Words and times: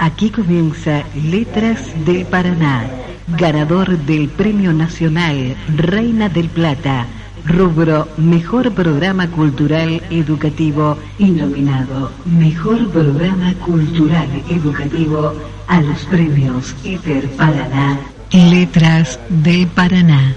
Aquí 0.00 0.30
comienza 0.30 1.04
Letras 1.14 1.92
del 2.06 2.24
Paraná, 2.24 2.88
ganador 3.36 3.98
del 3.98 4.30
Premio 4.30 4.72
Nacional 4.72 5.54
Reina 5.76 6.30
del 6.30 6.48
Plata, 6.48 7.06
rubro 7.44 8.08
Mejor 8.16 8.72
Programa 8.72 9.28
Cultural 9.28 10.00
Educativo 10.08 10.96
y 11.18 11.26
nominado 11.26 12.12
Mejor 12.24 12.88
Programa 12.88 13.52
Cultural 13.56 14.26
Educativo 14.48 15.34
a 15.66 15.82
los 15.82 15.98
premios 16.06 16.74
ITER 16.82 17.28
Paraná. 17.32 18.00
Letras 18.32 19.20
del 19.28 19.66
Paraná. 19.66 20.34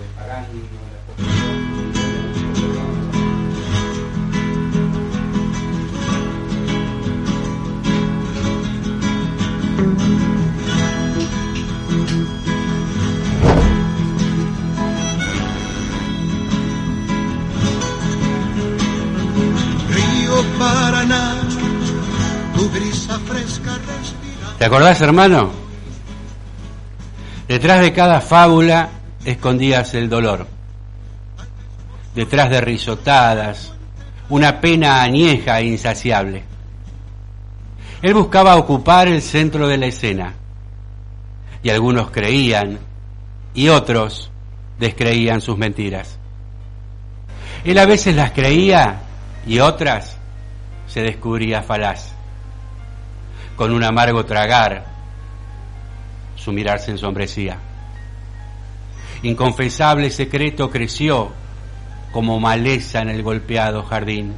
¿Te 24.57 24.65
acordás, 24.65 25.01
hermano? 25.01 25.51
Detrás 27.47 27.81
de 27.81 27.91
cada 27.91 28.21
fábula 28.21 28.89
escondías 29.25 29.93
el 29.93 30.09
dolor. 30.09 30.47
Detrás 32.15 32.49
de 32.49 32.61
risotadas, 32.61 33.73
una 34.29 34.61
pena 34.61 35.01
añeja 35.01 35.59
e 35.59 35.65
insaciable. 35.65 36.43
Él 38.01 38.13
buscaba 38.13 38.55
ocupar 38.55 39.07
el 39.07 39.21
centro 39.21 39.67
de 39.67 39.77
la 39.77 39.87
escena. 39.87 40.33
Y 41.61 41.69
algunos 41.69 42.11
creían 42.11 42.79
y 43.53 43.69
otros 43.69 44.29
descreían 44.79 45.41
sus 45.41 45.57
mentiras. 45.57 46.19
Él 47.63 47.77
a 47.77 47.85
veces 47.85 48.15
las 48.15 48.31
creía 48.31 49.01
y 49.47 49.59
otras 49.59 50.17
se 50.87 51.01
descubría 51.01 51.61
falaz 51.63 52.12
con 53.55 53.71
un 53.71 53.83
amargo 53.83 54.25
tragar, 54.25 54.85
su 56.35 56.51
mirar 56.51 56.79
se 56.79 56.91
ensombrecía. 56.91 57.57
Inconfesable 59.21 60.09
secreto 60.09 60.69
creció 60.69 61.31
como 62.11 62.39
maleza 62.39 63.01
en 63.01 63.09
el 63.09 63.23
golpeado 63.23 63.83
jardín. 63.83 64.33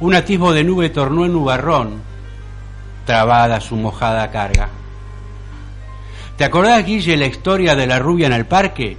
Un 0.00 0.14
atisbo 0.14 0.52
de 0.52 0.64
nube 0.64 0.90
tornó 0.90 1.24
en 1.24 1.32
nubarrón, 1.32 2.02
trabada 3.04 3.60
su 3.60 3.76
mojada 3.76 4.30
carga. 4.30 4.68
¿Te 6.36 6.44
acordás, 6.44 6.84
Guille, 6.84 7.16
la 7.16 7.26
historia 7.26 7.74
de 7.74 7.86
la 7.86 7.98
rubia 7.98 8.26
en 8.26 8.32
el 8.32 8.46
parque? 8.46 8.96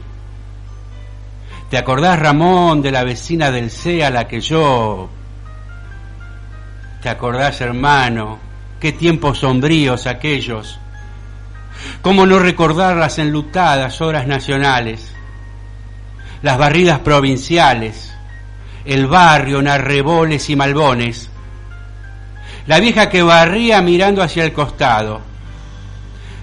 ¿Te 1.69 1.77
acordás, 1.77 2.19
Ramón, 2.19 2.81
de 2.81 2.91
la 2.91 3.03
vecina 3.03 3.51
del 3.51 3.69
C 3.71 4.03
a 4.03 4.09
la 4.09 4.27
que 4.27 4.39
yo... 4.39 5.09
¿Te 7.01 7.09
acordás, 7.09 7.59
hermano, 7.61 8.39
Qué 8.85 8.91
tiempos 8.91 9.39
sombríos 9.39 10.05
aquellos. 10.05 10.77
¿Cómo 12.03 12.27
no 12.27 12.37
recordar 12.37 12.95
las 12.95 13.17
enlutadas 13.17 13.99
horas 13.99 14.27
nacionales, 14.27 15.11
las 16.43 16.59
barridas 16.59 16.99
provinciales, 16.99 18.13
el 18.85 19.07
barrio 19.07 19.59
en 19.59 19.69
arreboles 19.69 20.51
y 20.51 20.55
malbones, 20.55 21.31
la 22.67 22.79
vieja 22.79 23.09
que 23.09 23.23
barría 23.23 23.81
mirando 23.81 24.21
hacia 24.21 24.43
el 24.43 24.53
costado, 24.53 25.19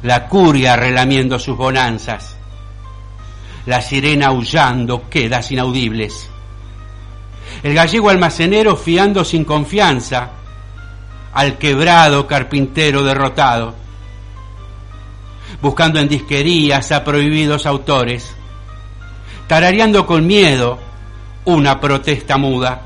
la 0.02 0.26
curia 0.26 0.74
relamiendo 0.74 1.38
sus 1.38 1.56
bonanzas, 1.56 2.34
la 3.66 3.80
sirena 3.80 4.26
aullando 4.26 5.08
quedas 5.08 5.52
inaudibles, 5.52 6.28
el 7.62 7.72
gallego 7.72 8.10
almacenero 8.10 8.74
fiando 8.74 9.24
sin 9.24 9.44
confianza, 9.44 10.41
al 11.32 11.58
quebrado 11.58 12.26
carpintero 12.26 13.02
derrotado, 13.02 13.74
buscando 15.60 15.98
en 15.98 16.08
disquerías 16.08 16.92
a 16.92 17.04
prohibidos 17.04 17.66
autores, 17.66 18.34
tarareando 19.46 20.06
con 20.06 20.26
miedo 20.26 20.78
una 21.44 21.80
protesta 21.80 22.36
muda. 22.36 22.82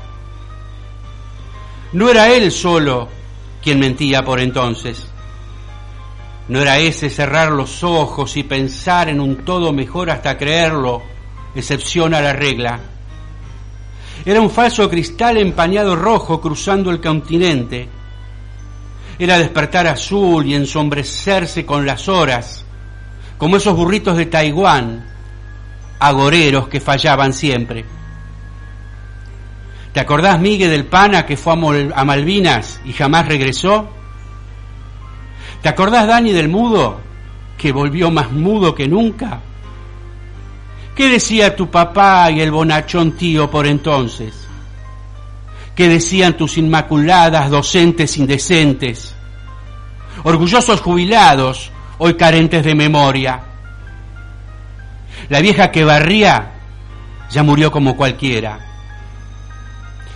No 1.93 2.09
era 2.09 2.29
él 2.29 2.51
solo 2.51 3.09
quien 3.61 3.79
mentía 3.79 4.23
por 4.23 4.39
entonces. 4.39 5.07
No 6.47 6.61
era 6.61 6.77
ese 6.79 7.09
cerrar 7.09 7.51
los 7.51 7.83
ojos 7.83 8.37
y 8.37 8.43
pensar 8.43 9.09
en 9.09 9.19
un 9.19 9.43
todo 9.43 9.73
mejor 9.73 10.09
hasta 10.09 10.37
creerlo, 10.37 11.01
excepción 11.53 12.13
a 12.13 12.21
la 12.21 12.31
regla. 12.31 12.79
Era 14.25 14.41
un 14.41 14.49
falso 14.49 14.89
cristal 14.89 15.37
empañado 15.37 15.95
rojo 15.95 16.39
cruzando 16.39 16.89
el 16.91 17.01
continente, 17.01 17.89
era 19.19 19.39
despertar 19.39 19.87
azul 19.87 20.45
y 20.45 20.53
ensombrecerse 20.53 21.65
con 21.65 21.85
las 21.85 22.07
horas, 22.07 22.65
como 23.37 23.57
esos 23.57 23.75
burritos 23.75 24.17
de 24.17 24.27
Taiwán, 24.27 25.05
agoreros 25.99 26.67
que 26.67 26.79
fallaban 26.79 27.33
siempre. 27.33 27.85
¿Te 29.93 29.99
acordás, 29.99 30.39
Miguel 30.39 30.69
del 30.69 30.85
Pana, 30.85 31.25
que 31.25 31.37
fue 31.37 31.53
a, 31.53 32.05
Malvinas 32.05 32.79
y 32.85 32.93
jamás 32.93 33.27
regresó? 33.27 33.89
¿Te 35.61 35.69
acordás, 35.69 36.05
Dani 36.05 36.31
del 36.31 36.49
Mudo, 36.49 36.99
que 37.57 37.71
volvió 37.71 38.11
más 38.11 38.31
mudo 38.31 38.75
que 38.75 38.87
nunca? 38.87 39.39
¿Qué 40.95 41.09
decía 41.09 41.55
tu 41.55 41.71
papá 41.71 42.29
y 42.29 42.41
el 42.41 42.51
bonachón 42.51 43.13
tío 43.13 43.49
por 43.49 43.65
entonces? 43.65 44.46
¿Qué 45.77 45.87
decían 45.87 46.35
tus 46.35 46.57
inmaculadas 46.57 47.51
docentes 47.51 48.17
indecentes? 48.17 49.13
Orgullosos 50.23 50.81
jubilados, 50.81 51.71
hoy 51.99 52.15
carentes 52.15 52.65
de 52.65 52.73
memoria. 52.73 53.41
La 55.29 55.39
vieja 55.39 55.69
que 55.69 55.83
barría 55.83 56.53
ya 57.29 57.43
murió 57.43 57.71
como 57.71 57.95
cualquiera. 57.95 58.57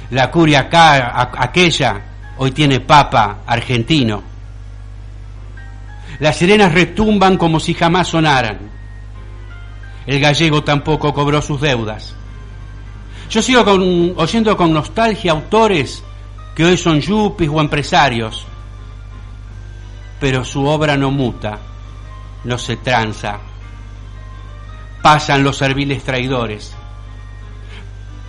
La 0.10 0.32
curia 0.32 0.68
aquella 0.72 2.02
hoy 2.38 2.50
tiene 2.50 2.80
papa 2.80 3.42
argentino. 3.46 4.24
Las 6.18 6.38
sirenas 6.38 6.74
retumban 6.74 7.38
como 7.38 7.60
si 7.60 7.76
jamás 7.76 8.08
sonaran. 8.08 8.58
El 10.08 10.20
gallego 10.20 10.64
tampoco 10.64 11.14
cobró 11.14 11.40
sus 11.40 11.62
deudas. 11.62 12.16
Yo 13.31 13.42
sigo 13.42 13.64
oyendo 14.18 14.58
con 14.58 14.74
nostalgia 14.74 15.31
autores 15.31 16.03
que 16.53 16.66
hoy 16.66 16.75
son 16.75 17.00
yuppies 17.00 17.50
o 17.50 17.62
empresarios, 17.62 18.46
pero 20.20 20.44
su 20.44 20.66
obra 20.66 20.97
no 20.97 21.11
muta, 21.11 21.58
no 22.44 22.58
se 22.58 22.76
tranza. 22.76 23.40
Pasan 25.02 25.46
los 25.46 25.56
serviles 25.56 26.03
traidores, 26.03 26.73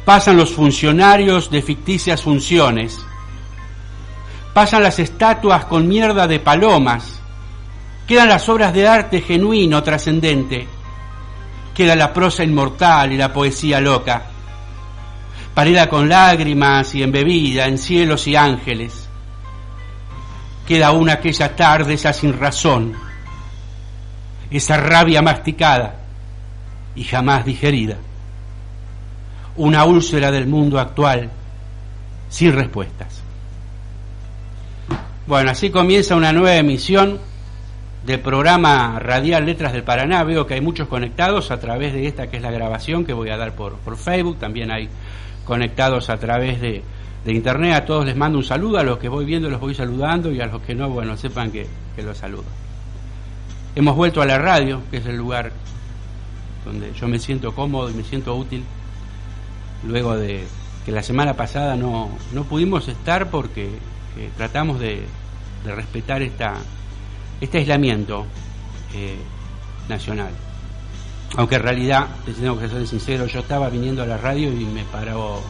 pasan 0.05 0.37
los 0.37 0.53
funcionarios 0.53 1.50
de 1.50 1.62
ficticias 1.62 2.23
funciones, 2.23 3.05
pasan 4.55 4.85
las 4.85 5.00
estatuas 5.00 5.65
con 5.65 5.88
mierda 5.88 6.29
de 6.29 6.38
palomas, 6.38 7.21
quedan 8.06 8.29
las 8.29 8.49
obras 8.49 8.73
de 8.73 8.87
arte 8.87 9.21
genuino, 9.21 9.82
trascendente, 9.82 10.69
queda 11.75 11.97
la 11.97 12.12
prosa 12.12 12.44
inmortal 12.44 13.11
y 13.12 13.17
la 13.17 13.32
poesía 13.32 13.81
loca 13.81 14.29
parida 15.55 15.89
con 15.89 16.09
lágrimas 16.09 16.95
y 16.95 17.03
embebida 17.03 17.67
en 17.67 17.79
cielos 17.79 18.27
y 18.27 18.37
ángeles. 18.37 19.09
Queda 20.67 20.93
una 20.93 21.15
aquella 21.15 21.55
tarde 21.55 21.95
esa 21.95 22.13
sin 22.13 22.39
razón, 22.39 22.95
esa 24.51 24.77
rabia 24.77 25.21
masticada 25.23 25.97
y 26.95 27.05
jamás 27.05 27.45
digerida, 27.45 27.97
una 29.57 29.85
úlcera 29.85 30.31
del 30.31 30.47
mundo 30.47 30.79
actual 30.79 31.31
sin 32.29 32.53
respuestas. 32.53 33.23
Bueno, 35.27 35.51
así 35.51 35.71
comienza 35.71 36.17
una 36.17 36.33
nueva 36.33 36.57
emisión 36.57 37.21
del 38.05 38.21
programa 38.21 38.99
Radial 38.99 39.47
Letras 39.47 39.73
del 39.73 39.85
Paraná. 39.85 40.25
Veo 40.25 40.47
que 40.47 40.55
hay 40.55 40.61
muchos 40.61 40.89
conectados 40.89 41.51
a 41.51 41.61
través 41.61 41.93
de 41.93 42.07
esta 42.07 42.29
que 42.29 42.39
es 42.39 42.43
la 42.43 42.51
grabación 42.51 43.05
que 43.05 43.13
voy 43.13 43.31
a 43.31 43.37
dar 43.37 43.55
por, 43.55 43.77
por 43.77 43.97
Facebook. 43.97 44.39
También 44.39 44.71
hay 44.71 44.89
conectados 45.44 46.11
a 46.11 46.19
través 46.19 46.61
de, 46.61 46.83
de, 47.25 47.33
Internet. 47.33 47.75
A 47.75 47.85
todos 47.85 48.05
les 48.05 48.17
mando 48.17 48.39
un 48.39 48.44
saludo. 48.44 48.79
A 48.79 48.83
los 48.83 48.99
que 48.99 49.09
voy 49.09 49.25
viendo 49.25 49.49
los 49.50 49.61
voy 49.61 49.75
saludando 49.75 50.31
y 50.31 50.41
a 50.41 50.47
los 50.47 50.62
que 50.62 50.75
no, 50.75 50.89
bueno, 50.91 51.17
sepan 51.17 51.50
que, 51.50 51.67
que 51.94 52.03
los 52.03 52.17
saludo. 52.19 52.44
Hemos 53.75 53.97
vuelto 53.97 54.21
a 54.21 54.27
la 54.27 54.39
radio, 54.39 54.83
que 54.91 54.99
es 54.99 55.06
el 55.06 55.17
lugar 55.17 55.53
donde 56.65 56.93
yo 56.93 57.09
me 57.09 57.19
siento 57.19 57.55
cómodo 57.55 57.91
y 57.91 57.94
me 57.94 58.05
siento 58.05 58.35
útil, 58.35 58.65
luego 59.85 60.17
de 60.17 60.44
que 60.85 60.93
la 60.93 61.03
semana 61.03 61.35
pasada 61.35 61.77
no, 61.77 62.11
no 62.33 62.44
pudimos 62.44 62.89
estar 62.89 63.31
porque 63.31 63.67
eh, 64.19 64.31
tratamos 64.37 64.79
de, 64.81 65.03
de, 65.65 65.75
respetar 65.75 66.23
esta, 66.23 66.55
este 67.41 67.59
aislamiento 67.59 68.27
eh, 68.94 69.17
nacional. 69.89 70.33
Aunque 71.37 71.55
en 71.56 71.62
realidad, 71.62 72.08
tengo 72.26 72.58
que 72.58 72.69
ser 72.69 72.87
sincero, 72.87 73.26
yo 73.26 73.40
estaba 73.40 73.70
viniendo 73.70 74.02
a 74.02 74.06
la 74.06 74.19
radio 74.19 74.52
y 74.52 74.64
me 74.67 74.84
paró 74.84 75.43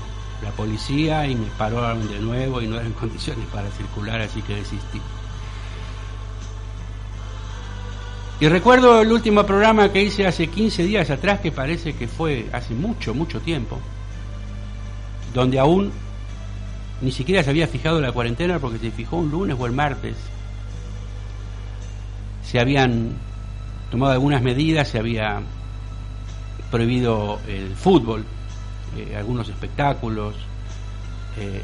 la 0.43 0.51
policía 0.51 1.27
y 1.27 1.35
me 1.35 1.47
paró 1.59 1.97
de 1.97 2.21
nuevo 2.21 2.61
y 2.61 2.67
no 2.69 2.77
eran 2.77 2.93
condiciones 3.01 3.47
para 3.53 3.69
circular, 3.71 4.21
así 4.21 4.43
que 4.43 4.57
desistí. 4.57 5.01
Y 8.41 8.49
recuerdo 8.49 9.01
el 9.01 9.13
último 9.13 9.45
programa 9.45 9.93
que 9.93 10.03
hice 10.03 10.27
hace 10.27 10.49
15 10.49 10.85
días 10.85 11.11
atrás, 11.11 11.41
que 11.41 11.53
parece 11.53 11.95
que 11.95 12.09
fue 12.09 12.47
hace 12.53 12.75
mucho, 12.75 13.15
mucho 13.15 13.41
tiempo, 13.41 13.79
donde 15.33 15.61
aún 15.61 15.93
ni 17.01 17.13
siquiera 17.13 17.43
se 17.43 17.51
había 17.51 17.67
fijado 17.67 18.01
la 18.01 18.13
cuarentena 18.13 18.59
porque 18.59 18.79
se 18.79 18.91
fijó 18.91 19.17
un 19.17 19.31
lunes 19.31 19.57
o 19.59 19.67
el 19.67 19.73
martes. 19.73 20.17
Se 22.45 22.59
habían 22.59 23.13
tomado 23.91 24.13
algunas 24.13 24.43
medidas, 24.43 24.89
se 24.89 24.99
había 24.99 25.43
prohibido 26.73 27.39
el 27.47 27.77
fútbol, 27.77 28.25
eh, 28.97 29.15
algunos 29.17 29.49
espectáculos. 29.49 30.35
Eh, 31.39 31.63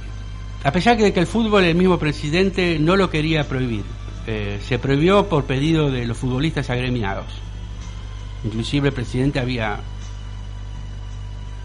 a 0.62 0.70
pesar 0.70 0.96
de 0.98 1.12
que 1.12 1.20
el 1.20 1.26
fútbol 1.26 1.64
el 1.64 1.74
mismo 1.74 1.98
presidente 1.98 2.78
no 2.78 2.94
lo 2.94 3.10
quería 3.10 3.48
prohibir, 3.48 3.84
eh, 4.26 4.60
se 4.62 4.78
prohibió 4.78 5.28
por 5.28 5.44
pedido 5.44 5.90
de 5.90 6.06
los 6.06 6.16
futbolistas 6.16 6.68
agremiados. 6.68 7.26
Inclusive 8.44 8.88
el 8.88 8.94
presidente 8.94 9.40
había 9.40 9.80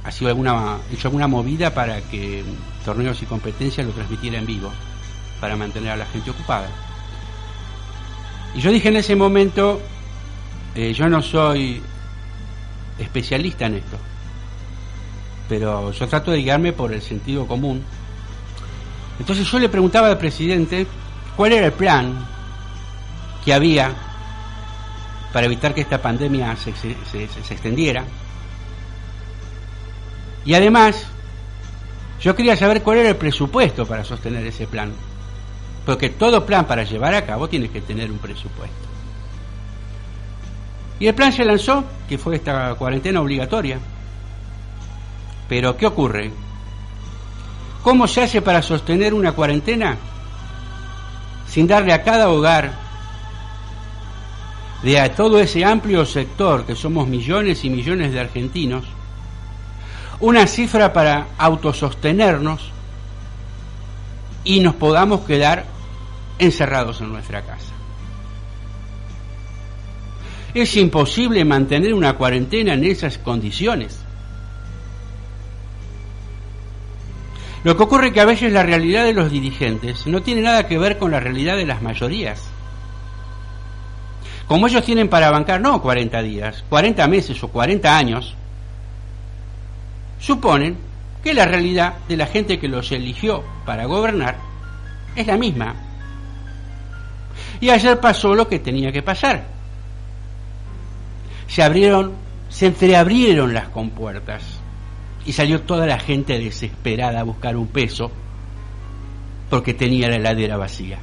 hecho 0.07 1.07
alguna 1.07 1.28
movida 1.28 1.74
para 1.74 2.01
que 2.01 2.44
torneos 2.84 3.22
y 3.22 3.25
competencias 3.25 3.86
lo 3.86 3.94
transmitiera 3.94 4.39
en 4.39 4.46
vivo, 4.46 4.72
para 5.39 5.56
mantener 5.56 5.92
a 5.92 5.98
la 5.98 6.06
gente 6.06 6.31
ocupada. 6.31 6.69
Y 8.56 8.62
yo 8.62 8.72
dije 8.72 8.89
en 8.89 8.98
ese 8.98 9.16
momento, 9.16 9.81
yo 10.75 11.10
no 11.10 11.22
soy 11.22 11.81
especialista 13.00 13.66
en 13.66 13.75
esto, 13.75 13.98
pero 15.50 15.92
yo 15.92 16.07
trato 16.07 16.31
de 16.31 16.40
guiarme 16.40 16.74
por 16.74 16.94
el 16.94 17.01
sentido 17.01 17.48
común. 17.48 17.84
Entonces 19.19 19.50
yo 19.50 19.60
le 19.60 19.69
preguntaba 19.69 20.07
al 20.07 20.18
presidente 20.18 20.88
cuál 21.36 21.54
era 21.54 21.68
el 21.68 21.74
plan 21.74 22.25
que 23.44 23.54
había 23.54 23.94
para 25.31 25.48
evitar 25.48 25.74
que 25.74 25.81
esta 25.81 26.01
pandemia 26.01 26.56
se, 26.56 26.74
se, 26.75 26.95
se, 27.12 27.28
se, 27.28 27.54
extendiera. 27.54 28.04
Y 30.46 30.54
además, 30.54 31.06
yo 32.22 32.36
quería 32.36 32.56
saber 32.56 32.84
cuál 32.84 33.00
era 33.00 33.10
el 33.10 33.16
presupuesto 33.16 33.86
para 33.86 34.04
sostener 34.04 34.46
ese 34.46 34.68
plan. 34.68 34.94
Porque 35.86 36.10
todo 36.10 36.46
plan 36.46 36.66
para 36.66 36.84
llevar 36.84 37.16
a 37.16 37.25
cabo 37.25 37.50
tiene 37.50 37.69
que 37.69 37.81
tener 37.81 38.12
un 38.12 38.19
presupuesto. 38.19 38.93
Y 41.03 41.07
el 41.07 41.15
plan 41.15 41.33
se 41.33 41.44
lanzó, 41.44 41.83
que 42.07 42.17
fue 42.17 42.38
esta 42.38 42.75
cuarentena 42.75 43.19
obligatoria. 43.19 43.77
Pero, 45.50 45.75
¿qué 45.75 45.85
ocurre? 45.85 46.31
¿Cómo 47.81 48.07
se 48.07 48.23
hace 48.23 48.41
para 48.41 48.61
sostener 48.61 49.13
una 49.13 49.33
cuarentena 49.33 49.97
sin 51.45 51.67
darle 51.67 51.91
a 51.91 52.03
cada 52.03 52.29
hogar 52.29 52.71
de 54.81 54.97
a 54.97 55.13
todo 55.13 55.41
ese 55.41 55.65
amplio 55.65 56.05
sector 56.05 56.65
que 56.65 56.73
somos 56.73 57.05
millones 57.05 57.65
y 57.65 57.69
millones 57.69 58.13
de 58.13 58.21
argentinos, 58.21 58.85
una 60.21 60.47
cifra 60.47 60.94
para 60.94 61.27
autosostenernos 61.38 62.71
y 64.45 64.61
nos 64.61 64.75
podamos 64.75 65.25
quedar 65.25 65.65
encerrados 66.39 67.01
en 67.01 67.11
nuestra 67.11 67.41
casa. 67.41 67.82
Es 70.53 70.75
imposible 70.75 71.44
mantener 71.45 71.94
una 71.94 72.13
cuarentena 72.13 72.73
en 72.73 72.83
esas 72.83 73.17
condiciones. 73.17 74.00
Lo 77.63 77.77
que 77.77 77.83
ocurre 77.83 78.07
es 78.07 78.13
que 78.13 78.19
a 78.21 78.25
veces 78.25 78.51
la 78.51 78.63
realidad 78.63 79.05
de 79.05 79.13
los 79.13 79.31
dirigentes 79.31 80.05
no 80.05 80.21
tiene 80.21 80.41
nada 80.41 80.67
que 80.67 80.77
ver 80.77 80.97
con 80.97 81.11
la 81.11 81.19
realidad 81.19 81.55
de 81.55 81.65
las 81.65 81.81
mayorías. 81.81 82.44
Como 84.47 84.67
ellos 84.67 84.83
tienen 84.83 85.07
para 85.07 85.31
bancar 85.31 85.61
no 85.61 85.81
40 85.81 86.21
días, 86.21 86.63
40 86.69 87.07
meses 87.07 87.41
o 87.41 87.47
40 87.47 87.97
años, 87.97 88.35
suponen 90.19 90.77
que 91.23 91.33
la 91.33 91.45
realidad 91.45 91.95
de 92.07 92.17
la 92.17 92.27
gente 92.27 92.59
que 92.59 92.67
los 92.67 92.91
eligió 92.91 93.44
para 93.65 93.85
gobernar 93.85 94.35
es 95.15 95.25
la 95.25 95.38
misma. 95.38 95.73
Y 97.61 97.69
ayer 97.69 97.97
pasó 98.00 98.35
lo 98.35 98.47
que 98.47 98.59
tenía 98.59 98.91
que 98.91 99.01
pasar. 99.01 99.45
Se 101.53 101.61
abrieron, 101.61 102.13
se 102.50 102.65
entreabrieron 102.65 103.53
las 103.53 103.67
compuertas 103.69 104.41
y 105.23 105.33
salió 105.33 105.61
toda 105.61 105.85
la 105.85 106.00
gente 106.00 106.39
desesperada 106.39 107.19
a 107.19 107.23
buscar 107.23 107.55
un 107.55 107.67
peso 107.67 108.11
porque 109.51 109.75
tenía 109.75 110.09
la 110.09 110.15
heladera 110.15 110.57
vacía 110.57 110.97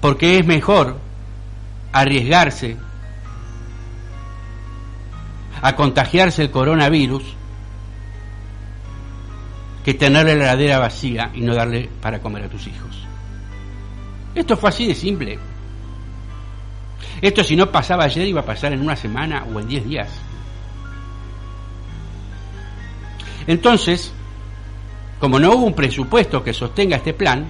porque 0.00 0.38
es 0.38 0.46
mejor 0.46 0.98
arriesgarse 1.92 2.76
a 5.62 5.76
contagiarse 5.76 6.42
el 6.42 6.50
coronavirus 6.50 7.22
que 9.84 9.94
tener 9.94 10.26
la 10.26 10.32
heladera 10.32 10.78
vacía 10.78 11.30
y 11.34 11.40
no 11.40 11.54
darle 11.54 11.88
para 12.02 12.20
comer 12.20 12.44
a 12.44 12.48
tus 12.48 12.66
hijos. 12.66 13.06
Esto 14.34 14.56
fue 14.58 14.68
así 14.68 14.86
de 14.86 14.94
simple. 14.94 15.49
Esto 17.20 17.44
si 17.44 17.56
no 17.56 17.70
pasaba 17.70 18.04
ayer 18.04 18.26
iba 18.26 18.40
a 18.40 18.46
pasar 18.46 18.72
en 18.72 18.80
una 18.80 18.96
semana 18.96 19.44
o 19.52 19.60
en 19.60 19.68
diez 19.68 19.84
días. 19.84 20.10
Entonces, 23.46 24.12
como 25.18 25.38
no 25.38 25.52
hubo 25.52 25.66
un 25.66 25.74
presupuesto 25.74 26.42
que 26.42 26.52
sostenga 26.52 26.96
este 26.96 27.12
plan, 27.12 27.46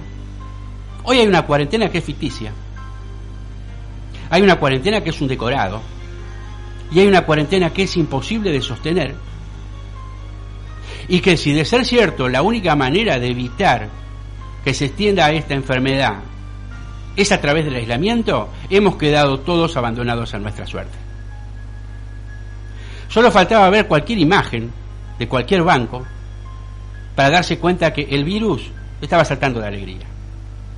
Hoy 1.03 1.19
hay 1.19 1.27
una 1.27 1.43
cuarentena 1.43 1.89
que 1.89 1.97
es 1.97 2.03
ficticia. 2.03 2.51
Hay 4.29 4.41
una 4.41 4.57
cuarentena 4.57 5.01
que 5.01 5.09
es 5.09 5.21
un 5.21 5.27
decorado. 5.27 5.81
Y 6.91 6.99
hay 6.99 7.07
una 7.07 7.25
cuarentena 7.25 7.71
que 7.71 7.83
es 7.83 7.97
imposible 7.97 8.51
de 8.51 8.61
sostener. 8.61 9.15
Y 11.07 11.19
que 11.21 11.37
si 11.37 11.53
de 11.53 11.65
ser 11.65 11.85
cierto 11.85 12.29
la 12.29 12.41
única 12.41 12.75
manera 12.75 13.17
de 13.17 13.31
evitar 13.31 13.89
que 14.63 14.73
se 14.73 14.85
extienda 14.85 15.31
esta 15.31 15.55
enfermedad 15.55 16.19
es 17.15 17.31
a 17.31 17.41
través 17.41 17.65
del 17.65 17.75
aislamiento, 17.75 18.49
hemos 18.69 18.95
quedado 18.95 19.39
todos 19.39 19.75
abandonados 19.77 20.33
a 20.33 20.39
nuestra 20.39 20.65
suerte. 20.65 20.97
Solo 23.09 23.31
faltaba 23.31 23.69
ver 23.69 23.87
cualquier 23.87 24.19
imagen 24.19 24.71
de 25.19 25.27
cualquier 25.27 25.63
banco 25.63 26.05
para 27.15 27.29
darse 27.29 27.59
cuenta 27.59 27.93
que 27.93 28.03
el 28.03 28.23
virus 28.23 28.69
estaba 29.01 29.25
saltando 29.25 29.59
de 29.59 29.67
alegría 29.67 30.11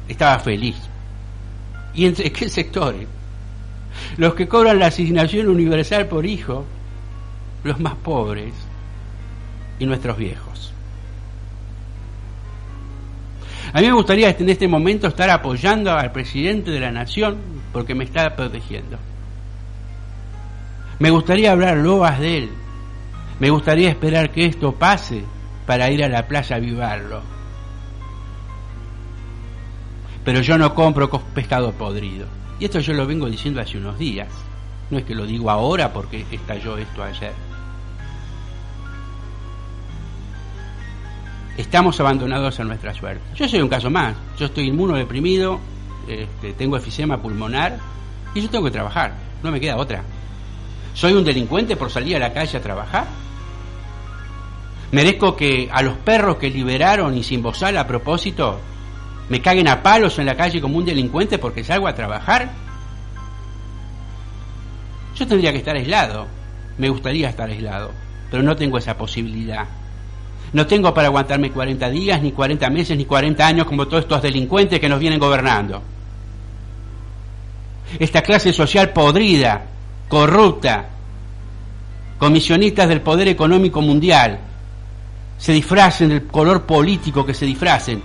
estaba 0.07 0.39
feliz. 0.39 0.75
¿Y 1.93 2.05
entre 2.05 2.31
qué 2.33 2.49
sectores? 2.49 3.07
Los 4.17 4.33
que 4.33 4.47
cobran 4.47 4.79
la 4.79 4.87
asignación 4.87 5.47
universal 5.47 6.07
por 6.07 6.25
hijo, 6.25 6.65
los 7.63 7.79
más 7.79 7.95
pobres 7.95 8.53
y 9.79 9.85
nuestros 9.85 10.17
viejos. 10.17 10.52
A 13.73 13.81
mí 13.81 13.87
me 13.87 13.93
gustaría 13.93 14.29
en 14.29 14.49
este 14.49 14.67
momento 14.67 15.07
estar 15.07 15.29
apoyando 15.29 15.91
al 15.91 16.11
presidente 16.11 16.71
de 16.71 16.79
la 16.79 16.91
nación 16.91 17.37
porque 17.71 17.95
me 17.95 18.03
está 18.03 18.35
protegiendo. 18.35 18.97
Me 20.99 21.09
gustaría 21.09 21.51
hablar 21.51 21.77
loas 21.77 22.19
de 22.19 22.37
él. 22.37 22.49
Me 23.39 23.49
gustaría 23.49 23.89
esperar 23.89 24.31
que 24.31 24.45
esto 24.45 24.73
pase 24.73 25.23
para 25.65 25.89
ir 25.89 26.03
a 26.03 26.09
la 26.09 26.27
playa 26.27 26.55
a 26.55 26.59
vivarlo 26.59 27.33
pero 30.23 30.41
yo 30.41 30.57
no 30.57 30.73
compro 30.73 31.09
pescado 31.09 31.71
podrido. 31.73 32.25
Y 32.59 32.65
esto 32.65 32.79
yo 32.79 32.93
lo 32.93 33.05
vengo 33.05 33.29
diciendo 33.29 33.61
hace 33.61 33.77
unos 33.77 33.97
días. 33.97 34.29
No 34.89 34.97
es 34.97 35.05
que 35.05 35.15
lo 35.15 35.25
digo 35.25 35.49
ahora 35.49 35.91
porque 35.91 36.25
estalló 36.31 36.77
esto 36.77 37.03
ayer. 37.03 37.33
Estamos 41.57 41.99
abandonados 41.99 42.59
a 42.59 42.63
nuestra 42.63 42.93
suerte. 42.93 43.23
Yo 43.35 43.47
soy 43.47 43.61
un 43.61 43.69
caso 43.69 43.89
más, 43.89 44.15
yo 44.37 44.47
estoy 44.47 44.67
inmunodeprimido, 44.67 45.59
este, 46.07 46.53
tengo 46.53 46.77
efisema 46.77 47.21
pulmonar 47.21 47.77
y 48.33 48.41
yo 48.41 48.49
tengo 48.49 48.65
que 48.65 48.71
trabajar, 48.71 49.13
no 49.41 49.51
me 49.51 49.59
queda 49.59 49.77
otra. 49.77 50.03
¿Soy 50.93 51.13
un 51.13 51.23
delincuente 51.23 51.75
por 51.75 51.89
salir 51.89 52.15
a 52.17 52.19
la 52.19 52.33
calle 52.33 52.57
a 52.57 52.61
trabajar? 52.61 53.05
¿Merezco 54.91 55.35
que 55.35 55.69
a 55.71 55.81
los 55.81 55.97
perros 55.97 56.37
que 56.37 56.51
liberaron 56.51 57.17
y 57.17 57.23
sin 57.23 57.41
bozal 57.41 57.77
a 57.77 57.87
propósito 57.87 58.59
me 59.29 59.41
caguen 59.41 59.67
a 59.67 59.81
palos 59.81 60.19
en 60.19 60.27
la 60.27 60.35
calle 60.35 60.61
como 60.61 60.77
un 60.77 60.85
delincuente 60.85 61.39
porque 61.39 61.63
salgo 61.63 61.87
a 61.87 61.95
trabajar? 61.95 62.51
Yo 65.15 65.27
tendría 65.27 65.51
que 65.51 65.59
estar 65.59 65.75
aislado, 65.75 66.27
me 66.77 66.89
gustaría 66.89 67.29
estar 67.29 67.49
aislado, 67.49 67.91
pero 68.29 68.43
no 68.43 68.55
tengo 68.55 68.77
esa 68.77 68.97
posibilidad. 68.97 69.67
No 70.53 70.67
tengo 70.67 70.93
para 70.93 71.07
aguantarme 71.07 71.51
40 71.51 71.89
días, 71.89 72.21
ni 72.21 72.31
40 72.31 72.69
meses, 72.69 72.95
ni 72.95 73.05
40 73.05 73.45
años 73.45 73.65
como 73.65 73.87
todos 73.87 74.03
estos 74.03 74.21
delincuentes 74.21 74.79
que 74.79 74.87
nos 74.87 74.99
vienen 74.99 75.19
gobernando. 75.19 75.81
Esta 77.97 78.21
clase 78.21 78.53
social 78.53 78.91
podrida, 78.91 79.65
corrupta, 80.07 80.89
comisionistas 82.19 82.87
del 82.87 83.01
poder 83.01 83.27
económico 83.27 83.81
mundial, 83.81 84.39
se 85.37 85.53
disfracen 85.53 86.09
del 86.09 86.27
color 86.27 86.63
político 86.63 87.25
que 87.25 87.33
se 87.33 87.45
disfracen. 87.45 88.01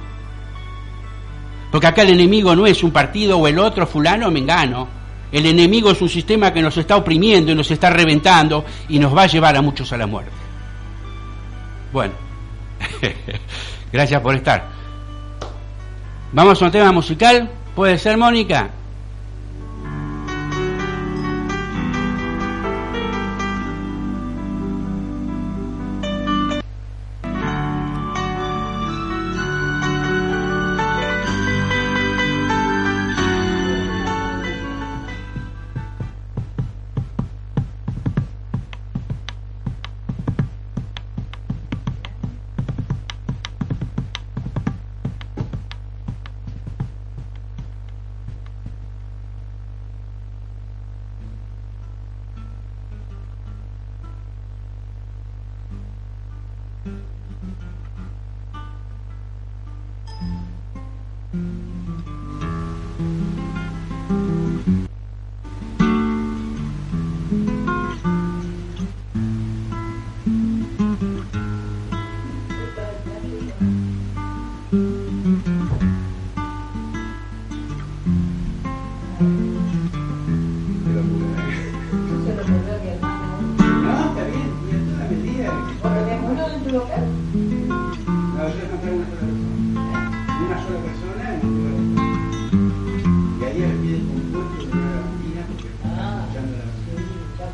Porque 1.70 1.86
acá 1.86 2.02
el 2.02 2.10
enemigo 2.10 2.56
no 2.56 2.66
es 2.66 2.82
un 2.82 2.90
partido 2.90 3.38
o 3.38 3.46
el 3.46 3.58
otro 3.58 3.86
fulano 3.86 4.28
o 4.28 4.30
mengano. 4.30 4.88
El 5.30 5.44
enemigo 5.44 5.90
es 5.90 6.00
un 6.00 6.08
sistema 6.08 6.50
que 6.52 6.62
nos 6.62 6.78
está 6.78 6.96
oprimiendo 6.96 7.52
y 7.52 7.54
nos 7.54 7.70
está 7.70 7.90
reventando 7.90 8.64
y 8.88 8.98
nos 8.98 9.14
va 9.14 9.24
a 9.24 9.26
llevar 9.26 9.54
a 9.54 9.60
muchos 9.60 9.92
a 9.92 9.98
la 9.98 10.06
muerte. 10.06 10.32
Bueno, 11.92 12.14
gracias 13.92 14.20
por 14.20 14.34
estar. 14.34 14.64
Vamos 16.32 16.60
a 16.60 16.64
un 16.66 16.70
tema 16.70 16.92
musical. 16.92 17.50
¿Puede 17.74 17.98
ser, 17.98 18.16
Mónica? 18.16 18.70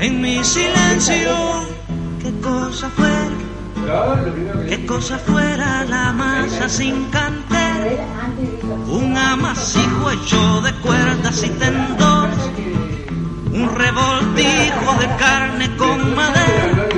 en 0.00 0.20
mi 0.20 0.44
silencio, 0.44 1.66
qué 2.22 2.32
cosa 2.40 2.90
fuera, 2.90 4.66
qué 4.68 4.84
cosa 4.84 5.18
fuera 5.18 5.84
la 5.84 6.12
masa 6.12 6.68
sin 6.68 7.04
canter, 7.06 7.98
un 8.88 9.16
amasijo 9.16 10.10
hecho 10.10 10.60
de 10.60 10.72
cuerdas 10.74 11.42
y 11.44 11.48
tendones, 11.50 12.38
un 13.52 13.74
revoltijo 13.74 14.94
de 15.00 15.16
carne 15.16 15.76
con 15.76 16.14
madera, 16.14 16.88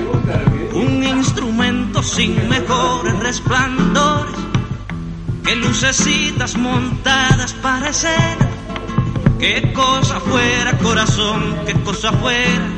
un 0.73 1.05
instrumento 1.05 2.03
sin 2.03 2.49
mejores 2.49 3.19
resplandores, 3.21 4.35
que 5.45 5.55
lucecitas 5.57 6.57
montadas 6.57 7.53
parecen. 7.55 8.49
Qué 9.39 9.73
cosa 9.73 10.19
fuera 10.19 10.77
corazón, 10.79 11.59
qué 11.65 11.73
cosa 11.85 12.11
fuera 12.13 12.78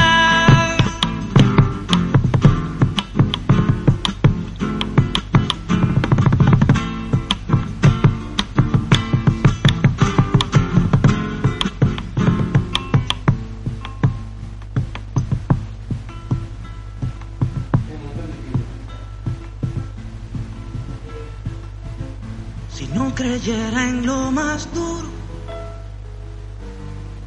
Creyera 23.41 23.83
en 23.87 24.05
lo 24.05 24.31
más 24.31 24.71
duro, 24.71 25.07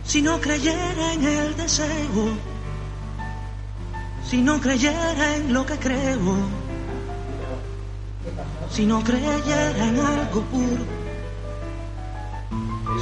si 0.05 0.23
no 0.23 0.41
creyera 0.41 1.13
en 1.13 1.25
el 1.25 1.57
deseo, 1.57 2.37
si 4.25 4.41
no 4.41 4.61
creyera 4.61 5.35
en 5.35 5.53
lo 5.53 5.67
que 5.67 5.77
creo, 5.77 6.37
si 8.71 8.87
no 8.87 9.03
creyera 9.03 9.89
en 9.89 9.99
algo 9.99 10.43
puro, 10.43 10.85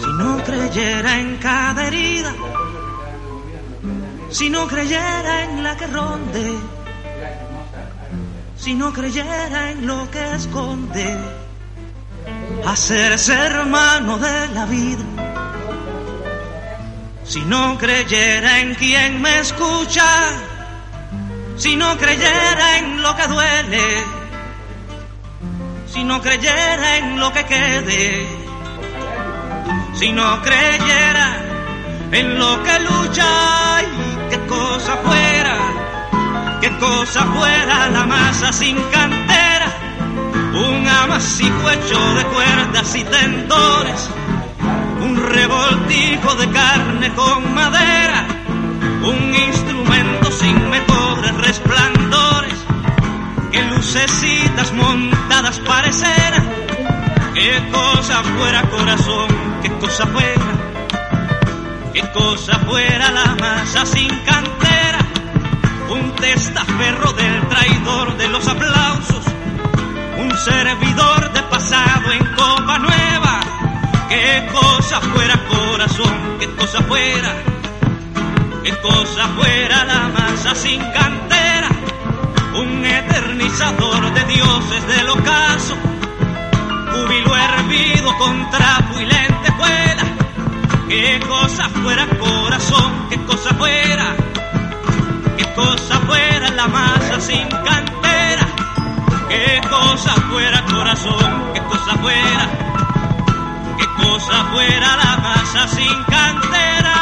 si 0.00 0.11
no 0.19 0.42
creyera 0.42 1.21
en 1.21 1.37
cada 1.37 1.88
herida, 1.88 2.35
si 4.31 4.49
no 4.49 4.66
creyera 4.66 5.45
en 5.45 5.62
la 5.62 5.76
que 5.76 5.87
ronde, 5.87 6.54
si 8.57 8.75
no 8.75 8.90
creyera 8.90 9.71
en 9.71 9.87
lo 9.87 10.11
que 10.11 10.35
esconde, 10.35 11.42
hacerse 12.64 13.33
hermano 13.33 14.19
de 14.19 14.49
la 14.49 14.64
vida. 14.66 15.04
Si 17.25 17.40
no 17.42 17.78
creyera 17.78 18.61
en 18.61 18.75
quien 18.75 19.23
me 19.23 19.38
escucha, 19.40 20.04
si 21.57 21.76
no 21.76 21.97
creyera 21.97 22.78
en 22.78 23.02
lo 23.02 23.14
que 23.16 23.26
duele, 23.26 24.04
si 25.87 26.04
no 26.04 26.21
creyera 26.21 26.99
en 26.99 27.21
lo 27.21 27.33
que 27.33 27.45
quede, 27.45 28.26
si 29.95 30.12
no 30.12 30.42
creyera 30.42 31.37
en 32.11 32.38
lo 32.38 32.62
que 32.62 32.78
lucha, 32.81 33.83
y 33.83 34.31
qué 34.31 34.38
cosa 34.47 34.97
fuera, 34.97 35.57
qué 36.61 36.71
cosa 36.78 37.25
fuera 37.26 37.88
la 37.88 38.07
masa 38.07 38.52
sin 38.52 38.76
cantera, 38.90 39.22
un 41.12 41.16
amasijo 41.16 41.71
hecho 41.71 42.14
de 42.14 42.25
cuerdas 42.25 42.95
y 42.97 43.04
tendones 43.04 44.09
un 45.02 45.16
revoltijo 45.16 46.35
de 46.37 46.49
carne 46.50 47.12
con 47.12 47.54
madera, 47.54 48.25
un 49.04 49.35
instrumento 49.35 50.33
sin 50.33 50.71
mejores 50.71 51.35
resplandores, 51.37 52.54
que 53.50 53.62
lucecitas 53.62 54.73
montadas 54.73 55.59
parecerán, 55.61 56.50
qué 57.35 57.62
cosa 57.71 58.23
fuera 58.23 58.62
corazón, 58.71 59.28
qué 59.62 59.71
cosa 59.73 60.07
fuera, 60.07 60.47
qué 61.92 62.00
cosa 62.12 62.59
fuera 62.61 63.11
la 63.11 63.37
masa 63.38 63.85
sin 63.85 64.09
cantera, 64.25 65.00
un 65.90 66.14
testaferro 66.14 67.12
del 67.12 67.49
traidor 67.49 68.16
de 68.16 68.28
los 68.28 68.49
aplausos, 68.49 69.32
servidor 70.45 71.33
de 71.33 71.43
pasado 71.45 72.11
en 72.13 72.25
copa 72.35 72.79
nueva. 72.79 73.41
Qué 74.09 74.49
cosa 74.53 75.01
fuera 75.01 75.37
corazón, 75.49 76.37
qué 76.41 76.49
cosa 76.51 76.83
fuera, 76.83 77.33
qué 78.65 78.71
cosa 78.79 79.29
fuera 79.37 79.85
la 79.85 80.09
masa 80.09 80.55
sin 80.55 80.81
cantera, 80.81 81.69
un 82.55 82.85
eternizador 82.85 84.13
de 84.13 84.25
dioses 84.25 84.87
del 84.89 85.09
ocaso, 85.11 85.77
júbilo 86.93 87.37
hervido 87.37 88.19
con 88.19 88.51
trapo 88.51 89.01
y 89.01 89.07
lentejuela, 89.07 90.05
qué 90.89 91.21
cosa 91.29 91.69
fuera 91.69 92.07
corazón, 92.19 92.93
qué 93.11 93.17
cosa 93.25 93.55
fuera, 93.55 94.17
qué 95.39 95.47
cosa 95.55 96.01
fuera 96.01 96.51
la 96.51 96.67
masa 96.69 97.21
sin 97.21 97.49
cantera, 97.49 98.01
qué 99.33 99.61
cosa 99.69 100.15
fuera 100.31 100.65
corazón, 100.67 101.53
qué 101.55 101.61
cosa 101.62 101.97
fuera 101.97 102.73
cosa 104.03 104.45
fuera 104.53 104.97
la 104.97 105.17
masa 105.19 105.69
sin 105.69 106.05
cantera. 106.09 106.95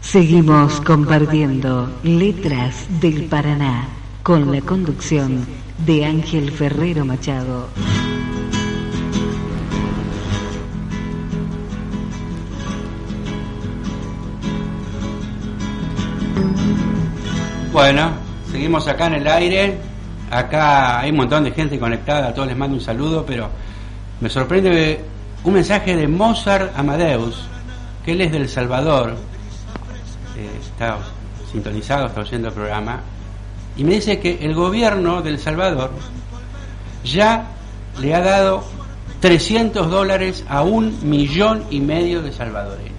Seguimos 0.00 0.80
compartiendo 0.80 1.90
Letras 2.02 2.86
del 3.00 3.24
Paraná 3.24 3.88
con 4.22 4.52
la 4.52 4.60
conducción 4.60 5.46
de 5.84 6.06
Ángel 6.06 6.50
Ferrero 6.52 7.04
Machado. 7.04 7.68
Bueno, 17.76 18.10
seguimos 18.50 18.88
acá 18.88 19.08
en 19.08 19.16
el 19.16 19.28
aire. 19.28 19.76
Acá 20.30 20.98
hay 20.98 21.10
un 21.10 21.18
montón 21.18 21.44
de 21.44 21.50
gente 21.50 21.78
conectada, 21.78 22.28
a 22.28 22.32
todos 22.32 22.48
les 22.48 22.56
mando 22.56 22.74
un 22.74 22.80
saludo, 22.80 23.22
pero 23.26 23.50
me 24.18 24.30
sorprende 24.30 25.04
un 25.44 25.52
mensaje 25.52 25.94
de 25.94 26.08
Mozart 26.08 26.72
Amadeus, 26.74 27.46
que 28.02 28.12
él 28.12 28.22
es 28.22 28.32
del 28.32 28.48
Salvador, 28.48 29.10
eh, 30.38 30.48
está 30.58 30.96
sintonizado, 31.52 32.06
está 32.06 32.22
oyendo 32.22 32.48
el 32.48 32.54
programa, 32.54 33.02
y 33.76 33.84
me 33.84 33.96
dice 33.96 34.18
que 34.20 34.38
el 34.40 34.54
gobierno 34.54 35.20
del 35.20 35.38
Salvador 35.38 35.90
ya 37.04 37.44
le 38.00 38.14
ha 38.14 38.22
dado 38.22 38.64
300 39.20 39.90
dólares 39.90 40.46
a 40.48 40.62
un 40.62 40.98
millón 41.06 41.64
y 41.68 41.80
medio 41.80 42.22
de 42.22 42.32
salvadoreños. 42.32 42.95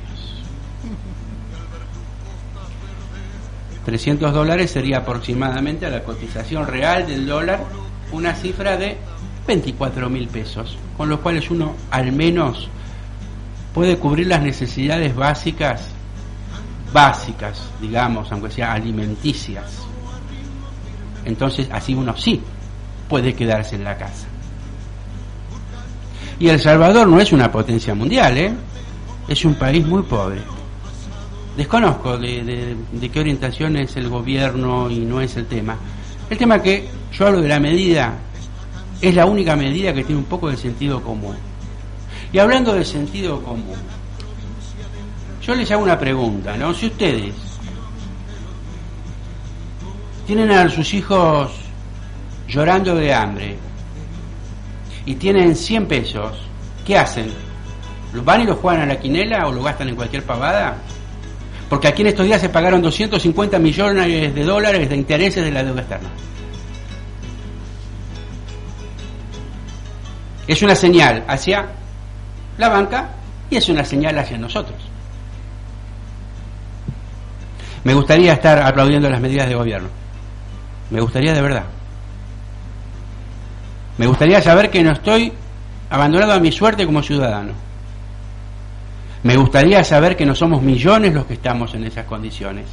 300 3.87 4.33
dólares 4.33 4.71
sería 4.71 4.97
aproximadamente 4.97 5.85
a 5.85 5.89
la 5.89 6.03
cotización 6.03 6.67
real 6.67 7.07
del 7.07 7.25
dólar 7.25 7.63
una 8.11 8.35
cifra 8.35 8.75
de 8.75 8.97
24 9.47 10.09
mil 10.09 10.27
pesos, 10.27 10.77
con 10.97 11.07
los 11.07 11.21
cuales 11.21 11.49
uno 11.49 11.73
al 11.89 12.11
menos 12.11 12.67
puede 13.73 13.97
cubrir 13.97 14.27
las 14.27 14.41
necesidades 14.41 15.15
básicas, 15.15 15.87
básicas, 16.91 17.61
digamos, 17.79 18.29
aunque 18.29 18.51
sea 18.51 18.73
alimenticias. 18.73 19.87
Entonces 21.23 21.69
así 21.71 21.93
uno 21.93 22.13
sí 22.17 22.41
puede 23.07 23.35
quedarse 23.35 23.77
en 23.77 23.85
la 23.85 23.97
casa. 23.97 24.27
Y 26.39 26.49
El 26.49 26.59
Salvador 26.59 27.07
no 27.07 27.21
es 27.21 27.31
una 27.31 27.49
potencia 27.49 27.95
mundial, 27.95 28.37
¿eh? 28.37 28.53
es 29.29 29.45
un 29.45 29.55
país 29.55 29.87
muy 29.87 30.03
pobre 30.03 30.56
desconozco 31.57 32.19
de, 32.19 32.77
qué 33.11 33.19
orientación 33.19 33.77
es 33.77 33.97
el 33.97 34.09
gobierno 34.09 34.89
y 34.91 34.99
no 34.99 35.19
es 35.19 35.35
el 35.37 35.47
tema. 35.47 35.75
El 36.29 36.37
tema 36.37 36.61
que 36.61 36.87
yo 37.11 37.25
hablo 37.25 37.41
de 37.41 37.47
la 37.47 37.59
medida 37.59 38.13
es 39.01 39.15
la 39.15 39.25
única 39.25 39.55
medida 39.55 39.91
que 39.91 40.03
tiene 40.03 40.19
un 40.19 40.27
poco 40.27 40.49
de 40.49 40.57
sentido 40.57 41.01
común. 41.01 41.35
Y 42.31 42.37
hablando 42.37 42.73
de 42.73 42.85
sentido 42.85 43.41
común, 43.41 43.77
yo 45.41 45.55
les 45.55 45.71
hago 45.71 45.81
una 45.81 45.97
pregunta, 45.97 46.55
¿no? 46.55 46.73
Si 46.73 46.87
ustedes 46.87 47.33
tienen 50.27 50.51
a 50.51 50.69
sus 50.69 50.93
hijos 50.93 51.51
llorando 52.47 52.93
de 52.95 53.13
hambre 53.13 53.57
y 55.05 55.15
tienen 55.15 55.55
100 55.55 55.87
pesos, 55.87 56.37
¿qué 56.85 56.97
hacen? 56.97 57.31
¿Los 58.13 58.23
van 58.23 58.41
y 58.41 58.45
los 58.45 58.59
juegan 58.59 58.83
a 58.83 58.85
la 58.85 58.99
quinela 58.99 59.47
o 59.47 59.51
lo 59.51 59.63
gastan 59.63 59.89
en 59.89 59.95
cualquier 59.95 60.23
pavada? 60.23 60.77
Porque 61.69 61.87
aquí 61.87 62.01
en 62.01 62.07
estos 62.09 62.25
días 62.25 62.39
se 62.39 62.49
pagaron 62.49 62.81
250 62.81 63.59
millones 63.59 64.33
de 64.33 64.43
dólares 64.43 64.89
de 64.89 64.95
intereses 64.95 65.43
de 65.43 65.51
la 65.51 65.63
deuda 65.63 65.81
externa. 65.81 66.09
Es 70.47 70.61
una 70.61 70.75
señal 70.75 71.25
hacia 71.27 71.65
la 72.57 72.69
banca 72.69 73.09
y 73.49 73.57
es 73.57 73.67
una 73.67 73.83
señal 73.83 74.17
hacia 74.17 74.37
nosotros. 74.37 74.77
Me 77.83 77.93
gustaría 77.93 78.33
estar 78.33 78.59
aplaudiendo 78.59 79.09
las 79.09 79.19
medidas 79.19 79.47
de 79.47 79.55
gobierno. 79.55 79.89
Me 80.89 81.01
gustaría 81.01 81.33
de 81.33 81.41
verdad. 81.41 81.65
Me 83.97 84.07
gustaría 84.07 84.41
saber 84.41 84.69
que 84.69 84.83
no 84.83 84.93
estoy 84.93 85.33
abandonado 85.89 86.33
a 86.33 86.39
mi 86.39 86.51
suerte 86.51 86.85
como 86.85 87.01
ciudadano. 87.01 87.66
Me 89.27 89.35
gustaría 89.35 89.83
saber 89.83 90.15
que 90.15 90.25
no 90.25 90.33
somos 90.33 90.61
millones 90.61 91.13
los 91.13 91.25
que 91.25 91.33
estamos 91.33 91.73
en 91.73 91.83
esas 91.83 92.05
condiciones. 92.05 92.63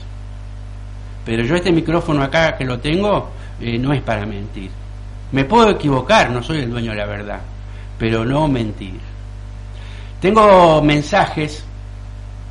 Pero 1.27 1.43
yo 1.43 1.57
este 1.57 1.73
micrófono 1.73 2.23
acá 2.23 2.57
que 2.57 2.65
lo 2.65 2.79
tengo 2.79 3.31
eh, 3.61 3.77
no 3.77 3.93
es 3.93 4.01
para 4.03 4.25
mentir. 4.25 4.71
Me 5.33 5.45
puedo 5.47 5.71
equivocar, 5.71 6.31
no 6.31 6.45
soy 6.45 6.59
el 6.59 6.71
dueño 6.71 6.93
de 6.93 6.99
la 6.99 7.07
verdad, 7.07 7.41
pero 7.99 8.25
no 8.25 8.47
mentir. 8.47 9.01
Tengo 10.21 10.81
mensajes 10.81 11.65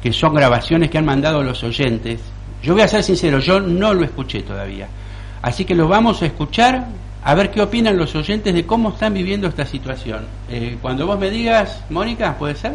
que 0.02 0.12
son 0.12 0.34
grabaciones 0.34 0.90
que 0.90 0.98
han 0.98 1.06
mandado 1.06 1.42
los 1.42 1.64
oyentes. 1.64 2.20
Yo 2.62 2.74
voy 2.74 2.82
a 2.82 2.90
ser 2.90 3.04
sincero, 3.04 3.40
yo 3.40 3.62
no 3.62 3.94
lo 3.94 4.04
escuché 4.04 4.42
todavía. 4.42 4.90
Así 5.42 5.64
que 5.64 5.76
lo 5.76 5.88
vamos 5.88 6.22
a 6.22 6.26
escuchar 6.26 6.88
a 7.24 7.34
ver 7.36 7.52
qué 7.52 7.62
opinan 7.62 7.96
los 7.96 8.14
oyentes 8.16 8.54
de 8.54 8.66
cómo 8.66 8.90
están 8.90 9.14
viviendo 9.14 9.48
esta 9.48 9.66
situación. 9.66 10.26
Eh, 10.50 10.78
cuando 10.82 11.08
vos 11.08 11.18
me 11.18 11.30
digas, 11.30 11.86
Mónica, 11.90 12.36
¿puede 12.38 12.56
ser? 12.56 12.74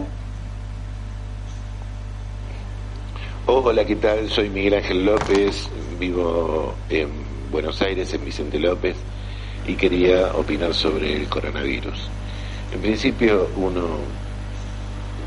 Hola, 3.50 3.82
¿qué 3.86 3.96
tal? 3.96 4.28
Soy 4.28 4.50
Miguel 4.50 4.74
Ángel 4.74 5.06
López, 5.06 5.70
vivo 5.98 6.74
en 6.90 7.08
Buenos 7.50 7.80
Aires, 7.80 8.12
en 8.12 8.22
Vicente 8.22 8.58
López. 8.58 8.94
y 9.66 9.74
quería 9.74 10.34
opinar 10.34 10.74
sobre 10.74 11.16
el 11.16 11.28
coronavirus. 11.30 12.10
En 12.74 12.80
principio 12.82 13.48
uno 13.56 13.86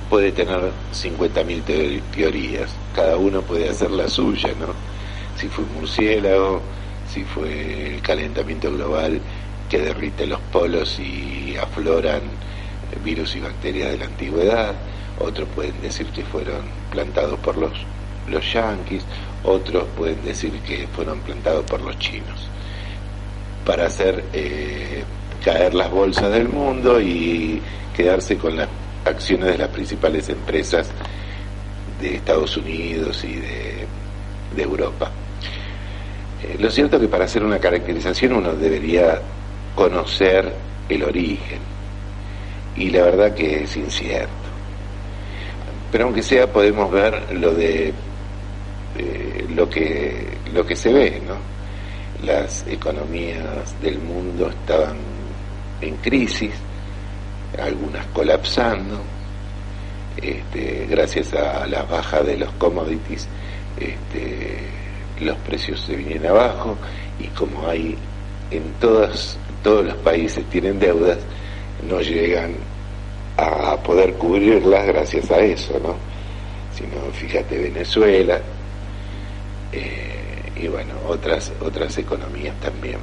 puede 0.08 0.32
tener 0.34 0.72
50.000 0.94 2.02
teorías, 2.16 2.70
cada 2.94 3.18
uno 3.18 3.42
puede 3.42 3.70
hacer 3.70 3.90
la 3.90 4.08
suya, 4.08 4.50
¿no? 4.60 4.68
Si 5.36 5.48
fue 5.48 5.64
un 5.64 5.74
murciélago, 5.74 6.62
si 7.12 7.24
fue 7.24 7.96
el 7.96 8.02
calentamiento 8.04 8.72
global 8.72 9.20
que 9.68 9.80
derrite 9.80 10.28
los 10.28 10.40
polos 10.52 11.00
y 11.00 11.56
afloran 11.58 12.22
virus 13.04 13.36
y 13.36 13.40
bacterias 13.40 13.94
de 13.94 13.98
la 13.98 14.06
antigüedad, 14.06 14.76
otros 15.18 15.50
pueden 15.56 15.82
decir 15.82 16.06
que 16.08 16.24
fueron 16.24 16.62
plantados 16.92 17.40
por 17.40 17.58
los, 17.58 17.74
los 18.28 18.54
yanquis, 18.54 19.04
otros 19.44 19.86
pueden 19.98 20.24
decir 20.24 20.52
que 20.62 20.88
fueron 20.88 21.20
plantados 21.22 21.66
por 21.66 21.82
los 21.82 21.98
chinos, 22.00 22.48
para 23.66 23.88
hacer 23.88 24.24
eh, 24.34 25.04
caer 25.44 25.74
las 25.74 25.90
bolsas 25.90 26.32
del 26.32 26.50
mundo 26.50 27.02
y 27.02 27.62
quedarse 27.96 28.38
con 28.38 28.56
las 28.56 28.70
acciones 29.06 29.48
de 29.48 29.58
las 29.58 29.70
principales 29.70 30.30
empresas 30.30 30.90
de 32.00 32.16
Estados 32.16 32.58
Unidos 32.58 33.24
y 33.24 33.36
de, 33.36 33.88
Europa. 34.58 35.10
Eh, 36.44 36.58
lo 36.60 36.70
cierto 36.70 36.98
es 36.98 37.04
que 37.04 37.08
para 37.08 37.26
hacer 37.26 37.44
una 37.44 37.58
caracterización 37.58 38.34
uno 38.34 38.54
debería 38.54 39.20
conocer 39.74 40.54
el 40.90 41.04
origen 41.04 41.60
y 42.76 42.90
la 42.90 43.04
verdad 43.04 43.34
que 43.34 43.64
es 43.64 43.78
incierto. 43.78 44.30
Pero 45.92 46.06
aunque 46.06 46.22
sea 46.22 46.52
podemos 46.52 46.92
ver 46.92 47.34
lo 47.34 47.54
de 47.54 47.94
eh, 49.02 49.46
lo 49.56 49.70
que 49.70 50.32
lo 50.54 50.66
que 50.66 50.76
se 50.76 50.92
ve, 50.92 51.22
¿no? 51.26 51.36
Las 52.26 52.66
economías 52.68 53.80
del 53.82 54.00
mundo 54.00 54.50
estaban 54.50 54.98
en 55.82 55.96
crisis, 55.98 56.52
algunas 57.60 58.06
colapsando, 58.08 59.02
este, 60.18 60.86
gracias 60.90 61.34
a 61.34 61.66
la 61.68 61.84
baja 61.84 62.22
de 62.22 62.38
los 62.38 62.52
commodities, 62.54 63.28
este, 63.80 64.58
los 65.22 65.38
precios 65.40 65.82
se 65.82 65.96
vienen 65.96 66.28
abajo 66.28 66.76
y 67.20 67.28
como 67.28 67.68
hay 67.68 67.96
en 68.52 68.64
todas, 68.80 69.38
todos 69.64 69.86
los 69.86 69.96
países 69.98 70.44
tienen 70.50 70.80
deudas, 70.80 71.18
no 71.88 72.02
llegan 72.02 72.54
a 73.38 73.78
poder 73.78 74.14
cubrirlas 74.14 74.86
gracias 74.86 75.32
a 75.32 75.40
eso, 75.40 75.80
¿no? 75.82 75.96
Sino, 76.76 77.12
fíjate, 77.14 77.58
Venezuela 77.58 78.40
eh, 79.72 80.52
y 80.56 80.68
bueno, 80.68 80.94
otras, 81.08 81.52
otras 81.62 81.98
economías 81.98 82.56
también. 82.60 83.00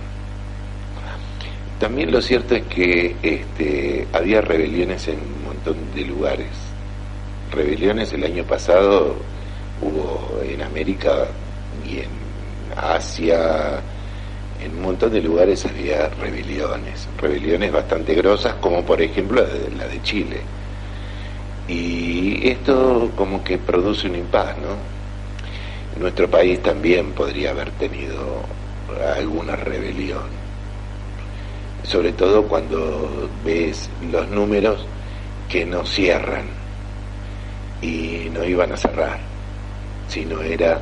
También 1.78 2.10
lo 2.10 2.20
cierto 2.20 2.56
es 2.56 2.64
que 2.64 3.14
este, 3.22 4.06
había 4.12 4.40
rebeliones 4.40 5.06
en 5.08 5.18
un 5.20 5.44
montón 5.44 5.76
de 5.94 6.04
lugares. 6.04 6.48
Rebeliones 7.52 8.12
el 8.12 8.24
año 8.24 8.44
pasado 8.44 9.14
hubo 9.80 10.40
en 10.42 10.60
América 10.62 11.28
y 11.88 11.98
en 11.98 12.08
Asia, 12.76 13.80
en 14.60 14.76
un 14.76 14.82
montón 14.82 15.12
de 15.12 15.20
lugares 15.20 15.64
había 15.66 16.08
rebeliones, 16.08 17.08
rebeliones 17.16 17.70
bastante 17.70 18.14
grosas, 18.14 18.54
como 18.54 18.84
por 18.84 19.00
ejemplo 19.00 19.46
la 19.76 19.86
de 19.86 20.02
Chile. 20.02 20.40
Y 21.68 22.48
esto 22.48 23.10
como 23.14 23.44
que 23.44 23.58
produce 23.58 24.08
un 24.08 24.16
impas, 24.16 24.56
¿no? 24.58 24.97
Nuestro 25.98 26.28
país 26.30 26.62
también 26.62 27.12
podría 27.12 27.50
haber 27.50 27.70
tenido 27.72 28.42
alguna 29.16 29.56
rebelión 29.56 30.48
sobre 31.88 32.12
todo 32.12 32.42
cuando 32.44 33.30
ves 33.44 33.88
los 34.12 34.28
números 34.28 34.84
que 35.48 35.64
no 35.64 35.84
cierran 35.86 36.44
y 37.80 38.28
no 38.32 38.44
iban 38.44 38.72
a 38.72 38.76
cerrar, 38.76 39.18
sino 40.08 40.42
era 40.42 40.80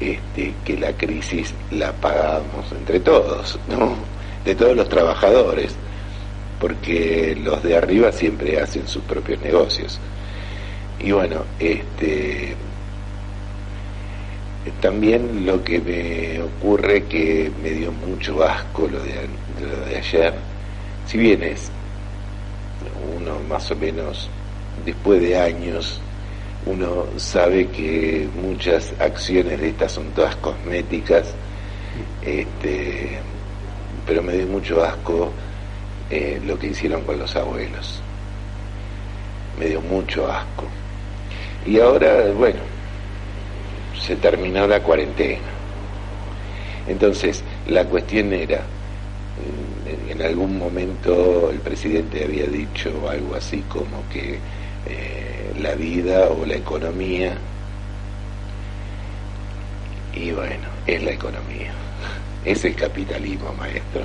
este, 0.00 0.54
que 0.64 0.76
la 0.76 0.92
crisis 0.92 1.54
la 1.70 1.92
pagamos 1.92 2.72
entre 2.72 2.98
todos, 3.00 3.58
¿no? 3.68 3.94
De 4.44 4.54
todos 4.54 4.76
los 4.76 4.88
trabajadores, 4.88 5.76
porque 6.58 7.36
los 7.40 7.62
de 7.62 7.76
arriba 7.76 8.10
siempre 8.10 8.60
hacen 8.60 8.88
sus 8.88 9.02
propios 9.04 9.40
negocios. 9.40 10.00
Y 10.98 11.12
bueno, 11.12 11.44
este 11.60 12.56
también 14.80 15.46
lo 15.46 15.62
que 15.62 15.80
me 15.80 16.42
ocurre 16.42 17.04
que 17.04 17.50
me 17.62 17.70
dio 17.70 17.92
mucho 17.92 18.42
asco 18.42 18.88
lo 18.88 19.00
de, 19.00 19.14
lo 19.60 19.86
de 19.86 19.96
ayer, 19.96 20.34
si 21.06 21.18
bien 21.18 21.42
es 21.42 21.70
uno 23.16 23.38
más 23.48 23.70
o 23.70 23.76
menos 23.76 24.28
después 24.84 25.20
de 25.20 25.38
años 25.38 26.00
uno 26.66 27.06
sabe 27.16 27.68
que 27.68 28.28
muchas 28.42 28.92
acciones 28.98 29.60
de 29.60 29.68
estas 29.68 29.92
son 29.92 30.06
todas 30.10 30.36
cosméticas, 30.36 31.34
este, 32.22 33.18
pero 34.06 34.22
me 34.22 34.34
dio 34.34 34.46
mucho 34.46 34.84
asco 34.84 35.32
eh, 36.10 36.40
lo 36.44 36.58
que 36.58 36.68
hicieron 36.68 37.02
con 37.02 37.18
los 37.18 37.34
abuelos. 37.36 38.02
Me 39.58 39.66
dio 39.66 39.80
mucho 39.80 40.30
asco. 40.30 40.64
Y 41.64 41.80
ahora, 41.80 42.30
bueno, 42.32 42.60
se 44.00 44.16
terminó 44.16 44.66
la 44.66 44.80
cuarentena. 44.80 45.38
Entonces, 46.88 47.42
la 47.66 47.84
cuestión 47.84 48.32
era, 48.32 48.62
en 50.08 50.22
algún 50.22 50.58
momento 50.58 51.50
el 51.50 51.58
presidente 51.60 52.24
había 52.24 52.46
dicho 52.46 52.90
algo 53.08 53.34
así 53.34 53.62
como 53.68 54.02
que 54.12 54.38
eh, 54.86 55.52
la 55.60 55.74
vida 55.74 56.28
o 56.30 56.46
la 56.46 56.54
economía, 56.54 57.36
y 60.14 60.32
bueno, 60.32 60.68
es 60.86 61.02
la 61.02 61.12
economía, 61.12 61.72
es 62.44 62.64
el 62.64 62.74
capitalismo, 62.74 63.52
maestro. 63.58 64.02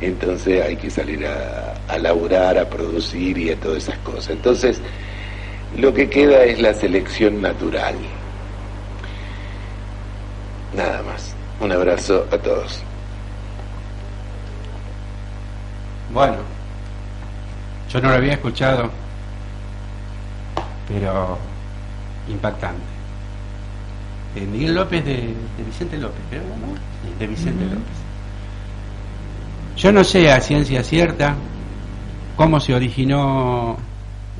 Entonces 0.00 0.64
hay 0.64 0.76
que 0.76 0.90
salir 0.90 1.26
a, 1.26 1.74
a 1.86 1.98
laburar, 1.98 2.58
a 2.58 2.68
producir 2.68 3.36
y 3.36 3.50
a 3.50 3.56
todas 3.56 3.84
esas 3.84 3.98
cosas. 3.98 4.30
Entonces, 4.30 4.80
lo 5.76 5.92
que 5.94 6.08
queda 6.08 6.42
es 6.44 6.60
la 6.60 6.74
selección 6.74 7.40
natural. 7.40 7.94
Nada 10.74 11.02
más. 11.02 11.34
Un 11.60 11.72
abrazo 11.72 12.26
a 12.32 12.38
todos. 12.38 12.82
Bueno, 16.12 16.36
yo 17.92 18.00
no 18.00 18.08
lo 18.08 18.14
había 18.14 18.32
escuchado, 18.32 18.90
pero 20.88 21.38
impactante. 22.28 22.80
De 24.34 24.42
Miguel 24.42 24.74
López 24.74 25.04
de, 25.04 25.34
Vicente 25.64 25.98
López, 25.98 26.20
creo, 26.30 26.42
¿no? 26.42 27.18
de 27.18 27.26
Vicente 27.26 27.64
López. 27.64 28.00
Yo 29.76 29.92
no 29.92 30.04
sé 30.04 30.30
a 30.30 30.40
ciencia 30.40 30.82
cierta 30.82 31.34
cómo 32.36 32.60
se 32.60 32.74
originó 32.74 33.76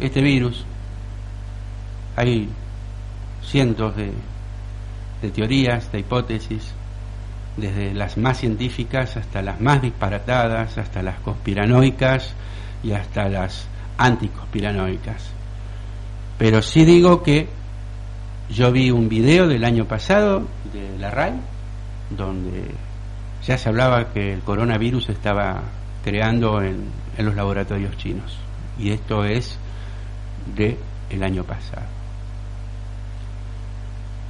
este 0.00 0.20
virus. 0.22 0.64
Hay 2.16 2.48
cientos 3.42 3.96
de, 3.96 4.12
de 5.22 5.30
teorías, 5.30 5.90
de 5.92 6.00
hipótesis, 6.00 6.72
desde 7.56 7.94
las 7.94 8.16
más 8.16 8.38
científicas 8.38 9.16
hasta 9.16 9.42
las 9.42 9.60
más 9.60 9.82
disparatadas, 9.82 10.78
hasta 10.78 11.02
las 11.02 11.18
conspiranoicas 11.20 12.34
y 12.82 12.92
hasta 12.92 13.28
las 13.28 13.66
anticonspiranoicas. 13.98 15.30
Pero 16.38 16.62
sí 16.62 16.84
digo 16.84 17.22
que 17.22 17.48
yo 18.48 18.72
vi 18.72 18.90
un 18.90 19.08
video 19.08 19.46
del 19.46 19.64
año 19.64 19.84
pasado 19.84 20.46
de 20.72 20.98
la 20.98 21.10
RAI, 21.10 21.34
donde 22.10 22.64
ya 23.46 23.58
se 23.58 23.68
hablaba 23.68 24.12
que 24.12 24.32
el 24.32 24.40
coronavirus 24.40 25.10
estaba 25.10 25.62
creando 26.02 26.62
en, 26.62 26.86
en 27.16 27.26
los 27.26 27.34
laboratorios 27.34 27.96
chinos. 27.98 28.38
Y 28.78 28.90
esto 28.90 29.24
es 29.24 29.58
de 30.56 30.78
el 31.10 31.22
año 31.22 31.44
pasado. 31.44 31.86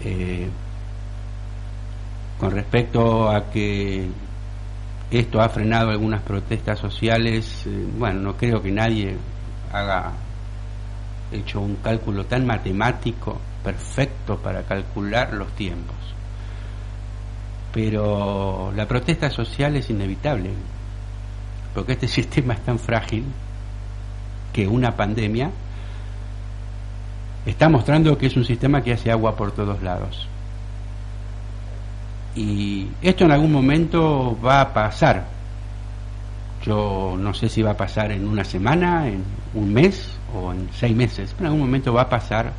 Eh, 0.03 0.48
con 2.40 2.53
respecto 2.53 3.29
a 3.29 3.50
que 3.50 4.09
esto 5.11 5.42
ha 5.42 5.48
frenado 5.50 5.90
algunas 5.90 6.22
protestas 6.22 6.79
sociales, 6.79 7.66
eh, 7.66 7.87
bueno, 7.98 8.20
no 8.20 8.37
creo 8.38 8.62
que 8.62 8.70
nadie 8.70 9.14
haga 9.70 10.12
hecho 11.31 11.61
un 11.61 11.76
cálculo 11.76 12.24
tan 12.24 12.46
matemático, 12.46 13.38
perfecto 13.62 14.38
para 14.38 14.62
calcular 14.62 15.35
los 15.35 15.53
tiempos. 15.53 15.96
Pero 17.72 18.72
la 18.74 18.88
protesta 18.88 19.29
social 19.29 19.76
es 19.76 19.90
inevitable, 19.90 20.50
porque 21.74 21.92
este 21.92 22.09
sistema 22.18 22.55
es 22.55 22.62
tan 22.62 22.79
frágil 22.79 23.26
que 24.55 24.66
una 24.66 24.96
pandemia 24.96 25.50
está 27.44 27.68
mostrando 27.68 28.16
que 28.16 28.26
es 28.26 28.37
un 28.37 28.46
sistema 28.46 28.83
que 28.83 28.94
hace 28.94 29.11
agua 29.11 29.37
por 29.37 29.53
todos 29.53 29.83
lados. 29.83 30.26
Y 32.35 32.88
esto 33.03 33.25
en 33.25 33.33
algún 33.33 33.53
momento 33.53 34.38
va 34.45 34.61
a 34.61 34.73
pasar. 34.73 35.27
Yo 36.64 37.16
no 37.19 37.35
sé 37.35 37.49
si 37.49 37.62
va 37.62 37.73
a 37.73 37.77
pasar 37.77 38.12
en 38.12 38.29
una 38.29 38.45
semana, 38.45 39.09
en 39.09 39.25
un 39.55 39.73
mes 39.73 40.12
o 40.35 40.53
en 40.53 40.69
seis 40.73 40.95
meses, 40.95 41.33
pero 41.37 41.49
en 41.49 41.53
algún 41.55 41.66
momento 41.66 41.93
va 41.93 42.03
a 42.03 42.09
pasar 42.09 42.53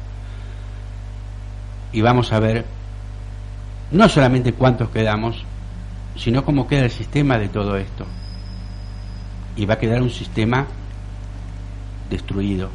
y 1.93 2.01
vamos 2.01 2.31
a 2.31 2.39
ver 2.39 2.65
no 3.91 4.07
solamente 4.07 4.53
cuántos 4.53 4.89
quedamos, 4.89 5.43
sino 6.15 6.45
cómo 6.45 6.67
queda 6.67 6.85
el 6.85 6.91
sistema 6.91 7.37
de 7.37 7.49
todo 7.49 7.77
esto. 7.77 8.05
Y 9.55 9.65
va 9.65 9.75
a 9.75 9.79
quedar 9.79 10.01
un 10.01 10.09
sistema 10.09 10.65
destruido. 12.09 12.69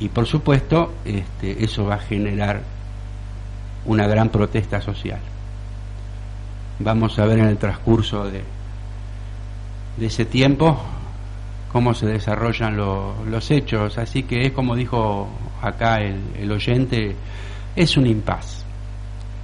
Y 0.00 0.08
por 0.08 0.26
supuesto, 0.26 0.94
este, 1.04 1.64
eso 1.64 1.84
va 1.84 1.96
a 1.96 1.98
generar 1.98 2.62
una 3.84 4.06
gran 4.06 4.28
protesta 4.28 4.80
social. 4.80 5.20
Vamos 6.80 7.18
a 7.18 7.26
ver 7.26 7.40
en 7.40 7.46
el 7.46 7.58
transcurso 7.58 8.24
de, 8.30 8.42
de 9.96 10.06
ese 10.06 10.24
tiempo 10.24 10.80
cómo 11.72 11.92
se 11.94 12.06
desarrollan 12.06 12.76
los 12.76 13.50
hechos. 13.50 13.98
Así 13.98 14.22
que 14.22 14.46
es 14.46 14.52
como 14.52 14.76
dijo 14.76 15.28
acá 15.60 15.98
el, 16.00 16.50
oyente, 16.50 17.16
es 17.74 17.96
un 17.96 18.06
impas, 18.06 18.64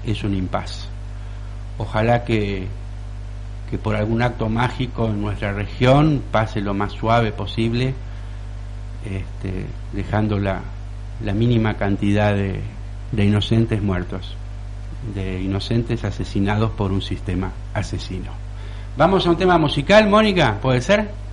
es 0.06 0.22
un 0.22 0.34
impas. 0.34 0.88
Ojalá 1.78 2.24
que, 2.24 2.68
que 3.70 3.78
por 3.78 3.96
algún 3.96 4.22
acto 4.22 4.48
mágico 4.48 5.06
en 5.06 5.20
nuestra 5.20 5.52
región 5.52 6.22
pase 6.30 6.60
lo 6.60 6.72
más 6.72 6.92
suave 6.92 7.32
posible, 7.32 7.94
este, 9.04 9.66
dejando 9.92 10.38
la, 10.38 10.60
la 11.22 11.34
mínima 11.34 11.74
cantidad 11.74 12.32
de 12.34 13.24
inocentes 13.24 13.82
muertos, 13.82 14.36
de 15.12 15.42
inocentes 15.42 16.04
asesinados 16.04 16.70
por 16.70 16.92
un 16.92 17.02
sistema 17.02 17.52
asesino. 17.74 18.30
Vamos 18.96 19.26
a 19.26 19.30
un 19.30 19.36
tema 19.36 19.58
musical, 19.58 20.08
Mónica, 20.08 20.58
¿puede 20.62 20.80
ser? 20.80 21.23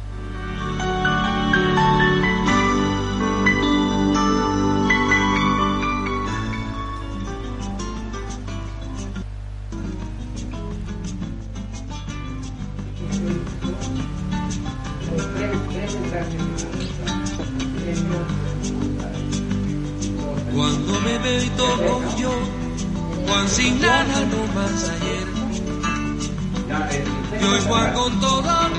Hoy 27.51 27.59
Juan 27.67 27.93
con 27.93 28.19
todo, 28.19 28.69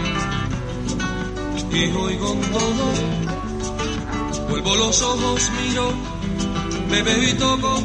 y 1.72 1.84
hoy 1.92 2.16
con 2.16 2.40
todo. 2.40 2.84
Vuelvo 4.48 4.76
los 4.76 5.02
ojos, 5.02 5.50
miro, 5.62 5.92
me 6.90 7.02
veo 7.02 7.22
y 7.22 7.32
toco, 7.34 7.82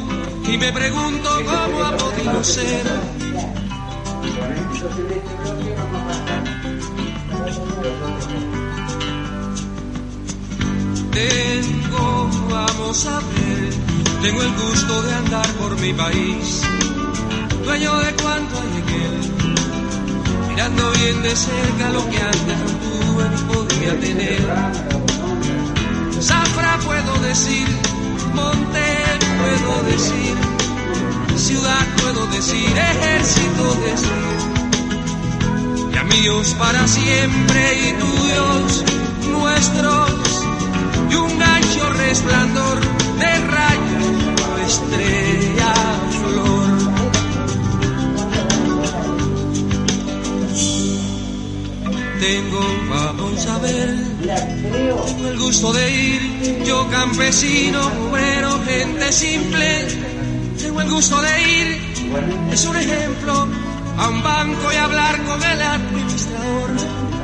y 0.48 0.58
me 0.58 0.72
pregunto 0.72 1.30
cómo 1.44 1.84
ha 1.84 1.96
podido 1.96 2.44
ser. 2.44 2.86
Tengo, 11.12 12.30
vamos 12.50 13.06
a 13.06 13.18
ver, 13.18 13.70
tengo 14.22 14.42
el 14.42 14.52
gusto 14.52 15.02
de 15.02 15.14
andar 15.14 15.48
por 15.54 15.80
mi 15.80 15.92
país, 15.92 16.62
dueño 17.64 17.98
de 17.98 18.14
cuanto 18.14 18.58
hay 18.58 18.78
en 18.78 18.88
él, 18.88 19.47
mirando 20.58 20.90
bien 20.90 21.22
de 21.22 21.36
cerca 21.36 21.88
lo 21.90 22.10
que 22.10 22.20
antes 22.20 22.58
no 22.58 22.70
tuve 22.82 23.24
ni 23.30 23.54
podía 23.54 24.00
tener. 24.00 24.42
Zafra 26.20 26.78
puedo 26.84 27.16
decir, 27.20 27.68
monte 28.34 28.84
puedo 29.38 29.82
decir, 29.92 30.34
ciudad 31.36 31.86
puedo 32.02 32.26
decir, 32.26 32.68
ejército 32.76 33.64
decir, 33.86 34.40
y 35.92 35.96
amigos 35.96 36.56
para 36.58 36.88
siempre 36.88 37.60
y 37.80 37.92
tuyos 38.02 38.84
nuestros 39.30 40.10
y 41.08 41.14
un 41.14 41.38
gancho 41.38 41.88
resplandor 41.90 42.80
de 43.20 43.46
rayo 43.46 43.98
estrella 44.66 45.27
flor. 45.27 45.27
Tengo, 52.20 52.60
a 53.48 53.58
ver, 53.60 53.94
tengo 54.72 55.28
el 55.28 55.38
gusto 55.38 55.72
de 55.72 55.90
ir, 55.90 56.64
yo 56.64 56.88
campesino, 56.90 57.80
obrero, 58.10 58.60
gente 58.64 59.12
simple, 59.12 59.86
tengo 60.58 60.80
el 60.80 60.90
gusto 60.90 61.20
de 61.22 61.42
ir, 61.42 61.78
es 62.52 62.64
un 62.66 62.76
ejemplo, 62.76 63.46
a 63.98 64.08
un 64.08 64.22
banco 64.22 64.72
y 64.72 64.76
hablar 64.76 65.24
con 65.24 65.42
el 65.42 65.62
administrador, 65.62 66.70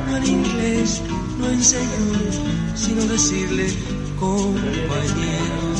no 0.09 0.17
en 0.17 0.25
inglés, 0.25 1.01
no 1.39 1.49
en 1.49 1.63
señor, 1.63 2.21
sino 2.75 3.05
decirle 3.05 3.73
compañero. 4.19 5.75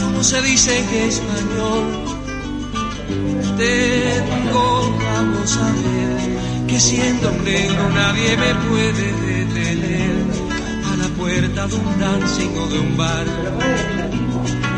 ¿Cómo 0.00 0.24
se 0.24 0.42
dice 0.42 0.78
en 0.78 1.08
español? 1.08 2.12
Tengo, 3.58 4.98
vamos 4.98 5.56
a 5.56 5.72
ver, 5.72 6.51
que 6.72 6.80
siendo 6.80 7.28
un 7.28 7.94
nadie 7.94 8.34
me 8.34 8.54
puede 8.66 9.12
detener 9.26 10.24
a 10.90 10.96
la 10.96 11.08
puerta 11.18 11.66
de 11.66 11.74
un 11.74 12.00
dancing 12.00 12.56
o 12.56 12.66
de 12.66 12.78
un 12.78 12.96
bar. 12.96 13.26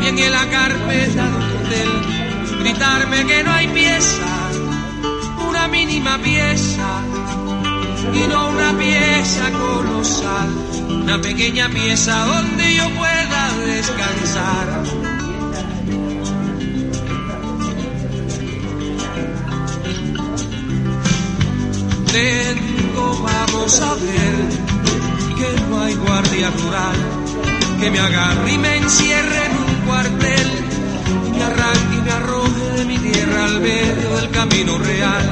Y 0.03 0.07
en 0.07 0.31
la 0.31 0.45
carpeta 0.49 1.23
de 1.23 1.37
un 1.37 1.51
hotel, 1.55 2.59
gritarme 2.59 3.25
que 3.25 3.43
no 3.45 3.51
hay 3.53 3.67
pieza, 3.69 4.27
una 5.47 5.69
mínima 5.69 6.17
pieza 6.17 7.01
y 8.13 8.27
no 8.27 8.49
una 8.49 8.77
pieza 8.77 9.51
colosal, 9.51 10.49
una 11.01 11.21
pequeña 11.21 11.69
pieza 11.69 12.25
donde 12.25 12.75
yo 12.75 12.89
pueda 12.89 13.57
descansar. 13.67 15.14
Tengo, 22.15 23.23
vamos 23.23 23.81
a 23.81 23.93
ver, 23.95 24.35
que 25.37 25.61
no 25.69 25.81
hay 25.81 25.95
guardia 25.95 26.49
rural 26.49 26.95
que 27.77 27.91
me 27.91 27.99
agarre 27.99 28.53
y 28.53 28.57
me 28.57 28.77
encierre 28.77 29.45
en 29.47 29.51
un 29.57 29.85
cuartel, 29.85 30.47
y 31.27 31.29
me 31.31 31.43
arranque 31.43 31.95
y 31.97 32.01
me 32.01 32.11
arroje 32.11 32.65
de 32.77 32.85
mi 32.85 32.97
tierra 32.99 33.43
al 33.43 33.59
medio 33.59 34.15
del 34.15 34.29
camino 34.31 34.77
real. 34.77 35.25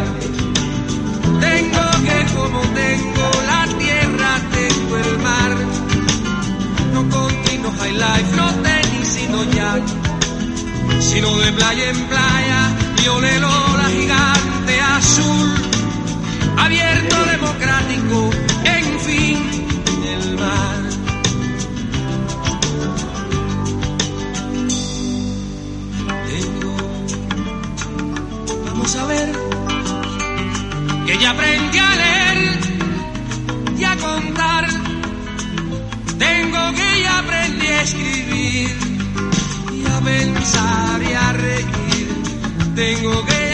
Tengo 1.39 1.85
que 2.05 2.33
como 2.35 2.59
tengo 2.81 3.27
la 3.47 3.65
tierra, 3.79 4.41
tengo 4.51 4.97
el 4.97 5.19
mar. 5.19 5.55
No 6.93 7.09
country, 7.09 7.57
no 7.59 7.71
high 7.79 7.93
life, 7.93 8.35
no 8.35 8.47
tenis, 8.61 9.07
sino 9.07 9.41
jack. 9.55 9.83
Sino 10.99 11.37
de 11.37 11.51
playa 11.53 11.89
en 11.91 12.07
playa, 12.07 12.59
le 13.21 13.39
la 13.39 13.89
gigante 13.89 14.81
azul. 14.81 15.72
Abierto, 16.65 17.15
democrático, 17.25 18.29
en 18.63 18.99
fin, 19.01 19.37
el 20.13 20.37
mar. 20.37 20.81
Tengo, 26.29 26.75
vamos 28.65 28.95
a 28.95 29.05
ver 29.07 29.29
que 31.05 31.17
ya 31.17 31.31
aprendí 31.31 31.79
a 31.79 31.95
leer 31.95 32.59
y 33.77 33.83
a 33.83 33.95
contar. 33.97 34.67
Tengo 36.17 36.73
que 36.77 37.01
ya 37.03 37.19
aprendí 37.19 37.67
a 37.67 37.81
escribir 37.81 38.77
y 39.73 39.85
a 39.85 39.99
pensar 39.99 41.03
y 41.03 41.13
a 41.13 41.33
reír. 41.33 42.23
Tengo 42.73 43.25
que 43.25 43.52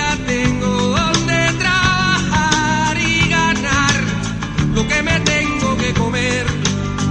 que 4.90 5.04
me 5.04 5.20
tengo 5.22 5.78
que 5.78 5.94
comer. 5.94 6.46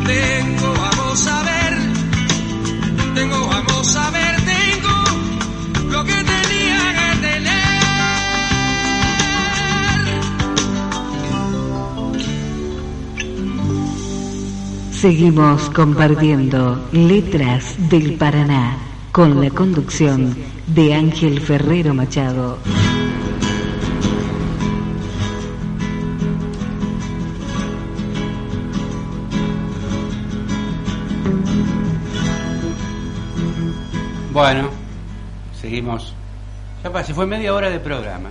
Tengo, 0.07 0.75
vamos 0.75 1.27
a 1.27 1.43
ver, 1.43 1.79
tengo, 3.15 3.47
vamos 3.47 3.97
a 3.97 4.11
ver, 4.11 4.37
tengo 4.55 4.95
lo 5.91 6.05
que 6.05 6.15
tenía 6.15 6.83
que 6.99 7.11
tener. 7.27 7.79
Seguimos 14.93 15.71
compartiendo 15.71 16.89
Letras 16.93 17.77
del 17.91 18.15
Paraná 18.15 18.77
con 19.13 19.41
la 19.41 19.51
conducción 19.51 20.37
de 20.67 20.95
Ángel 20.95 21.41
Ferrero 21.41 21.95
Machado. 21.95 22.59
Bueno, 34.39 34.71
seguimos. 35.61 36.15
Ya 36.85 36.93
pasé, 36.93 37.13
fue 37.13 37.27
media 37.27 37.53
hora 37.53 37.71
de 37.71 37.81
programa. 37.81 38.31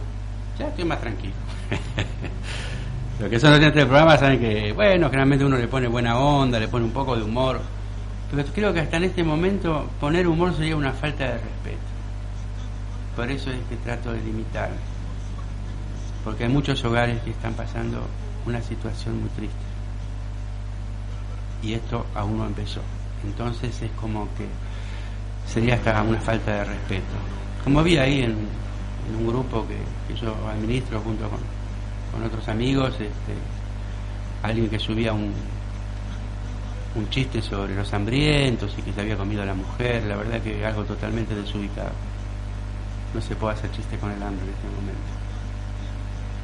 Ya 0.58 0.70
estoy 0.70 0.86
más 0.86 1.02
tranquilo. 1.02 1.34
Los 3.20 3.30
que 3.30 3.38
son 3.38 3.52
oyentes 3.52 3.76
del 3.76 3.88
programa 3.88 4.16
saben 4.16 4.40
que, 4.40 4.72
bueno, 4.72 5.10
generalmente 5.10 5.44
uno 5.44 5.58
le 5.58 5.68
pone 5.68 5.90
buena 5.90 6.18
onda, 6.18 6.62
le 6.62 6.70
pone 6.70 6.86
un 6.86 6.92
poco 6.92 7.18
de 7.18 7.24
humor. 7.24 7.60
Pero 8.32 8.48
creo 8.56 8.74
que 8.74 8.80
hasta 8.80 8.96
en 8.96 9.04
este 9.04 9.22
momento 9.22 9.90
poner 10.00 10.30
humor 10.30 10.56
sería 10.56 10.78
una 10.78 10.94
falta 10.94 11.26
de 11.26 11.34
respeto. 11.34 11.88
Por 13.18 13.30
eso 13.30 13.52
es 13.52 13.60
que 13.68 13.76
trato 13.76 14.14
de 14.14 14.22
limitar. 14.22 14.70
Porque 16.24 16.46
hay 16.46 16.50
muchos 16.50 16.86
hogares 16.86 17.22
que 17.24 17.32
están 17.32 17.54
pasando 17.54 18.02
una 18.46 18.62
situación 18.62 19.20
muy 19.20 19.30
triste. 19.32 19.58
Y 21.62 21.74
esto 21.74 22.06
aún 22.16 22.38
no 22.38 22.46
empezó. 22.46 22.80
Entonces 23.26 23.82
es 23.82 23.92
como 24.00 24.24
que 24.38 24.48
sería 25.48 25.76
hasta 25.76 26.02
una 26.04 26.20
falta 26.20 26.52
de 26.52 26.64
respeto. 26.66 27.16
Como 27.64 27.80
había 27.80 28.04
ahí 28.04 28.22
en, 28.22 28.36
un 29.18 29.28
grupo 29.28 29.66
que, 29.68 30.16
yo 30.16 30.36
administro 30.50 31.00
junto 31.02 31.30
con, 31.30 32.24
otros 32.24 32.48
amigos, 32.48 32.94
este, 32.94 33.34
alguien 34.42 34.70
que 34.70 34.80
subía 34.80 35.14
un, 35.14 35.32
un 36.96 37.10
chiste 37.10 37.42
sobre 37.42 37.76
los 37.76 37.94
hambrientos 37.94 38.74
y 38.78 38.82
que 38.82 38.92
se 38.92 39.02
había 39.02 39.16
comido 39.16 39.44
a 39.44 39.46
la 39.46 39.54
mujer, 39.54 40.04
la 40.04 40.16
verdad 40.16 40.42
que 40.42 40.66
algo 40.66 40.84
totalmente 40.84 41.36
desubicado. 41.36 41.92
No 43.14 43.22
se 43.22 43.36
puede 43.36 43.54
hacer 43.54 43.72
chiste 43.72 43.98
con 43.98 44.12
el 44.12 44.22
hambre 44.22 44.46
en 44.46 44.54
este 44.54 44.68
momento. 44.68 45.18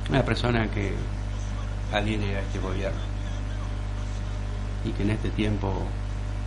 Una 0.10 0.24
persona 0.24 0.68
que 0.70 0.94
adhiere 1.92 2.38
a 2.38 2.42
este 2.42 2.60
gobierno 2.60 3.00
y 4.86 4.92
que 4.92 5.04
en 5.04 5.12
este 5.12 5.30
tiempo 5.30 5.74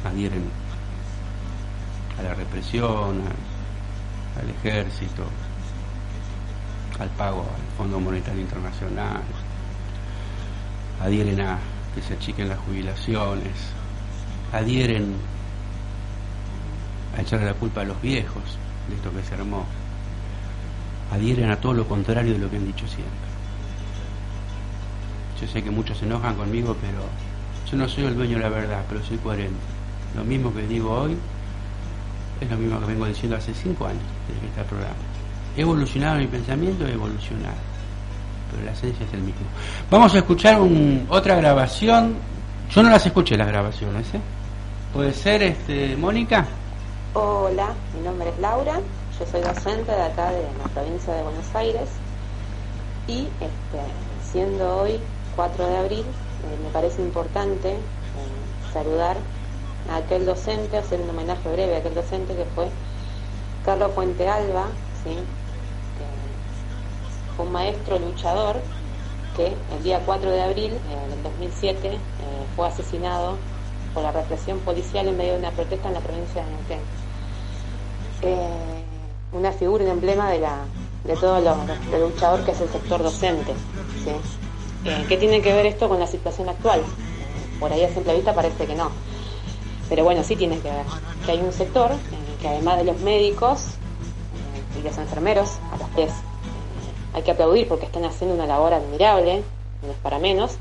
adhieren 0.04 0.44
a 2.18 2.22
la 2.22 2.34
represión, 2.34 3.22
al 4.40 4.50
ejército, 4.50 5.24
al 6.98 7.08
pago 7.10 7.40
al 7.42 7.76
Fondo 7.76 8.00
Monetario 8.00 8.40
Internacional, 8.40 9.22
adhieren 11.02 11.40
a 11.40 11.58
que 11.94 12.02
se 12.02 12.14
achiquen 12.14 12.48
las 12.48 12.58
jubilaciones, 12.58 13.52
adhieren 14.52 15.14
a 17.16 17.22
echarle 17.22 17.46
la 17.46 17.54
culpa 17.54 17.82
a 17.82 17.84
los 17.84 18.00
viejos 18.00 18.58
de 18.88 18.96
esto 18.96 19.10
que 19.12 19.22
se 19.22 19.34
armó, 19.34 19.64
adhieren 21.12 21.50
a 21.50 21.56
todo 21.56 21.74
lo 21.74 21.86
contrario 21.86 22.32
de 22.32 22.38
lo 22.38 22.50
que 22.50 22.56
han 22.56 22.66
dicho 22.66 22.86
siempre. 22.86 23.26
Yo 25.40 25.46
sé 25.46 25.62
que 25.62 25.70
muchos 25.70 25.98
se 25.98 26.06
enojan 26.06 26.34
conmigo, 26.34 26.76
pero 26.80 27.04
yo 27.70 27.76
no 27.76 27.88
soy 27.88 28.04
el 28.04 28.16
dueño 28.16 28.36
de 28.36 28.42
la 28.42 28.48
verdad, 28.48 28.84
pero 28.88 29.04
soy 29.04 29.18
coherente. 29.18 29.54
Lo 30.14 30.24
mismo 30.24 30.52
que 30.54 30.66
digo 30.66 30.90
hoy, 30.90 31.16
es 32.40 32.50
lo 32.50 32.56
mismo 32.56 32.80
que 32.80 32.86
vengo 32.86 33.06
diciendo 33.06 33.36
hace 33.36 33.54
cinco 33.54 33.86
años 33.86 34.02
desde 34.28 34.40
que 34.40 34.46
está 34.48 34.60
el 34.62 34.66
programa. 34.66 34.94
He 35.56 35.62
evolucionado 35.62 36.18
mi 36.18 36.26
pensamiento, 36.26 36.86
he 36.86 36.92
evolucionado, 36.92 37.56
pero 38.50 38.64
la 38.64 38.72
esencia 38.72 39.06
es 39.06 39.12
el 39.14 39.20
mismo. 39.20 39.46
Vamos 39.90 40.14
a 40.14 40.18
escuchar 40.18 40.60
otra 41.08 41.36
grabación. 41.36 42.16
Yo 42.70 42.82
no 42.82 42.90
las 42.90 43.06
escuché 43.06 43.36
las 43.36 43.48
grabaciones, 43.48 44.06
¿eh? 44.14 44.20
¿Puede 44.92 45.12
ser, 45.12 45.42
este, 45.42 45.96
Mónica? 45.96 46.46
Hola, 47.14 47.72
mi 47.96 48.04
nombre 48.04 48.28
es 48.28 48.38
Laura, 48.38 48.80
yo 49.18 49.26
soy 49.26 49.40
docente 49.40 49.90
de 49.90 50.02
acá 50.02 50.30
de 50.30 50.42
la 50.42 50.68
provincia 50.74 51.14
de 51.14 51.22
Buenos 51.22 51.54
Aires 51.54 51.88
y 53.08 53.20
este, 53.40 54.30
siendo 54.30 54.82
hoy 54.82 55.00
4 55.36 55.66
de 55.66 55.76
abril, 55.78 56.00
eh, 56.00 56.58
me 56.62 56.70
parece 56.70 57.00
importante 57.00 57.70
eh, 57.70 57.78
saludar 58.72 59.16
a 59.90 59.96
aquel 59.96 60.26
docente, 60.26 60.76
hacer 60.76 61.00
un 61.00 61.10
homenaje 61.10 61.48
breve 61.50 61.76
a 61.76 61.78
aquel 61.78 61.94
docente 61.94 62.34
que 62.34 62.44
fue 62.54 62.68
Carlos 63.64 63.92
Fuente 63.94 64.28
Alba, 64.28 64.66
¿sí? 65.04 65.16
fue 67.36 67.46
un 67.46 67.52
maestro 67.52 67.98
luchador 67.98 68.56
que 69.36 69.46
el 69.46 69.82
día 69.82 70.00
4 70.06 70.30
de 70.30 70.42
abril 70.42 70.72
eh, 70.72 71.10
del 71.10 71.22
2007 71.22 71.88
eh, 71.88 71.98
fue 72.56 72.66
asesinado 72.66 73.36
por 73.92 74.02
la 74.02 74.12
represión 74.12 74.58
policial 74.60 75.08
en 75.08 75.16
medio 75.16 75.32
de 75.34 75.38
una 75.40 75.50
protesta 75.50 75.88
en 75.88 75.94
la 75.94 76.00
provincia 76.00 76.42
de 76.44 76.50
Neuquén. 76.50 76.80
Eh, 78.22 78.82
una 79.32 79.52
figura, 79.52 79.84
un 79.84 79.90
emblema 79.90 80.30
de, 80.30 80.38
la, 80.38 80.60
de 81.04 81.14
todo 81.16 81.40
lo, 81.40 81.56
luchador 81.98 82.44
que 82.44 82.52
es 82.52 82.60
el 82.60 82.68
sector 82.70 83.02
docente. 83.02 83.52
¿Qué 85.08 85.16
tiene 85.16 85.42
que 85.42 85.52
ver 85.52 85.66
esto 85.66 85.88
con 85.88 85.98
la 85.98 86.06
situación 86.06 86.48
actual? 86.48 86.80
por 87.58 87.72
ahí 87.72 87.82
a 87.84 87.92
simple 87.92 88.14
vista 88.14 88.34
parece 88.34 88.66
que 88.66 88.74
no. 88.74 88.90
Pero 89.88 90.04
bueno, 90.04 90.22
sí 90.24 90.36
tiene 90.36 90.58
que 90.58 90.70
ver, 90.70 90.84
que 91.24 91.32
hay 91.32 91.40
un 91.40 91.52
sector 91.52 91.92
eh, 91.92 91.96
que 92.40 92.48
además 92.48 92.78
de 92.78 92.84
los 92.84 93.00
médicos 93.00 93.62
eh, 93.64 94.80
y 94.80 94.82
los 94.82 94.98
enfermeros, 94.98 95.58
a 95.72 95.76
los 95.78 95.88
que 95.90 96.04
eh, 96.04 96.08
hay 97.14 97.22
que 97.22 97.30
aplaudir 97.30 97.68
porque 97.68 97.86
están 97.86 98.04
haciendo 98.04 98.34
una 98.34 98.46
labor 98.46 98.74
admirable, 98.74 99.42
no 99.82 99.92
es 99.92 99.98
para 100.02 100.18
menos, 100.18 100.56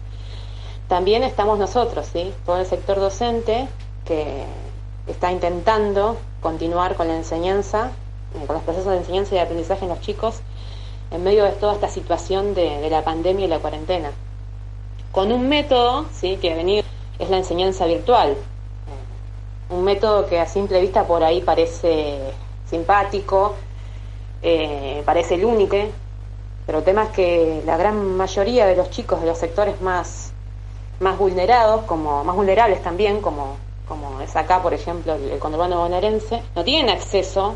también 0.87 1.23
estamos 1.23 1.57
nosotros, 1.57 2.07
¿sí? 2.13 2.31
todo 2.45 2.59
el 2.59 2.65
sector 2.67 2.99
docente 2.99 3.67
que 4.05 4.43
está 5.07 5.31
intentando 5.31 6.17
continuar 6.41 6.95
con 6.95 7.07
la 7.07 7.15
enseñanza, 7.15 7.91
con 8.45 8.55
los 8.55 8.63
procesos 8.63 8.91
de 8.91 8.97
enseñanza 8.97 9.33
y 9.33 9.37
de 9.37 9.43
aprendizaje 9.43 9.85
en 9.85 9.89
los 9.89 10.01
chicos 10.01 10.41
en 11.11 11.23
medio 11.23 11.43
de 11.43 11.51
toda 11.51 11.73
esta 11.73 11.87
situación 11.87 12.53
de, 12.53 12.79
de 12.79 12.89
la 12.89 13.03
pandemia 13.03 13.45
y 13.45 13.47
la 13.47 13.59
cuarentena. 13.59 14.11
Con 15.11 15.31
un 15.31 15.47
método 15.47 16.05
¿sí? 16.13 16.37
que 16.37 16.51
ha 16.51 16.55
venido 16.55 16.83
es 17.17 17.29
la 17.29 17.37
enseñanza 17.37 17.85
virtual, 17.85 18.35
un 19.69 19.83
método 19.83 20.25
que 20.27 20.39
a 20.39 20.45
simple 20.45 20.79
vista 20.81 21.05
por 21.05 21.23
ahí 21.23 21.41
parece 21.41 22.19
simpático, 22.69 23.55
eh, 24.41 25.01
parece 25.05 25.35
el 25.35 25.45
único, 25.45 25.77
pero 26.65 26.79
el 26.79 26.83
tema 26.83 27.03
es 27.03 27.09
que 27.09 27.63
la 27.65 27.77
gran 27.77 28.15
mayoría 28.15 28.65
de 28.65 28.75
los 28.75 28.89
chicos 28.89 29.21
de 29.21 29.27
los 29.27 29.37
sectores 29.37 29.81
más, 29.81 30.33
más 30.99 31.17
vulnerados, 31.17 31.83
como 31.83 32.23
más 32.23 32.35
vulnerables 32.35 32.81
también, 32.81 33.21
como, 33.21 33.57
como 33.87 34.21
es 34.21 34.35
acá, 34.35 34.61
por 34.61 34.73
ejemplo, 34.73 35.15
el, 35.15 35.31
el 35.31 35.39
conurbano 35.39 35.79
bonaerense, 35.79 36.41
no 36.55 36.63
tienen 36.63 36.89
acceso 36.89 37.55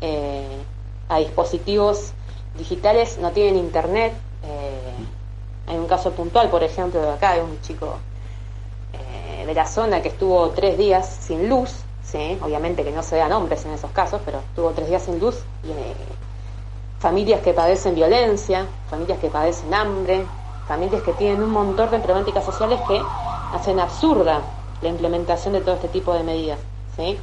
eh, 0.00 0.62
a 1.08 1.18
dispositivos 1.18 2.12
digitales, 2.58 3.18
no 3.18 3.30
tienen 3.30 3.56
internet. 3.56 4.12
Eh, 4.44 5.70
hay 5.70 5.76
un 5.78 5.86
caso 5.86 6.10
puntual, 6.12 6.50
por 6.50 6.62
ejemplo, 6.62 7.00
de 7.00 7.10
acá, 7.10 7.34
de 7.34 7.42
un 7.42 7.60
chico 7.62 7.98
de 9.46 9.54
la 9.54 9.66
zona 9.66 10.02
que 10.02 10.08
estuvo 10.08 10.50
tres 10.50 10.78
días 10.78 11.06
sin 11.06 11.48
luz, 11.48 11.84
obviamente 12.42 12.84
que 12.84 12.92
no 12.92 13.02
se 13.02 13.16
dan 13.16 13.30
nombres 13.30 13.64
en 13.64 13.72
esos 13.72 13.90
casos, 13.92 14.20
pero 14.24 14.38
estuvo 14.38 14.70
tres 14.70 14.88
días 14.88 15.02
sin 15.02 15.18
luz, 15.18 15.42
y, 15.64 15.70
eh, 15.70 15.94
familias 17.00 17.40
que 17.40 17.52
padecen 17.52 17.94
violencia, 17.94 18.66
familias 18.90 19.18
que 19.18 19.28
padecen 19.28 19.72
hambre, 19.72 20.24
familias 20.68 21.02
que 21.02 21.12
tienen 21.14 21.42
un 21.42 21.50
montón 21.50 21.90
de 21.90 21.98
problemáticas 21.98 22.44
sociales 22.44 22.80
que 22.86 23.00
hacen 23.54 23.80
absurda 23.80 24.42
la 24.82 24.88
implementación 24.88 25.54
de 25.54 25.60
todo 25.60 25.74
este 25.74 25.88
tipo 25.88 26.12
de 26.12 26.22
medidas, 26.22 26.58
¿sí? 26.96 27.18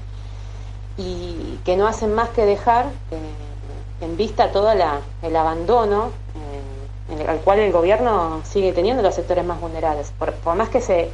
y 0.97 1.59
que 1.63 1.77
no 1.77 1.87
hacen 1.87 2.13
más 2.13 2.29
que 2.29 2.45
dejar 2.45 2.85
eh, 3.11 4.05
en 4.05 4.17
vista 4.17 4.51
todo 4.51 4.71
el 4.71 5.35
abandono 5.35 6.09
eh, 6.35 7.25
al 7.27 7.39
cual 7.39 7.59
el 7.59 7.71
gobierno 7.71 8.41
sigue 8.43 8.73
teniendo 8.73 9.01
los 9.01 9.15
sectores 9.15 9.45
más 9.45 9.61
vulnerables. 9.61 10.11
por 10.17 10.55
más 10.55 10.69
que 10.69 10.81
se 10.81 11.09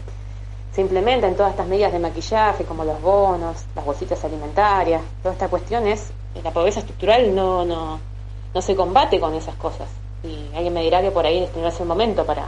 se 0.75 0.81
implementan 0.81 1.35
todas 1.35 1.51
estas 1.51 1.67
medidas 1.67 1.93
de 1.93 1.99
maquillaje, 1.99 2.65
como 2.65 2.83
los 2.83 3.01
bonos, 3.01 3.63
las 3.73 3.85
bolsitas 3.85 4.21
alimentarias, 4.25 5.01
toda 5.23 5.31
esta 5.31 5.47
cuestión 5.47 5.87
es, 5.87 6.11
la 6.43 6.51
pobreza 6.51 6.81
estructural 6.81 7.33
no, 7.33 7.63
no, 7.63 7.97
no 8.53 8.61
se 8.61 8.75
combate 8.75 9.17
con 9.17 9.33
esas 9.35 9.55
cosas. 9.55 9.87
Y 10.21 10.53
alguien 10.53 10.73
me 10.73 10.81
dirá 10.81 11.01
que 11.01 11.11
por 11.11 11.25
ahí 11.25 11.47
no 11.55 11.65
es 11.65 11.79
el 11.79 11.85
momento 11.85 12.25
para 12.25 12.47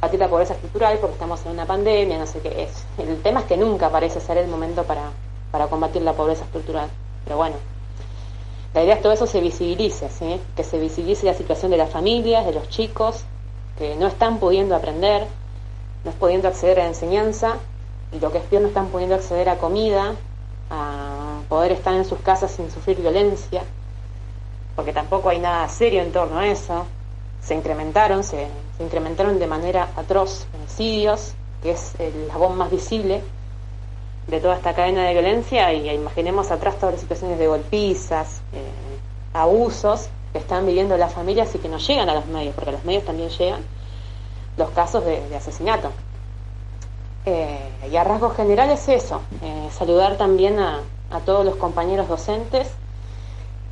combatir 0.00 0.20
la 0.20 0.28
pobreza 0.28 0.54
estructural 0.54 0.96
porque 1.00 1.12
estamos 1.12 1.44
en 1.44 1.52
una 1.52 1.66
pandemia, 1.66 2.16
no 2.16 2.26
sé 2.26 2.40
qué 2.40 2.62
es. 2.62 2.86
El 2.96 3.20
tema 3.20 3.40
es 3.40 3.46
que 3.46 3.58
nunca 3.58 3.90
parece 3.90 4.22
ser 4.22 4.38
el 4.38 4.48
momento 4.48 4.84
para, 4.84 5.10
para 5.50 5.66
combatir 5.66 6.00
la 6.00 6.14
pobreza 6.14 6.44
estructural. 6.44 6.88
Pero 7.24 7.36
bueno, 7.36 7.56
la 8.72 8.82
idea 8.82 8.94
es 8.94 8.98
que 9.00 9.02
todo 9.02 9.12
eso 9.12 9.26
se 9.26 9.38
visibilice, 9.42 10.08
¿sí? 10.08 10.40
que 10.56 10.64
se 10.64 10.78
visibilice 10.78 11.26
la 11.26 11.34
situación 11.34 11.70
de 11.70 11.76
las 11.76 11.90
familias, 11.90 12.46
de 12.46 12.52
los 12.52 12.70
chicos, 12.70 13.22
que 13.76 13.96
no 13.96 14.06
están 14.06 14.38
pudiendo 14.38 14.74
aprender, 14.74 15.26
no 16.04 16.10
pudiendo 16.12 16.48
acceder 16.48 16.80
a 16.80 16.86
enseñanza 16.86 17.58
y 18.12 18.20
lo 18.20 18.32
que 18.32 18.38
es 18.38 18.44
peor 18.44 18.62
no 18.62 18.68
están 18.68 18.88
pudiendo 18.88 19.14
acceder 19.14 19.48
a 19.48 19.58
comida, 19.58 20.14
a 20.70 21.40
poder 21.48 21.72
estar 21.72 21.94
en 21.94 22.04
sus 22.04 22.18
casas 22.20 22.50
sin 22.50 22.70
sufrir 22.70 23.00
violencia, 23.00 23.62
porque 24.76 24.92
tampoco 24.92 25.28
hay 25.28 25.38
nada 25.38 25.68
serio 25.68 26.02
en 26.02 26.12
torno 26.12 26.38
a 26.38 26.46
eso. 26.46 26.86
Se 27.42 27.54
incrementaron, 27.54 28.22
se, 28.22 28.48
incrementaron 28.78 29.38
de 29.38 29.46
manera 29.46 29.88
atroz 29.96 30.46
homicidios, 30.54 31.34
que 31.62 31.72
es 31.72 31.94
el 31.98 32.28
labón 32.28 32.56
más 32.56 32.70
visible 32.70 33.22
de 34.26 34.40
toda 34.40 34.56
esta 34.56 34.74
cadena 34.74 35.04
de 35.04 35.12
violencia 35.12 35.72
y 35.72 35.88
imaginemos 35.90 36.50
atrás 36.50 36.76
todas 36.76 36.94
las 36.94 37.00
situaciones 37.00 37.38
de 37.38 37.46
golpizas, 37.46 38.40
eh, 38.52 38.62
abusos 39.32 40.08
que 40.32 40.38
están 40.38 40.66
viviendo 40.66 40.96
las 40.96 41.12
familias 41.12 41.54
y 41.54 41.58
que 41.58 41.68
no 41.68 41.78
llegan 41.78 42.08
a 42.08 42.14
los 42.14 42.26
medios, 42.26 42.54
porque 42.54 42.72
los 42.72 42.84
medios 42.84 43.04
también 43.04 43.28
llegan 43.30 43.60
los 44.56 44.70
casos 44.70 45.04
de, 45.04 45.34
asesinato. 45.36 45.90
Eh, 47.26 47.88
y 47.90 47.96
a 47.96 48.04
rasgos 48.04 48.34
generales 48.34 48.88
eso, 48.88 49.20
eh, 49.42 49.68
saludar 49.70 50.16
también 50.16 50.58
a, 50.58 50.80
a, 51.10 51.20
todos 51.20 51.44
los 51.44 51.56
compañeros 51.56 52.08
docentes 52.08 52.70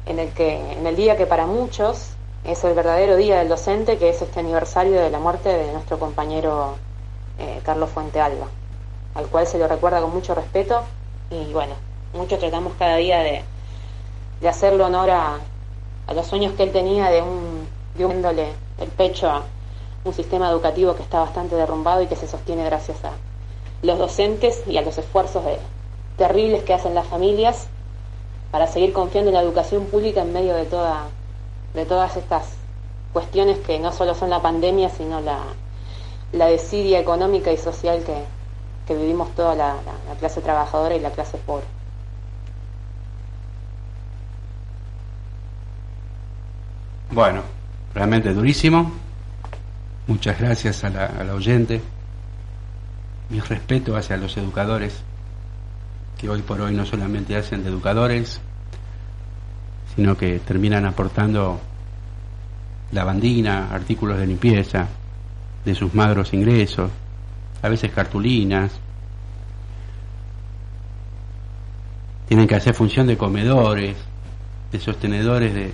en 0.06 0.18
el, 0.18 0.30
que, 0.32 0.72
en 0.72 0.86
el 0.86 0.96
día 0.96 1.16
que 1.16 1.26
para 1.26 1.46
muchos 1.46 2.10
es 2.44 2.64
el 2.64 2.74
verdadero 2.74 3.16
día 3.16 3.38
del 3.38 3.48
docente, 3.48 3.98
que 3.98 4.10
es 4.10 4.22
este 4.22 4.40
aniversario 4.40 5.00
de 5.00 5.10
la 5.10 5.18
muerte 5.18 5.48
de 5.48 5.72
nuestro 5.72 5.98
compañero 5.98 6.76
eh, 7.38 7.60
Carlos 7.64 7.90
Fuente 7.90 8.20
Alba, 8.20 8.46
al 9.14 9.26
cual 9.26 9.46
se 9.46 9.58
lo 9.58 9.68
recuerda 9.68 10.00
con 10.00 10.12
mucho 10.12 10.34
respeto 10.34 10.82
y 11.30 11.52
bueno, 11.52 11.74
muchos 12.14 12.38
tratamos 12.38 12.72
cada 12.78 12.96
día 12.96 13.20
de, 13.20 13.42
de 14.40 14.48
hacerle 14.48 14.82
honor 14.84 15.10
a, 15.10 15.38
a, 16.06 16.14
los 16.14 16.26
sueños 16.26 16.52
que 16.54 16.62
él 16.62 16.72
tenía 16.72 17.10
de 17.10 17.22
un, 17.22 17.68
de 17.96 18.52
el 18.78 18.88
pecho 18.90 19.28
a 19.28 19.42
un 20.08 20.14
sistema 20.14 20.50
educativo 20.50 20.94
que 20.94 21.02
está 21.02 21.20
bastante 21.20 21.54
derrumbado 21.54 22.02
y 22.02 22.06
que 22.06 22.16
se 22.16 22.26
sostiene 22.26 22.64
gracias 22.64 23.04
a 23.04 23.12
los 23.82 23.98
docentes 23.98 24.62
y 24.66 24.76
a 24.76 24.82
los 24.82 24.98
esfuerzos 24.98 25.44
terribles 26.16 26.64
que 26.64 26.74
hacen 26.74 26.94
las 26.94 27.06
familias 27.06 27.68
para 28.50 28.66
seguir 28.66 28.92
confiando 28.92 29.30
en 29.30 29.34
la 29.34 29.42
educación 29.42 29.84
pública 29.86 30.22
en 30.22 30.32
medio 30.32 30.54
de 30.54 30.64
toda 30.64 31.04
de 31.74 31.84
todas 31.84 32.16
estas 32.16 32.44
cuestiones 33.12 33.58
que 33.58 33.78
no 33.78 33.92
solo 33.92 34.14
son 34.14 34.30
la 34.30 34.40
pandemia 34.42 34.88
sino 34.88 35.20
la, 35.20 35.40
la 36.32 36.46
desidia 36.46 36.98
económica 36.98 37.52
y 37.52 37.58
social 37.58 38.02
que, 38.04 38.24
que 38.86 38.96
vivimos 38.96 39.30
toda 39.34 39.54
la, 39.54 39.74
la, 39.74 40.12
la 40.12 40.18
clase 40.18 40.40
trabajadora 40.40 40.96
y 40.96 41.00
la 41.00 41.10
clase 41.10 41.36
pobre. 41.38 41.64
Bueno, 47.10 47.42
realmente 47.94 48.32
durísimo. 48.32 48.92
Muchas 50.08 50.40
gracias 50.40 50.82
a 50.84 50.90
la, 50.90 51.04
a 51.04 51.22
la 51.22 51.34
oyente 51.34 51.82
mi 53.30 53.40
respeto 53.40 53.94
hacia 53.94 54.16
los 54.16 54.36
educadores, 54.36 55.02
que 56.16 56.30
hoy 56.30 56.42
por 56.42 56.60
hoy 56.60 56.74
no 56.74 56.86
solamente 56.86 57.36
hacen 57.36 57.62
de 57.62 57.68
educadores, 57.68 58.40
sino 59.94 60.16
que 60.16 60.38
terminan 60.38 60.86
aportando 60.86 61.60
lavandina, 62.92 63.68
artículos 63.70 64.18
de 64.18 64.26
limpieza, 64.26 64.88
de 65.64 65.74
sus 65.74 65.94
magros 65.94 66.32
ingresos, 66.32 66.90
a 67.60 67.68
veces 67.68 67.92
cartulinas. 67.92 68.72
Tienen 72.28 72.46
que 72.46 72.54
hacer 72.54 72.74
función 72.74 73.06
de 73.06 73.18
comedores, 73.18 73.96
de 74.72 74.80
sostenedores 74.80 75.52
de, 75.52 75.70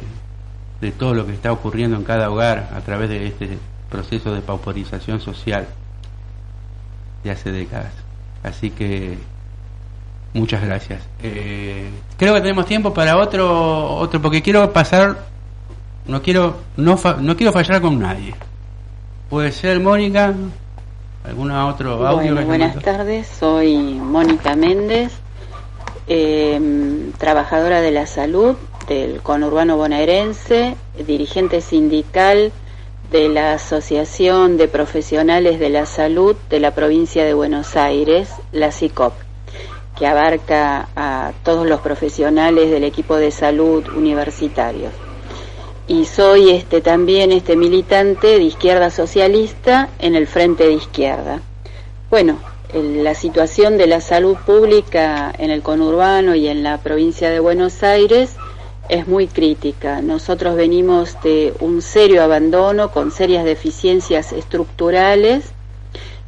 de 0.81 0.91
todo 0.93 1.15
lo 1.15 1.25
que 1.25 1.35
está 1.35 1.53
ocurriendo 1.53 1.97
en 1.97 2.03
cada 2.03 2.31
hogar 2.31 2.71
a 2.75 2.81
través 2.81 3.09
de 3.09 3.27
este 3.29 3.59
proceso 3.91 4.33
de 4.33 4.41
pauperización 4.41 5.21
social 5.21 5.67
de 7.23 7.31
hace 7.31 7.53
décadas. 7.53 7.93
Así 8.43 8.71
que 8.71 9.19
muchas 10.35 10.63
gracias. 10.63 11.03
Eh, 11.23 11.89
creo 12.17 12.35
que 12.35 12.41
tenemos 12.41 12.67
tiempo 12.67 12.93
para 12.93 13.17
otro, 13.17 13.97
otro 13.97 14.21
porque 14.21 14.43
quiero 14.43 14.73
pasar, 14.73 15.17
no 16.07 16.23
quiero, 16.23 16.59
no, 16.77 16.97
fa, 16.97 17.17
no 17.21 17.37
quiero 17.37 17.53
fallar 17.53 17.81
con 17.81 17.99
nadie. 17.99 18.35
Puede 19.31 19.53
ser 19.53 19.81
Mónica, 19.81 20.35
alguna 21.25 21.67
otro 21.67 22.07
audio. 22.07 22.35
Bueno, 22.35 22.47
buenas 22.47 22.79
tardes, 22.81 23.27
soy 23.27 23.77
Mónica 23.95 24.55
Méndez, 24.55 25.13
eh, 26.07 27.11
trabajadora 27.19 27.81
de 27.81 27.91
la 27.91 28.07
salud 28.07 28.57
del 28.87 29.23
conurbano 29.23 29.79
bonaerense, 29.79 30.77
dirigente 31.07 31.63
sindical 31.63 32.53
de 33.15 33.29
la 33.29 33.53
Asociación 33.53 34.57
de 34.57 34.67
Profesionales 34.67 35.61
de 35.61 35.69
la 35.69 35.87
Salud 35.87 36.35
de 36.51 36.59
la 36.59 36.75
provincia 36.75 37.25
de 37.25 37.33
Buenos 37.33 37.77
Aires, 37.77 38.29
la 38.51 38.73
CICOP, 38.73 39.13
que 39.97 40.09
abarca 40.09 40.89
a 40.97 41.31
todos 41.45 41.65
los 41.65 41.81
profesionales 41.81 42.73
del 42.73 42.83
equipo 42.83 43.15
de 43.15 43.31
salud 43.31 43.87
universitarios. 43.95 44.93
Y 45.87 46.07
soy 46.07 46.51
este 46.51 46.81
también 46.81 47.31
este 47.31 47.55
militante 47.55 48.27
de 48.27 48.43
izquierda 48.43 48.91
socialista 48.91 49.91
en 50.01 50.17
el 50.17 50.27
frente 50.27 50.65
de 50.65 50.73
izquierda. 50.73 51.41
Bueno, 52.11 52.41
la 52.73 53.15
situación 53.15 53.79
de 53.79 53.87
la 53.87 54.01
salud 54.01 54.37
pública 54.45 55.33
en 55.39 55.53
el 55.53 55.63
conurbano 55.63 56.35
y 56.35 56.49
en 56.49 56.65
la 56.65 56.79
provincia 56.79 57.31
de 57.31 57.39
Buenos 57.39 57.85
Aires 57.85 58.35
es 58.89 59.07
muy 59.07 59.27
crítica. 59.27 60.01
Nosotros 60.03 60.57
venimos 60.57 61.17
de 61.23 61.55
un 61.61 61.83
serio 61.83 62.23
abandono 62.23 62.91
con 62.91 63.11
serias 63.11 63.45
deficiencias 63.45 64.33
estructurales 64.33 65.45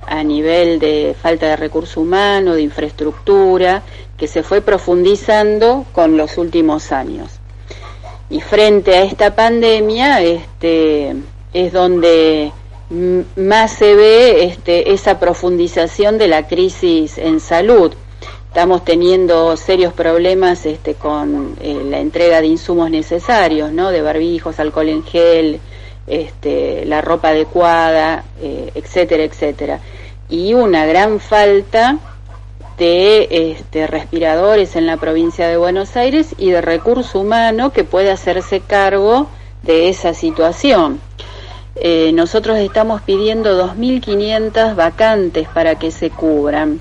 a 0.06 0.22
nivel 0.22 0.78
de 0.78 1.16
falta 1.20 1.46
de 1.46 1.56
recurso 1.56 2.00
humano, 2.00 2.54
de 2.54 2.62
infraestructura, 2.62 3.82
que 4.16 4.28
se 4.28 4.42
fue 4.42 4.60
profundizando 4.60 5.84
con 5.92 6.16
los 6.16 6.38
últimos 6.38 6.92
años. 6.92 7.30
Y 8.30 8.40
frente 8.40 8.96
a 8.96 9.02
esta 9.02 9.34
pandemia, 9.34 10.22
este, 10.22 11.16
es 11.52 11.72
donde 11.72 12.52
más 13.36 13.72
se 13.72 13.94
ve 13.94 14.44
este, 14.44 14.92
esa 14.92 15.18
profundización 15.18 16.18
de 16.18 16.28
la 16.28 16.46
crisis 16.46 17.18
en 17.18 17.40
salud 17.40 17.92
estamos 18.56 18.86
teniendo 18.86 19.54
serios 19.58 19.92
problemas 19.92 20.64
este, 20.64 20.94
con 20.94 21.56
eh, 21.60 21.82
la 21.90 21.98
entrega 21.98 22.40
de 22.40 22.46
insumos 22.46 22.90
necesarios, 22.90 23.70
¿no? 23.70 23.90
De 23.90 24.00
barbijos, 24.00 24.58
alcohol 24.58 24.88
en 24.88 25.04
gel, 25.04 25.60
este, 26.06 26.86
la 26.86 27.02
ropa 27.02 27.28
adecuada, 27.28 28.24
eh, 28.40 28.70
etcétera, 28.74 29.24
etcétera. 29.24 29.80
Y 30.30 30.54
una 30.54 30.86
gran 30.86 31.20
falta 31.20 31.98
de 32.78 33.28
este, 33.30 33.86
respiradores 33.86 34.74
en 34.74 34.86
la 34.86 34.96
provincia 34.96 35.48
de 35.48 35.58
Buenos 35.58 35.94
Aires 35.94 36.34
y 36.38 36.48
de 36.48 36.62
recurso 36.62 37.20
humano 37.20 37.74
que 37.74 37.84
pueda 37.84 38.14
hacerse 38.14 38.60
cargo 38.60 39.28
de 39.64 39.90
esa 39.90 40.14
situación. 40.14 40.98
Eh, 41.74 42.10
nosotros 42.14 42.56
estamos 42.56 43.02
pidiendo 43.02 43.62
2.500 43.68 44.74
vacantes 44.74 45.46
para 45.46 45.74
que 45.74 45.90
se 45.90 46.08
cubran. 46.08 46.80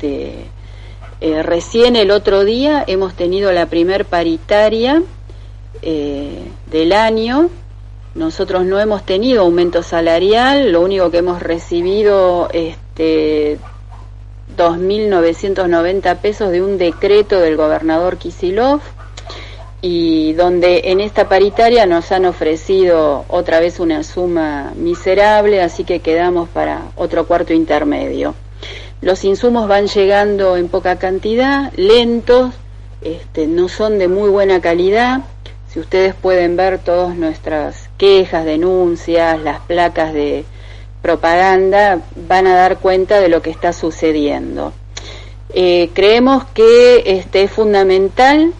Este, 0.00 0.46
eh, 1.20 1.42
recién 1.42 1.94
el 1.94 2.10
otro 2.10 2.46
día 2.46 2.82
hemos 2.86 3.12
tenido 3.12 3.52
la 3.52 3.66
primer 3.66 4.06
paritaria 4.06 5.02
eh, 5.82 6.42
del 6.70 6.92
año. 6.94 7.50
Nosotros 8.14 8.64
no 8.64 8.80
hemos 8.80 9.04
tenido 9.04 9.42
aumento 9.42 9.82
salarial, 9.82 10.72
lo 10.72 10.80
único 10.80 11.10
que 11.10 11.18
hemos 11.18 11.42
recibido 11.42 12.48
este 12.54 13.58
2.990 14.56 16.16
pesos 16.16 16.50
de 16.50 16.62
un 16.62 16.78
decreto 16.78 17.38
del 17.38 17.58
gobernador 17.58 18.16
Kisilov 18.16 18.80
y 19.82 20.32
donde 20.32 20.84
en 20.86 21.00
esta 21.00 21.28
paritaria 21.28 21.84
nos 21.84 22.10
han 22.10 22.24
ofrecido 22.24 23.26
otra 23.28 23.60
vez 23.60 23.78
una 23.80 24.02
suma 24.02 24.72
miserable, 24.76 25.60
así 25.60 25.84
que 25.84 26.00
quedamos 26.00 26.48
para 26.48 26.84
otro 26.96 27.26
cuarto 27.26 27.52
intermedio. 27.52 28.34
Los 29.02 29.24
insumos 29.24 29.66
van 29.66 29.86
llegando 29.86 30.58
en 30.58 30.68
poca 30.68 30.96
cantidad, 30.96 31.72
lentos, 31.74 32.52
este, 33.00 33.46
no 33.46 33.70
son 33.70 33.98
de 33.98 34.08
muy 34.08 34.28
buena 34.28 34.60
calidad. 34.60 35.22
Si 35.68 35.80
ustedes 35.80 36.14
pueden 36.14 36.56
ver 36.56 36.78
todas 36.78 37.16
nuestras 37.16 37.88
quejas, 37.96 38.44
denuncias, 38.44 39.40
las 39.40 39.60
placas 39.60 40.12
de 40.12 40.44
propaganda, 41.00 42.00
van 42.28 42.46
a 42.46 42.54
dar 42.54 42.78
cuenta 42.78 43.20
de 43.20 43.30
lo 43.30 43.40
que 43.40 43.48
está 43.48 43.72
sucediendo. 43.72 44.74
Eh, 45.54 45.88
creemos 45.94 46.44
que 46.52 47.02
este, 47.06 47.44
es 47.44 47.50
fundamental 47.50 48.52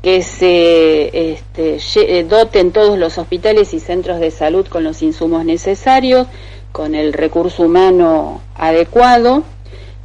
que 0.00 0.22
se 0.22 1.32
este, 1.32 1.78
eh, 1.96 2.24
doten 2.24 2.70
todos 2.70 2.98
los 2.98 3.18
hospitales 3.18 3.74
y 3.74 3.80
centros 3.80 4.20
de 4.20 4.30
salud 4.30 4.66
con 4.68 4.84
los 4.84 5.02
insumos 5.02 5.44
necesarios, 5.44 6.28
con 6.70 6.94
el 6.94 7.12
recurso 7.12 7.64
humano 7.64 8.40
adecuado 8.54 9.42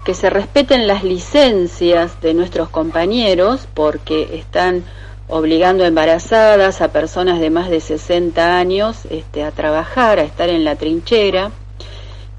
que 0.07 0.13
se 0.13 0.29
respeten 0.29 0.87
las 0.87 1.03
licencias 1.03 2.21
de 2.21 2.33
nuestros 2.33 2.69
compañeros 2.69 3.67
porque 3.73 4.37
están 4.37 4.85
obligando 5.27 5.83
a 5.83 5.87
embarazadas, 5.87 6.79
a 6.79 6.93
personas 6.93 7.41
de 7.41 7.49
más 7.49 7.69
de 7.69 7.81
60 7.81 8.57
años 8.57 8.99
este, 9.09 9.43
a 9.43 9.51
trabajar, 9.51 10.19
a 10.19 10.23
estar 10.23 10.47
en 10.47 10.63
la 10.63 10.77
trinchera. 10.77 11.51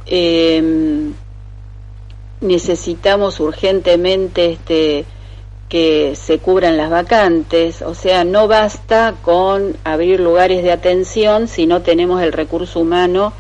Eh, 0.07 1.11
necesitamos 2.41 3.39
urgentemente 3.39 4.53
este, 4.53 5.05
que 5.69 6.17
se 6.17 6.39
cubran 6.39 6.79
las 6.79 6.89
vacantes, 6.89 7.83
o 7.83 7.95
sea, 7.95 8.25
no 8.25 8.49
basta 8.49 9.15
con 9.21 9.77
abrir 9.85 10.21
lugares 10.21 10.63
de 10.63 10.73
atención 10.73 11.49
si 11.49 11.67
no 11.67 11.83
tenemos 11.83 12.23
el 12.23 12.33
recurso 12.33 12.81
humano 12.81 13.35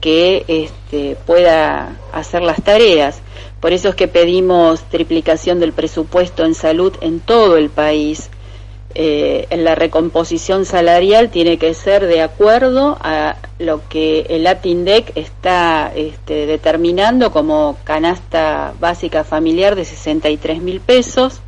que 0.00 0.44
este, 0.46 1.16
pueda 1.26 1.96
hacer 2.12 2.42
las 2.42 2.62
tareas. 2.62 3.22
Por 3.62 3.72
eso 3.72 3.90
es 3.90 3.94
que 3.94 4.08
pedimos 4.08 4.82
triplicación 4.90 5.60
del 5.60 5.72
presupuesto 5.72 6.44
en 6.44 6.56
salud 6.56 6.94
en 7.00 7.20
todo 7.20 7.56
el 7.56 7.70
país. 7.70 8.28
eh, 8.94 9.46
la 9.56 9.76
recomposición 9.76 10.64
salarial 10.66 11.30
tiene 11.30 11.58
que 11.58 11.72
ser 11.72 12.06
de 12.06 12.22
acuerdo 12.22 12.98
a 13.00 13.36
lo 13.60 13.80
que 13.88 14.26
el 14.30 14.48
ATINDEC 14.48 15.12
está 15.16 15.92
este, 15.94 16.46
determinando 16.46 17.30
como 17.30 17.78
canasta 17.84 18.74
básica 18.80 19.22
familiar 19.22 19.76
de 19.76 19.84
63 19.84 20.60
mil 20.60 20.80
pesos. 20.80 21.40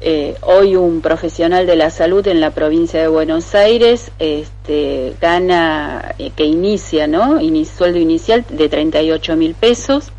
Eh, 0.00 0.34
hoy 0.42 0.74
un 0.74 1.00
profesional 1.00 1.64
de 1.64 1.76
la 1.76 1.90
salud 1.90 2.26
en 2.26 2.40
la 2.40 2.50
provincia 2.50 3.00
de 3.00 3.06
Buenos 3.06 3.54
Aires 3.54 4.10
este, 4.18 5.14
gana, 5.20 6.16
eh, 6.18 6.32
que 6.34 6.44
inicia, 6.44 7.06
¿no? 7.06 7.38
sueldo 7.64 8.00
inicial 8.00 8.44
de 8.48 8.68
38 8.68 9.36
mil 9.36 9.54
pesos 9.54 10.10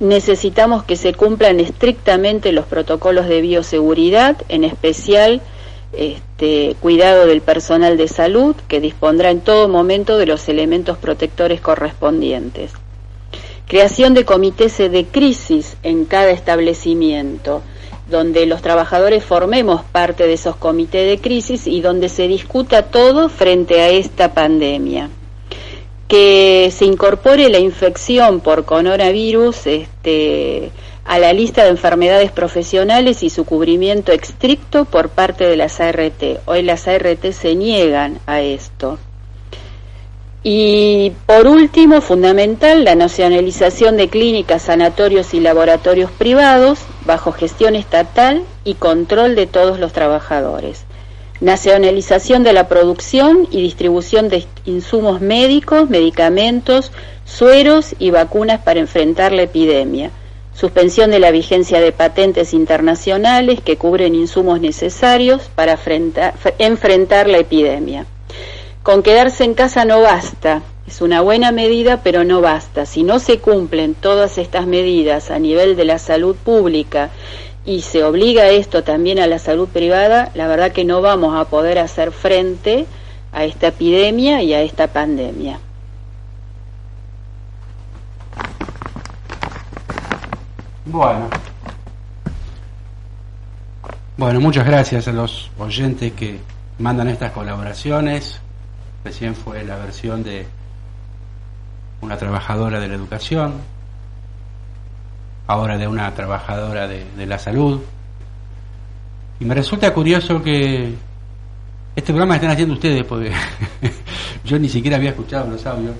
necesitamos 0.00 0.84
que 0.84 0.96
se 0.96 1.14
cumplan 1.14 1.60
estrictamente 1.60 2.52
los 2.52 2.66
protocolos 2.66 3.26
de 3.26 3.40
bioseguridad, 3.40 4.36
en 4.48 4.64
especial 4.64 5.40
este, 5.92 6.76
cuidado 6.80 7.26
del 7.26 7.40
personal 7.40 7.96
de 7.96 8.08
salud, 8.08 8.54
que 8.68 8.80
dispondrá 8.80 9.30
en 9.30 9.40
todo 9.40 9.68
momento 9.68 10.18
de 10.18 10.26
los 10.26 10.48
elementos 10.48 10.98
protectores 10.98 11.60
correspondientes. 11.60 12.72
Creación 13.66 14.12
de 14.12 14.24
comités 14.24 14.76
de 14.76 15.06
crisis 15.06 15.76
en 15.82 16.04
cada 16.04 16.30
establecimiento, 16.30 17.62
donde 18.10 18.44
los 18.44 18.60
trabajadores 18.60 19.24
formemos 19.24 19.82
parte 19.84 20.26
de 20.26 20.34
esos 20.34 20.56
comités 20.56 21.08
de 21.08 21.18
crisis 21.18 21.66
y 21.66 21.80
donde 21.80 22.10
se 22.10 22.28
discuta 22.28 22.82
todo 22.82 23.30
frente 23.30 23.80
a 23.80 23.88
esta 23.88 24.34
pandemia 24.34 25.08
que 26.08 26.70
se 26.74 26.84
incorpore 26.84 27.48
la 27.48 27.58
infección 27.58 28.40
por 28.40 28.64
coronavirus 28.64 29.66
este, 29.66 30.70
a 31.04 31.18
la 31.18 31.32
lista 31.32 31.64
de 31.64 31.70
enfermedades 31.70 32.30
profesionales 32.30 33.22
y 33.22 33.30
su 33.30 33.44
cubrimiento 33.44 34.12
estricto 34.12 34.84
por 34.84 35.08
parte 35.08 35.44
de 35.44 35.56
las 35.56 35.80
ART. 35.80 36.22
Hoy 36.46 36.62
las 36.62 36.86
ART 36.88 37.24
se 37.32 37.54
niegan 37.54 38.18
a 38.26 38.40
esto. 38.40 38.98
Y 40.46 41.12
por 41.24 41.46
último, 41.46 42.02
fundamental, 42.02 42.84
la 42.84 42.94
nacionalización 42.94 43.96
de 43.96 44.10
clínicas, 44.10 44.62
sanatorios 44.62 45.32
y 45.32 45.40
laboratorios 45.40 46.10
privados 46.10 46.80
bajo 47.06 47.32
gestión 47.32 47.76
estatal 47.76 48.42
y 48.62 48.74
control 48.74 49.36
de 49.36 49.46
todos 49.46 49.80
los 49.80 49.94
trabajadores 49.94 50.84
nacionalización 51.40 52.44
de 52.44 52.52
la 52.52 52.68
producción 52.68 53.48
y 53.50 53.62
distribución 53.62 54.28
de 54.28 54.46
insumos 54.64 55.20
médicos, 55.20 55.90
medicamentos, 55.90 56.92
sueros 57.24 57.94
y 57.98 58.10
vacunas 58.10 58.60
para 58.60 58.80
enfrentar 58.80 59.32
la 59.32 59.42
epidemia, 59.42 60.10
suspensión 60.54 61.10
de 61.10 61.18
la 61.18 61.30
vigencia 61.30 61.80
de 61.80 61.92
patentes 61.92 62.54
internacionales 62.54 63.60
que 63.60 63.76
cubren 63.76 64.14
insumos 64.14 64.60
necesarios 64.60 65.50
para 65.54 65.78
enfrentar, 66.58 67.28
la 67.28 67.38
epidemia. 67.38 68.06
Con 68.82 69.02
quedarse 69.02 69.44
en 69.44 69.54
casa 69.54 69.84
no 69.84 70.00
basta, 70.02 70.62
es 70.86 71.00
una 71.00 71.22
buena 71.22 71.50
medida, 71.50 72.02
pero 72.02 72.24
no 72.24 72.42
basta. 72.42 72.84
Si 72.84 73.02
no 73.02 73.18
se 73.18 73.38
cumplen 73.38 73.94
todas 73.94 74.36
estas 74.36 74.66
medidas 74.66 75.30
a 75.30 75.38
nivel 75.38 75.76
de 75.76 75.86
la 75.86 75.98
salud 75.98 76.36
pública 76.36 77.10
y 77.66 77.80
se 77.80 78.04
obliga 78.04 78.48
esto 78.48 78.84
también 78.84 79.18
a 79.18 79.26
la 79.26 79.38
salud 79.38 79.68
privada, 79.68 80.30
la 80.34 80.46
verdad 80.46 80.72
que 80.72 80.84
no 80.84 81.00
vamos 81.00 81.34
a 81.34 81.46
poder 81.46 81.78
hacer 81.78 82.12
frente 82.12 82.86
a 83.32 83.44
esta 83.44 83.68
epidemia 83.68 84.42
y 84.42 84.52
a 84.52 84.60
esta 84.62 84.88
pandemia. 84.88 85.58
Bueno. 90.86 91.28
Bueno, 94.16 94.40
muchas 94.40 94.66
gracias 94.66 95.08
a 95.08 95.12
los 95.12 95.50
oyentes 95.58 96.12
que 96.12 96.38
mandan 96.78 97.08
estas 97.08 97.32
colaboraciones. 97.32 98.40
Recién 99.02 99.34
fue 99.34 99.64
la 99.64 99.76
versión 99.76 100.22
de 100.22 100.46
una 102.00 102.16
trabajadora 102.16 102.78
de 102.78 102.88
la 102.88 102.94
educación, 102.94 103.54
ahora 105.46 105.76
de 105.76 105.86
una 105.86 106.12
trabajadora 106.14 106.86
de, 106.88 107.26
la 107.26 107.38
salud. 107.38 107.80
Y 109.40 109.44
me 109.44 109.54
resulta 109.54 109.92
curioso 109.92 110.42
que 110.42 110.94
este 111.96 112.12
programa 112.12 112.36
están 112.36 112.50
haciendo 112.50 112.74
ustedes, 112.74 113.04
porque 113.04 113.32
yo 114.44 114.58
ni 114.58 114.68
siquiera 114.68 114.96
había 114.96 115.10
escuchado 115.10 115.50
los 115.50 115.64
audios. 115.66 115.96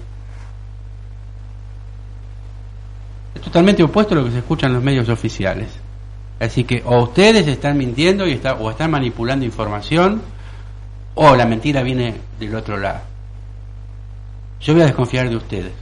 Es 3.34 3.40
totalmente 3.42 3.82
opuesto 3.82 4.14
a 4.14 4.18
lo 4.18 4.24
que 4.24 4.30
se 4.30 4.38
escucha 4.38 4.66
en 4.66 4.74
los 4.74 4.82
medios 4.82 5.08
oficiales. 5.08 5.68
Así 6.40 6.64
que 6.64 6.82
o 6.84 7.04
ustedes 7.04 7.46
están 7.46 7.76
mintiendo 7.76 8.26
y 8.26 8.32
está, 8.32 8.54
o 8.54 8.70
están 8.70 8.90
manipulando 8.90 9.44
información, 9.44 10.22
o 11.14 11.36
la 11.36 11.46
mentira 11.46 11.82
viene 11.82 12.14
del 12.38 12.54
otro 12.54 12.76
lado. 12.76 13.00
Yo 14.60 14.72
voy 14.72 14.82
a 14.82 14.86
desconfiar 14.86 15.28
de 15.28 15.36
ustedes. 15.36 15.72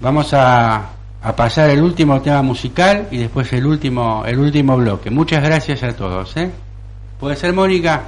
Vamos 0.00 0.32
a 0.32 0.90
a 1.24 1.34
pasar 1.34 1.70
el 1.70 1.82
último 1.82 2.20
tema 2.20 2.42
musical 2.42 3.08
y 3.10 3.16
después 3.16 3.50
el 3.54 3.64
último, 3.64 4.24
el 4.26 4.38
último 4.38 4.76
bloque. 4.76 5.10
Muchas 5.10 5.42
gracias 5.42 5.82
a 5.82 5.96
todos. 5.96 6.36
¿eh? 6.36 6.50
¿Puede 7.18 7.34
ser, 7.34 7.54
Mónica? 7.54 8.02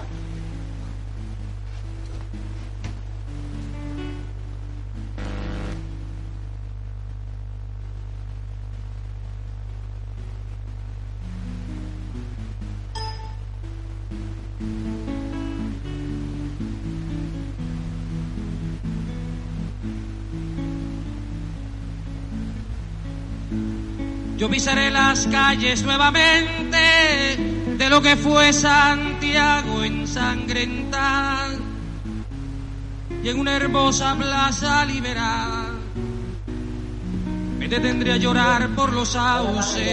Calles 25.67 25.83
nuevamente 25.83 26.79
de 27.77 27.91
lo 27.91 28.01
que 28.01 28.17
fue 28.17 28.53
Santiago 28.53 29.83
ensangrentada 29.83 31.57
y 33.23 33.29
en 33.29 33.41
una 33.41 33.57
hermosa 33.57 34.15
plaza 34.15 34.85
liberada 34.85 35.73
me 37.59 37.67
detendré 37.67 38.13
a 38.13 38.17
llorar 38.17 38.69
por 38.77 38.93
los 38.93 39.17
ausentes. 39.17 39.87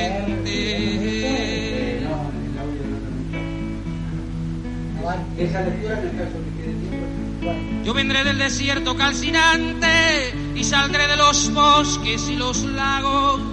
Yo 7.84 7.94
vendré 7.96 8.24
del 8.24 8.38
desierto 8.38 8.96
calcinante 8.96 10.36
y 10.54 10.64
saldré 10.64 11.08
de 11.08 11.18
los 11.18 11.52
bosques 11.52 12.30
y 12.30 12.36
los 12.36 12.64
lagos 12.64 13.53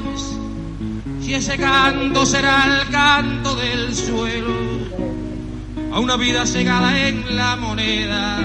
y 1.31 1.35
ese 1.35 1.57
canto 1.57 2.25
será 2.25 2.65
el 2.65 2.89
canto 2.89 3.55
del 3.55 3.95
suelo 3.95 4.53
a 5.93 5.99
una 6.01 6.17
vida 6.17 6.45
cegada 6.45 7.07
en 7.07 7.37
la 7.37 7.55
moneda. 7.55 8.37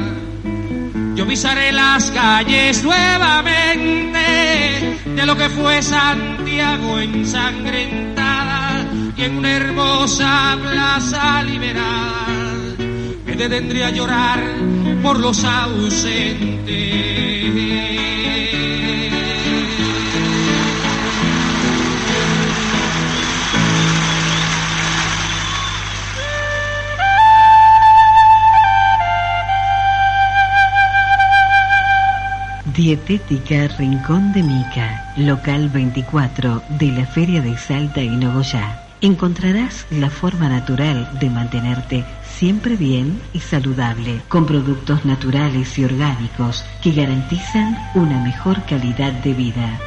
Yo 1.17 1.27
pisaré 1.27 1.73
las 1.73 2.13
calles 2.13 2.85
nuevamente 2.85 4.21
de 5.05 5.27
lo 5.27 5.37
que 5.37 5.49
fue 5.49 5.83
Santiago 5.83 7.01
ensangrentada 7.01 8.87
y 9.17 9.23
en 9.23 9.37
una 9.37 9.51
hermosa 9.51 10.57
plaza 10.63 11.43
liberal 11.43 12.77
me 13.27 13.35
detendré 13.35 13.83
a 13.83 13.91
llorar 13.91 14.45
por 15.03 15.19
los 15.19 15.43
ausentes. 15.43 16.37
Dietética 32.77 33.69
Rincón 33.79 34.35
de 34.35 34.43
Mica, 34.43 35.15
local 35.17 35.71
24 35.71 36.63
de 36.79 36.93
la 36.93 37.07
Feria 37.07 37.41
de 37.41 37.57
Salta 37.57 38.03
y 38.03 38.11
Nogoyá. 38.11 38.83
Encontrarás 39.01 39.87
la 39.91 40.11
forma 40.11 40.51
natural 40.51 41.09
de 41.19 41.31
mantenerte 41.31 42.05
siempre 42.23 42.77
bien 42.77 43.19
y 43.33 43.41
saludable, 43.41 44.21
con 44.29 44.45
productos 44.45 45.07
naturales 45.07 45.79
y 45.79 45.85
orgánicos 45.87 46.67
que 46.83 46.93
garantizan 46.93 47.79
una 47.95 48.23
mejor 48.23 48.63
calidad 48.67 49.13
de 49.13 49.33
vida. 49.33 49.81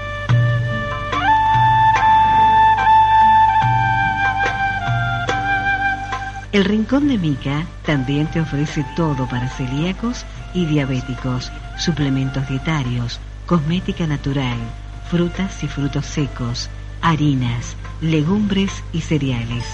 El 6.52 6.66
Rincón 6.66 7.08
de 7.08 7.20
Mica 7.20 7.68
también 7.86 8.26
te 8.26 8.42
ofrece 8.42 8.84
todo 8.96 9.28
para 9.28 9.48
celíacos 9.48 10.26
y 10.54 10.66
diabéticos, 10.66 11.52
suplementos 11.78 12.48
dietarios, 12.48 13.20
cosmética 13.46 14.08
natural, 14.08 14.58
frutas 15.10 15.64
y 15.64 15.68
frutos 15.68 16.06
secos, 16.06 16.70
harinas, 17.02 17.76
legumbres 18.02 18.84
y 18.94 19.02
cereales, 19.02 19.66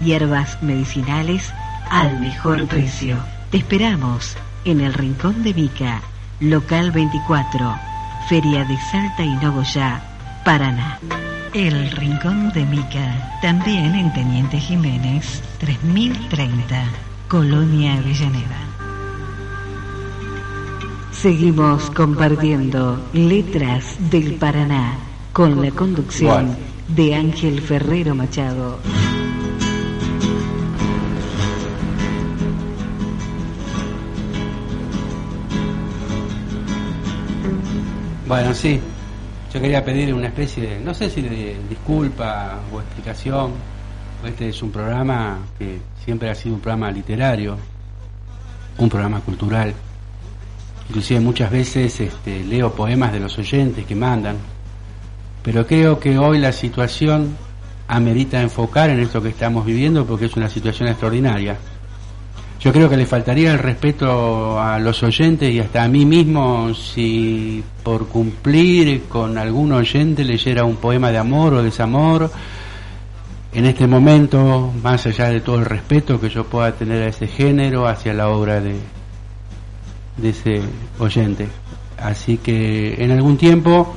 hierbas 0.00 0.62
medicinales 0.62 1.52
al 1.90 2.20
mejor 2.20 2.66
precio. 2.66 3.18
Te 3.50 3.58
esperamos 3.58 4.36
en 4.64 4.80
el 4.80 4.94
Rincón 4.94 5.42
de 5.42 5.54
Mica, 5.54 6.00
local 6.40 6.90
24, 6.90 7.78
Feria 8.28 8.64
de 8.64 8.76
Salta 8.90 9.22
y 9.22 9.34
Nogoyá, 9.36 10.02
Paraná. 10.44 10.98
El 11.52 11.90
Rincón 11.92 12.52
de 12.52 12.64
Mica, 12.64 13.38
también 13.40 13.94
en 13.94 14.12
Teniente 14.12 14.58
Jiménez, 14.58 15.40
3030, 15.58 16.84
Colonia 17.28 17.94
Avellaneda. 17.94 18.63
Seguimos 21.24 21.90
compartiendo 21.92 23.02
Letras 23.14 23.96
del 24.10 24.34
Paraná 24.34 24.98
con 25.32 25.62
la 25.62 25.70
conducción 25.70 26.54
de 26.88 27.14
Ángel 27.14 27.62
Ferrero 27.62 28.14
Machado. 28.14 28.78
Bueno, 38.28 38.52
sí, 38.52 38.78
yo 39.50 39.62
quería 39.62 39.82
pedir 39.82 40.12
una 40.12 40.26
especie 40.26 40.62
de, 40.62 40.80
no 40.80 40.92
sé 40.92 41.08
si 41.08 41.22
de 41.22 41.56
disculpa 41.70 42.60
o 42.70 42.80
explicación. 42.80 43.52
Este 44.26 44.50
es 44.50 44.62
un 44.62 44.70
programa 44.70 45.38
que 45.58 45.78
siempre 46.04 46.28
ha 46.28 46.34
sido 46.34 46.56
un 46.56 46.60
programa 46.60 46.90
literario, 46.90 47.56
un 48.76 48.90
programa 48.90 49.20
cultural 49.20 49.72
inclusive 50.88 51.20
muchas 51.20 51.50
veces 51.50 52.00
este, 52.00 52.44
leo 52.44 52.72
poemas 52.72 53.12
de 53.12 53.20
los 53.20 53.38
oyentes 53.38 53.84
que 53.86 53.94
mandan, 53.94 54.36
pero 55.42 55.66
creo 55.66 55.98
que 55.98 56.18
hoy 56.18 56.38
la 56.38 56.52
situación 56.52 57.36
amerita 57.86 58.40
enfocar 58.40 58.90
en 58.90 59.00
esto 59.00 59.22
que 59.22 59.28
estamos 59.28 59.64
viviendo 59.64 60.06
porque 60.06 60.26
es 60.26 60.36
una 60.36 60.48
situación 60.48 60.88
extraordinaria. 60.88 61.56
Yo 62.60 62.72
creo 62.72 62.88
que 62.88 62.96
le 62.96 63.04
faltaría 63.04 63.52
el 63.52 63.58
respeto 63.58 64.58
a 64.58 64.78
los 64.78 65.02
oyentes 65.02 65.52
y 65.52 65.60
hasta 65.60 65.84
a 65.84 65.88
mí 65.88 66.06
mismo 66.06 66.72
si 66.72 67.62
por 67.82 68.08
cumplir 68.08 69.02
con 69.02 69.36
algún 69.36 69.72
oyente 69.72 70.24
leyera 70.24 70.64
un 70.64 70.76
poema 70.76 71.10
de 71.10 71.18
amor 71.18 71.54
o 71.54 71.62
desamor. 71.62 72.30
En 73.52 73.66
este 73.66 73.86
momento, 73.86 74.72
más 74.82 75.04
allá 75.06 75.28
de 75.28 75.40
todo 75.42 75.58
el 75.58 75.66
respeto 75.66 76.18
que 76.18 76.30
yo 76.30 76.44
pueda 76.44 76.72
tener 76.72 77.02
a 77.02 77.08
ese 77.08 77.26
género, 77.26 77.86
hacia 77.86 78.14
la 78.14 78.28
obra 78.28 78.60
de, 78.62 78.76
de 80.16 80.30
ese 80.30 80.62
oyente. 80.98 81.48
Así 81.98 82.38
que 82.38 83.02
en 83.02 83.10
algún 83.10 83.36
tiempo, 83.36 83.94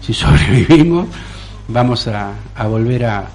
si 0.00 0.12
sobrevivimos, 0.14 1.06
vamos 1.68 2.06
a, 2.08 2.32
a 2.54 2.66
volver 2.66 3.04
a, 3.06 3.26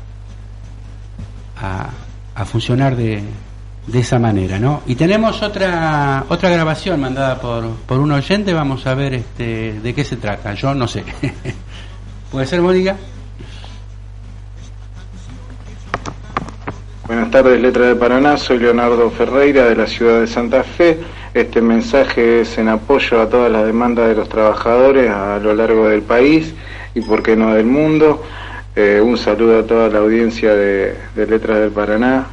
a, 1.62 2.46
funcionar 2.46 2.96
de, 2.96 3.22
de, 3.88 4.00
esa 4.00 4.18
manera, 4.18 4.60
¿no? 4.60 4.82
Y 4.88 4.96
tenemos 4.96 5.42
otra 5.42 6.24
otra 6.30 6.50
grabación 6.50 7.02
mandada 7.02 7.40
por, 7.40 7.70
por 7.86 8.00
un 8.00 8.12
oyente, 8.14 8.54
vamos 8.54 8.88
a 8.88 8.94
ver 8.94 9.14
este, 9.14 9.80
de 9.82 9.94
qué 9.94 10.04
se 10.04 10.16
trata. 10.16 10.54
Yo 10.54 10.74
no 10.74 10.88
sé. 10.88 11.04
¿Puede 12.32 12.46
ser, 12.46 12.62
Mónica? 12.62 12.96
Buenas 17.08 17.32
tardes, 17.32 17.60
Letra 17.60 17.88
de 17.88 17.96
Paraná. 17.96 18.38
Soy 18.38 18.60
Leonardo 18.60 19.10
Ferreira 19.10 19.66
de 19.66 19.76
la 19.76 19.88
ciudad 19.88 20.22
de 20.22 20.28
Santa 20.28 20.64
Fe. 20.64 21.00
Este 21.34 21.62
mensaje 21.62 22.42
es 22.42 22.58
en 22.58 22.70
apoyo 22.70 23.22
a 23.22 23.30
todas 23.30 23.52
las 23.52 23.64
demandas 23.64 24.10
de 24.10 24.16
los 24.16 24.28
trabajadores 24.30 25.12
a 25.12 25.38
lo 25.38 25.54
largo 25.54 25.88
del 25.88 26.02
país 26.02 26.56
y, 26.96 27.02
por 27.02 27.22
qué 27.22 27.36
no, 27.36 27.54
del 27.54 27.68
mundo. 27.68 28.24
Eh, 28.76 29.00
un 29.00 29.16
saludo 29.16 29.60
a 29.60 29.64
toda 29.64 29.90
la 29.90 30.00
audiencia 30.00 30.56
de, 30.56 30.96
Letras 31.16 31.60
del 31.60 31.70
Paraná. 31.70 32.28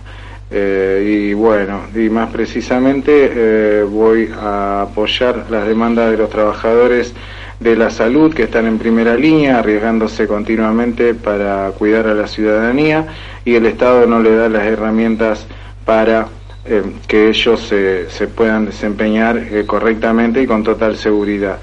Eh, 0.51 1.29
y 1.31 1.35
bueno, 1.35 1.83
y 1.95 2.09
más 2.09 2.31
precisamente 2.31 3.31
eh, 3.35 3.83
voy 3.83 4.31
a 4.41 4.83
apoyar 4.83 5.45
las 5.51 5.67
demandas 5.67 6.11
de 6.11 6.17
los 6.17 6.31
trabajadores 6.31 7.13
de 7.61 7.77
la 7.77 7.91
salud 7.91 8.33
que 8.33 8.45
están 8.45 8.67
en 8.67 8.79
primera 8.79 9.15
línea, 9.15 9.59
arriesgándose 9.59 10.27
continuamente 10.27 11.15
para 11.15 11.71
cuidar 11.77 12.07
a 12.07 12.15
la 12.15 12.29
ciudadanía 12.29 13.09
y 13.45 13.57
el 13.57 13.67
Estado 13.67 14.07
no 14.07 14.21
le 14.21 14.35
da 14.37 14.49
las 14.49 14.65
herramientas 14.65 15.47
para 15.85 16.29
eh, 16.69 16.83
que 17.07 17.29
ellos 17.29 17.61
se, 17.61 18.11
se 18.11 18.27
puedan 18.27 18.67
desempeñar 18.67 19.37
eh, 19.39 19.65
correctamente 19.67 20.43
y 20.43 20.47
con 20.47 20.65
total 20.65 20.97
seguridad. 20.97 21.59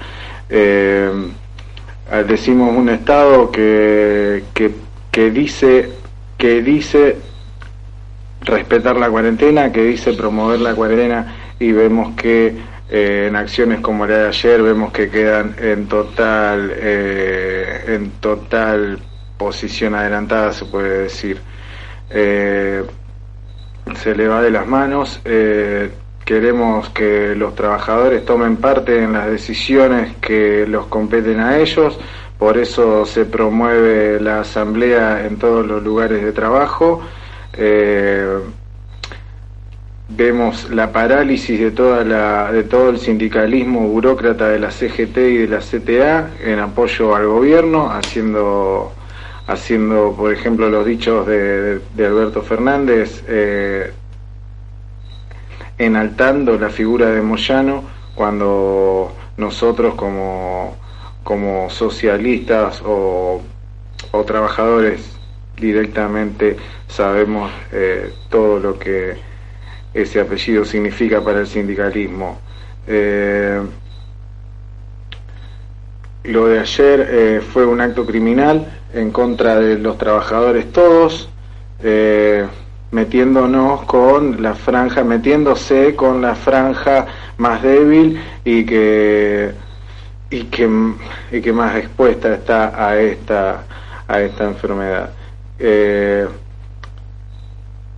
Eh, 0.48 1.10
decimos 2.26 2.76
un 2.76 2.88
Estado 2.88 3.50
que, 3.50 4.44
que, 4.54 4.72
que, 5.10 5.30
dice 5.30 5.90
que 6.38 6.62
dice 6.62 7.16
respetar 8.42 8.96
la 8.96 9.10
cuarentena, 9.10 9.72
que 9.72 9.82
dice 9.84 10.12
promover 10.12 10.60
la 10.60 10.74
cuarentena 10.74 11.34
y 11.58 11.72
vemos 11.72 12.14
que 12.14 12.56
en 12.90 13.34
acciones 13.34 13.80
como 13.80 14.06
la 14.06 14.18
de 14.18 14.28
ayer 14.28 14.62
vemos 14.62 14.92
que 14.92 15.08
quedan 15.08 15.56
en 15.58 15.88
total 15.88 16.70
en 16.70 18.10
total 18.20 18.98
posición 19.38 19.94
adelantada 19.94 20.52
se 20.52 20.66
puede 20.66 21.04
decir 21.04 21.40
se 23.96 24.14
le 24.14 24.28
va 24.28 24.42
de 24.42 24.50
las 24.50 24.66
manos. 24.66 25.20
Eh, 25.24 25.90
queremos 26.24 26.88
que 26.90 27.34
los 27.34 27.54
trabajadores 27.54 28.24
tomen 28.24 28.56
parte 28.56 29.02
en 29.02 29.12
las 29.12 29.28
decisiones 29.28 30.16
que 30.20 30.66
los 30.66 30.86
competen 30.86 31.40
a 31.40 31.58
ellos, 31.58 31.98
por 32.38 32.58
eso 32.58 33.04
se 33.04 33.26
promueve 33.26 34.20
la 34.20 34.40
asamblea 34.40 35.26
en 35.26 35.36
todos 35.36 35.66
los 35.66 35.82
lugares 35.82 36.22
de 36.22 36.32
trabajo. 36.32 37.00
Eh, 37.52 38.38
vemos 40.08 40.70
la 40.70 40.92
parálisis 40.92 41.58
de 41.58 41.70
toda 41.70 42.04
la 42.04 42.52
de 42.52 42.64
todo 42.64 42.90
el 42.90 42.98
sindicalismo 42.98 43.88
burócrata 43.88 44.48
de 44.48 44.58
la 44.58 44.70
CGT 44.70 45.16
y 45.16 45.36
de 45.38 45.48
la 45.48 45.58
CTA 45.58 46.30
en 46.44 46.58
apoyo 46.58 47.14
al 47.16 47.26
gobierno 47.26 47.90
haciendo 47.90 48.92
haciendo, 49.46 50.14
por 50.16 50.32
ejemplo, 50.32 50.68
los 50.68 50.86
dichos 50.86 51.26
de, 51.26 51.80
Alberto 51.98 52.42
Fernández, 52.42 53.24
eh, 53.28 53.92
enaltando 55.78 56.58
la 56.58 56.70
figura 56.70 57.10
de 57.10 57.20
Moyano 57.20 57.84
cuando 58.14 59.12
nosotros 59.36 59.94
como, 59.94 60.76
como 61.22 61.68
socialistas 61.68 62.82
o, 62.84 63.42
trabajadores 64.26 65.18
directamente 65.56 66.56
sabemos 66.86 67.50
eh, 67.72 68.12
todo 68.30 68.60
lo 68.60 68.78
que 68.78 69.16
ese 69.92 70.20
apellido 70.20 70.64
significa 70.64 71.20
para 71.20 71.40
el 71.40 71.48
sindicalismo. 71.48 72.38
Eh, 72.86 73.60
lo 76.22 76.46
de 76.46 76.60
ayer 76.60 77.42
fue 77.42 77.66
un 77.66 77.80
acto 77.80 78.06
criminal, 78.06 78.68
en 78.94 79.10
contra 79.10 79.56
de 79.56 79.78
los 79.78 79.98
trabajadores 79.98 80.72
todos, 80.72 81.28
eh, 81.82 82.46
metiéndonos 82.92 83.82
con 83.82 84.40
la 84.40 84.54
franja, 84.54 85.02
metiéndose 85.02 85.96
con 85.96 86.22
la 86.22 86.34
franja 86.34 87.06
más 87.36 87.62
débil 87.62 88.20
y 88.44 88.64
que 88.64 89.52
y 90.30 90.44
que, 90.44 90.68
y 91.30 91.40
que 91.40 91.52
más 91.52 91.76
expuesta 91.76 92.34
está 92.34 92.88
a 92.88 92.98
esta 92.98 93.64
a 94.06 94.20
esta 94.20 94.44
enfermedad. 94.44 95.10
Eh, 95.58 96.26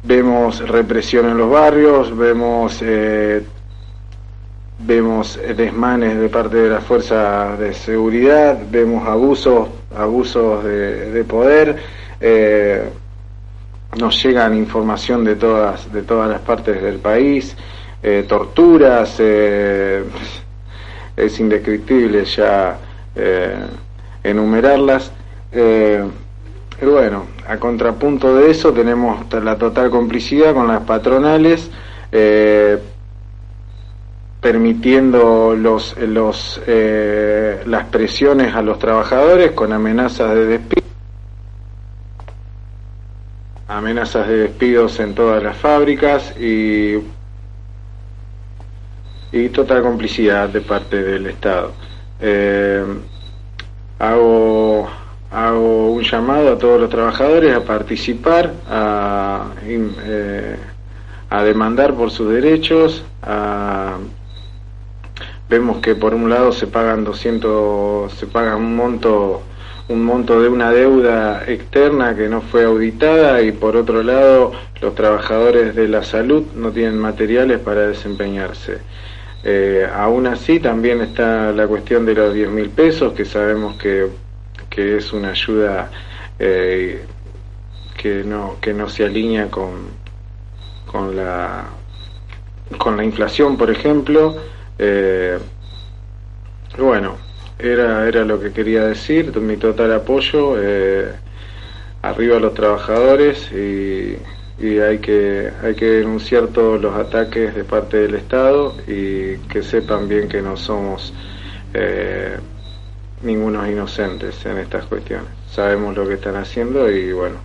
vemos 0.03 0.67
represión 0.67 1.29
en 1.29 1.37
los 1.37 1.51
barrios, 1.51 2.17
vemos 2.17 2.79
eh, 2.83 3.45
vemos 4.79 5.39
desmanes 5.57 6.19
de 6.19 6.29
parte 6.29 6.57
de 6.57 6.71
las 6.71 6.85
fuerzas 6.85 7.59
de 7.59 7.75
seguridad, 7.75 8.59
vemos 8.71 9.07
abusos, 9.07 9.69
abusos 9.95 10.65
de, 10.65 11.25
poder, 11.25 11.77
eh, 12.21 12.89
nos 13.99 14.23
llegan 14.23 14.55
información 14.55 15.25
de 15.25 15.37
todas, 15.37 15.93
de 15.93 16.03
todas 16.03 16.29
las 16.29 16.41
partes 16.41 16.83
del 16.83 16.99
país, 16.99 17.57
eh, 18.03 18.25
torturas, 18.29 19.17
eh, 19.19 20.05
es 21.17 21.41
indescriptible 21.41 22.25
ya 22.25 22.79
enumerarlas. 24.23 25.11
y 25.53 26.85
bueno, 26.85 27.25
a 27.49 27.57
contrapunto 27.57 28.37
de 28.37 28.51
eso 28.51 28.73
tenemos 28.75 29.33
la 29.43 29.57
total 29.57 29.89
complicidad 29.89 30.53
con 30.53 30.69
las 30.69 30.83
patronales 30.83 31.71
permitiendo 34.47 35.57
los, 35.57 35.99
los, 35.99 36.63
eh, 36.69 37.65
las 37.67 37.87
presiones 37.87 38.55
a 38.55 38.63
los 38.63 38.79
trabajadores 38.79 39.51
con 39.51 39.73
amenazas 39.73 40.37
de 40.37 40.47
despido, 40.47 40.87
amenazas 43.67 44.29
de 44.29 44.37
despidos 44.37 45.01
en 45.01 45.17
todas 45.17 45.43
las 45.43 45.57
fábricas 45.57 46.33
y, 46.39 46.95
y 49.33 49.49
total 49.49 49.83
complicidad 49.83 50.49
de 50.49 50.61
parte 50.61 51.03
del 51.03 51.27
Estado. 51.27 51.73
Eh, 52.21 52.85
hago, 53.99 54.89
hago 55.33 55.91
un 55.91 56.05
llamado 56.05 56.53
a 56.53 56.57
todos 56.57 56.81
los 56.81 56.89
trabajadores 56.89 57.53
a 57.53 57.65
participar, 57.65 58.55
a, 58.71 59.47
eh, 59.65 60.57
a 61.31 61.43
demandar 61.43 61.95
por 61.95 62.13
sus 62.13 62.31
derechos, 62.31 63.03
a 63.25 63.97
vemos 65.49 65.79
que 65.79 65.95
por 65.95 66.15
un 66.15 66.29
lado 66.29 66.53
se 66.53 66.67
pagan 66.67 67.05
200, 67.05 68.13
se 68.13 68.27
paga 68.27 68.57
un 68.57 68.77
monto 68.77 69.43
un 69.89 70.05
monto 70.05 70.41
de 70.41 70.49
una 70.49 70.73
deuda 70.73 71.45
externa 71.47 72.17
que 72.17 72.29
no 72.29 72.41
fue 72.41 72.65
auditada 72.65 73.41
y 73.43 73.53
por 73.53 73.77
otro 73.77 74.03
lado 74.03 74.53
los 74.81 74.95
trabajadores 74.97 75.77
de 75.77 75.87
la 75.87 76.03
salud 76.03 76.45
no 76.57 76.73
tienen 76.73 76.99
materiales 76.99 77.61
para 77.61 77.87
desempeñarse. 77.87 78.79
Eh, 79.45 79.89
aún 79.95 80.27
así 80.27 80.59
también 80.59 81.01
está 81.03 81.53
la 81.53 81.69
cuestión 81.69 82.05
de 82.05 82.15
los 82.15 82.35
10 82.35 82.51
mil 82.51 82.71
pesos 82.71 83.13
que 83.13 83.25
sabemos 83.25 83.77
que, 83.77 84.09
que 84.69 84.97
es 84.97 85.13
una 85.13 85.31
ayuda 85.31 85.89
eh, 86.41 87.05
que 87.97 88.25
no 88.25 88.57
que 88.61 88.75
no 88.75 88.89
se 88.89 89.05
alinea 89.05 89.49
con 89.49 89.71
con 90.85 91.15
la 91.15 91.65
con 92.77 92.97
la 92.97 93.05
inflación 93.05 93.57
por 93.57 93.71
ejemplo 93.71 94.37
eh, 94.79 95.39
bueno, 96.79 97.17
era, 97.59 98.07
era 98.07 98.25
lo 98.25 98.41
que 98.41 98.53
quería 98.53 98.85
decir, 98.85 99.35
mi 99.41 99.57
total 99.57 99.93
apoyo, 99.93 100.57
eh, 100.59 101.11
arriba 102.03 102.37
a 102.37 102.41
los 102.41 102.55
trabajadores 102.55 103.51
y, 103.53 104.19
hay, 104.81 104.99
que, 104.99 105.51
hay 105.63 105.75
que 105.75 105.87
denunciar 105.87 106.49
todos 106.49 106.81
los 106.81 106.95
ataques 106.95 107.55
de 107.55 107.65
parte 107.65 107.99
del 107.99 108.15
Estado 108.15 108.75
y 108.87 109.37
que 109.49 109.63
sepan 109.63 110.09
bien 110.09 110.29
que 110.29 110.41
no 110.43 110.57
somos 110.57 111.13
eh, 111.75 112.37
ningunos 113.23 113.69
inocentes 113.69 114.45
en 114.47 114.59
estas 114.59 114.87
cuestiones. 114.87 115.29
Sabemos 115.51 115.97
lo 115.97 116.07
que 116.07 116.15
están 116.15 116.37
haciendo 116.37 116.91
y 116.91 117.13
bueno, 117.13 117.37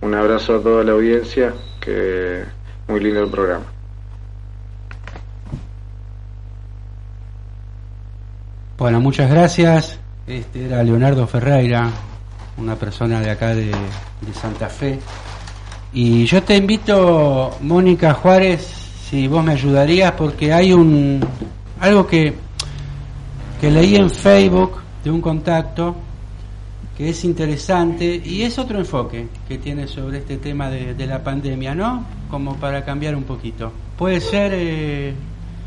un 0.00 0.14
abrazo 0.14 0.56
a 0.56 0.62
toda 0.62 0.84
la 0.84 0.92
audiencia, 0.92 1.52
que 1.80 2.44
muy 2.86 3.00
lindo 3.00 3.24
el 3.24 3.30
programa. 3.30 3.77
Bueno, 8.78 9.00
muchas 9.00 9.28
gracias. 9.28 9.98
Este 10.24 10.66
era 10.66 10.84
Leonardo 10.84 11.26
Ferreira, 11.26 11.90
una 12.58 12.76
persona 12.76 13.20
de 13.20 13.28
acá 13.28 13.52
de, 13.52 13.72
Santa 14.32 14.68
Fe. 14.68 15.00
Y 15.92 16.24
yo 16.26 16.44
te 16.44 16.54
invito, 16.54 17.56
Mónica 17.62 18.14
Juárez, 18.14 18.60
si 19.10 19.26
vos 19.26 19.42
me 19.42 19.54
ayudarías, 19.54 20.12
porque 20.12 20.52
hay 20.52 20.72
un 20.72 21.18
algo 21.80 22.06
que, 22.06 22.34
que 23.60 23.68
leí 23.68 23.96
en 23.96 24.10
Facebook 24.10 24.76
de 25.02 25.10
un 25.10 25.20
contacto 25.20 25.96
que 26.96 27.08
es 27.08 27.24
interesante 27.24 28.22
y 28.24 28.42
es 28.42 28.60
otro 28.60 28.78
enfoque 28.78 29.26
que 29.48 29.58
tiene 29.58 29.88
sobre 29.88 30.18
este 30.18 30.36
tema 30.36 30.70
de, 30.70 31.04
la 31.04 31.24
pandemia, 31.24 31.74
¿no? 31.74 32.04
Como 32.30 32.54
para 32.54 32.84
cambiar 32.84 33.16
un 33.16 33.24
poquito. 33.24 33.72
¿Puede 33.96 34.20
ser, 34.20 34.52
eh, 34.54 35.14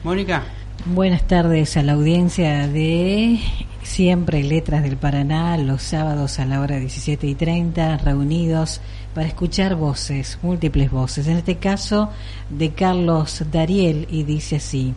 Mónica? 0.02 0.44
Buenas 0.86 1.28
tardes 1.28 1.78
a 1.78 1.84
la 1.84 1.94
audiencia 1.94 2.68
de 2.68 3.40
Siempre 3.84 4.44
Letras 4.44 4.82
del 4.82 4.98
Paraná, 4.98 5.56
los 5.58 5.84
sábados 5.84 6.40
a 6.40 6.46
la 6.46 6.60
hora 6.60 6.80
17 6.80 7.28
y 7.28 7.36
30, 7.36 7.98
reunidos 7.98 8.82
para 9.14 9.28
escuchar 9.28 9.76
voces, 9.76 10.40
múltiples 10.42 10.90
voces. 10.90 11.28
En 11.28 11.38
este 11.38 11.58
caso, 11.58 12.10
de 12.50 12.72
Carlos 12.72 13.44
Dariel, 13.52 14.08
y 14.10 14.24
dice 14.24 14.56
así. 14.56 14.96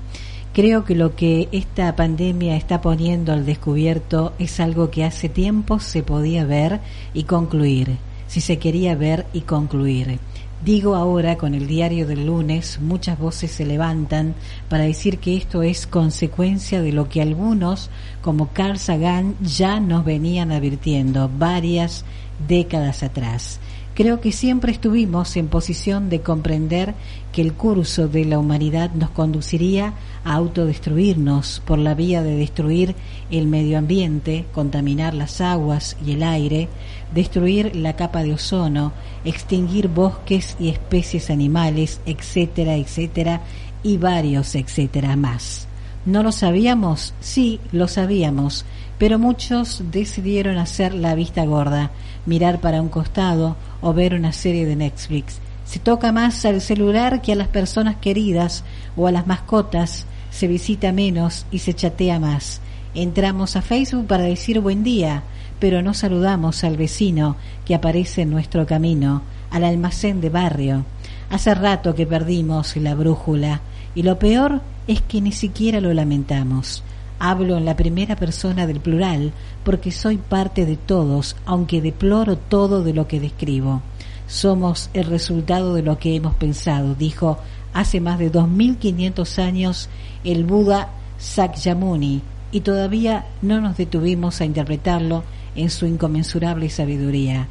Creo 0.55 0.87
que 0.87 0.95
lo 0.95 1.16
que 1.16 1.51
esta 1.53 1.95
pandemia 1.95 2.57
está 2.57 2.80
poniendo 2.80 3.35
al 3.35 3.45
descubierto 3.45 4.32
es 4.39 4.61
algo 4.61 4.91
que 4.91 5.05
hace 5.05 5.28
tiempo 5.28 5.80
se 5.80 6.03
podía 6.03 6.47
ver 6.47 6.80
y 7.12 7.24
concluir, 7.24 7.99
si 8.35 8.41
se 8.41 8.59
quería 8.59 8.97
ver 8.97 9.26
y 9.32 9.43
concluir. 9.43 10.18
Digo 10.64 10.97
ahora, 10.97 11.37
con 11.37 11.55
el 11.55 11.68
diario 11.68 12.05
del 12.05 12.26
lunes, 12.26 12.80
muchas 12.80 13.16
voces 13.16 13.53
se 13.53 13.64
levantan 13.64 14.35
para 14.68 14.82
decir 14.82 15.18
que 15.18 15.37
esto 15.37 15.62
es 15.62 15.87
consecuencia 15.87 16.82
de 16.82 16.91
lo 16.91 17.09
que 17.09 17.22
algunos, 17.22 17.91
como 18.22 18.49
Carl 18.53 18.76
Sagan, 18.76 19.37
ya 19.41 19.78
nos 19.78 20.05
venían 20.05 20.51
advirtiendo 20.51 21.30
varias 21.39 22.05
décadas 22.49 23.05
atrás. 23.05 23.61
Creo 23.95 24.20
que 24.20 24.32
siempre 24.32 24.72
estuvimos 24.72 25.36
en 25.36 25.47
posición 25.47 26.11
de 26.11 26.20
comprender 26.20 26.95
que 27.32 27.42
el 27.42 27.53
curso 27.53 28.09
de 28.09 28.24
la 28.24 28.40
humanidad 28.40 28.90
nos 28.92 29.11
conduciría 29.11 29.95
a 30.24 30.34
autodestruirnos 30.34 31.62
por 31.64 31.78
la 31.78 31.95
vía 31.95 32.20
de 32.20 32.34
destruir 32.34 32.97
el 33.30 33.47
medio 33.47 33.78
ambiente, 33.78 34.47
contaminar 34.53 35.14
las 35.14 35.40
aguas 35.40 35.97
y 36.05 36.12
el 36.12 36.24
aire, 36.24 36.68
destruir 37.14 37.76
la 37.76 37.95
capa 37.95 38.24
de 38.24 38.34
ozono, 38.34 38.92
extinguir 39.24 39.86
bosques 39.86 40.57
y 40.59 40.70
especies 40.70 41.30
animales, 41.30 42.01
etcétera, 42.05 42.74
etcétera, 42.74 43.42
y 43.84 43.99
varios 43.99 44.57
etcétera 44.57 45.14
más. 45.14 45.68
¿No 46.05 46.22
lo 46.22 46.32
sabíamos? 46.32 47.14
Sí, 47.20 47.61
lo 47.70 47.86
sabíamos, 47.86 48.66
pero 48.99 49.18
muchos 49.18 49.82
decidieron 49.90 50.59
hacer 50.59 50.95
la 50.95 51.14
vista 51.14 51.45
gorda, 51.45 51.90
mirar 52.26 52.61
para 52.61 52.80
un 52.80 52.88
costado 52.88 53.57
o 53.80 53.92
ver 53.92 54.14
una 54.14 54.32
serie 54.32 54.66
de 54.66 54.76
Netflix. 54.76 55.38
Se 55.64 55.78
toca 55.78 56.12
más 56.12 56.45
al 56.45 56.61
celular 56.61 57.22
que 57.22 57.32
a 57.32 57.36
las 57.36 57.49
personas 57.49 57.97
queridas 57.97 58.64
o 58.97 59.07
a 59.07 59.12
las 59.12 59.26
mascotas, 59.26 60.07
se 60.30 60.47
visita 60.47 60.92
menos 60.92 61.47
y 61.51 61.61
se 61.61 61.74
chatea 61.74 62.18
más. 62.18 62.61
Entramos 62.95 63.57
a 63.57 63.62
Facebook 63.62 64.07
para 64.07 64.24
decir 64.24 64.61
buen 64.61 64.84
día, 64.84 65.22
pero 65.59 65.82
no 65.82 65.95
saludamos 65.95 66.64
al 66.64 66.76
vecino 66.76 67.36
que 67.64 67.74
aparece 67.74 68.22
en 68.22 68.30
nuestro 68.30 68.66
camino, 68.66 69.22
al 69.51 69.64
almacén 69.64 70.20
de 70.20 70.30
barrio. 70.30 70.84
Hace 71.30 71.55
rato 71.55 71.95
que 71.95 72.07
perdimos 72.07 72.76
la 72.76 72.95
brújula 72.95 73.62
y 73.95 74.03
lo 74.03 74.18
peor 74.18 74.61
es 74.86 75.01
que 75.03 75.20
ni 75.20 75.32
siquiera 75.32 75.80
lo 75.80 75.95
lamentamos. 75.95 76.82
Hablo 77.27 77.57
en 77.57 77.64
la 77.64 77.75
primera 77.75 78.16
persona 78.16 78.66
del 78.66 78.81
plural 78.81 79.33
porque 79.64 79.93
soy 79.93 80.18
parte 80.18 80.66
de 80.66 80.77
todos, 80.77 81.37
aunque 81.47 81.81
deploro 81.81 82.37
todo 82.37 82.85
de 82.85 82.93
lo 82.93 83.09
que 83.09 83.18
describo. 83.18 83.81
Somos 84.27 84.91
el 84.93 85.07
resultado 85.07 85.72
de 85.72 85.81
lo 85.81 85.99
que 85.99 86.16
hemos 86.16 86.35
pensado, 86.35 86.95
dijo 86.95 87.39
hace 87.72 87.99
más 88.03 88.18
de 88.18 88.29
2500 88.29 89.39
años 89.39 89.89
el 90.22 90.45
Buda 90.45 90.91
Sakyamuni, 91.16 92.20
y 92.53 92.61
todavía 92.61 93.25
no 93.41 93.59
nos 93.59 93.79
detuvimos 93.79 94.43
a 94.43 94.45
interpretarlo 94.45 95.25
en 95.57 95.70
su 95.70 95.87
inconmensurable 95.87 96.68
sabiduría. 96.68 97.49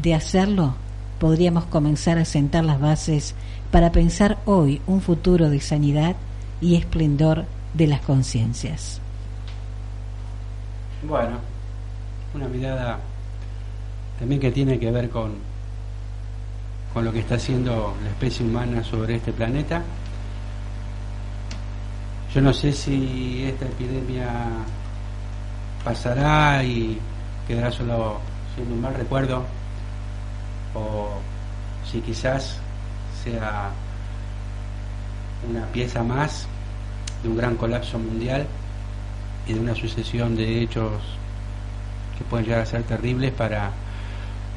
De 0.00 0.14
hacerlo, 0.14 0.76
podríamos 1.18 1.64
comenzar 1.64 2.18
a 2.18 2.24
sentar 2.24 2.64
las 2.64 2.80
bases 2.80 3.34
para 3.72 3.90
pensar 3.90 4.38
hoy 4.44 4.80
un 4.86 5.00
futuro 5.00 5.50
de 5.50 5.58
sanidad 5.58 6.14
y 6.60 6.76
esplendor 6.76 7.46
de 7.74 7.88
las 7.88 8.00
conciencias. 8.00 9.00
Bueno, 11.02 11.38
una 12.34 12.48
mirada 12.48 12.98
también 14.18 14.40
que 14.40 14.50
tiene 14.50 14.80
que 14.80 14.90
ver 14.90 15.08
con, 15.08 15.34
con 16.92 17.04
lo 17.04 17.12
que 17.12 17.20
está 17.20 17.36
haciendo 17.36 17.94
la 18.02 18.10
especie 18.10 18.44
humana 18.44 18.82
sobre 18.82 19.14
este 19.14 19.32
planeta. 19.32 19.80
Yo 22.34 22.40
no 22.40 22.52
sé 22.52 22.72
si 22.72 23.44
esta 23.44 23.66
epidemia 23.66 24.28
pasará 25.84 26.64
y 26.64 26.98
quedará 27.46 27.70
solo 27.70 28.18
siendo 28.56 28.74
un 28.74 28.80
mal 28.80 28.94
recuerdo 28.94 29.44
o 30.74 31.10
si 31.88 32.00
quizás 32.00 32.58
sea 33.22 33.70
una 35.48 35.64
pieza 35.66 36.02
más 36.02 36.48
de 37.22 37.28
un 37.28 37.36
gran 37.36 37.54
colapso 37.54 38.00
mundial 38.00 38.48
y 39.48 39.54
de 39.54 39.60
una 39.60 39.74
sucesión 39.74 40.36
de 40.36 40.62
hechos 40.62 40.92
que 42.16 42.24
pueden 42.24 42.46
llegar 42.46 42.62
a 42.62 42.66
ser 42.66 42.82
terribles 42.82 43.32
para 43.32 43.70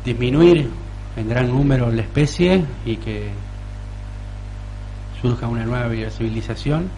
disminuir 0.03 0.69
en 1.15 1.29
gran 1.29 1.47
número 1.47 1.91
la 1.91 2.01
especie 2.01 2.63
y 2.85 2.97
que 2.97 3.29
surja 5.21 5.47
una 5.47 5.65
nueva 5.65 5.89
civilización 6.09 6.89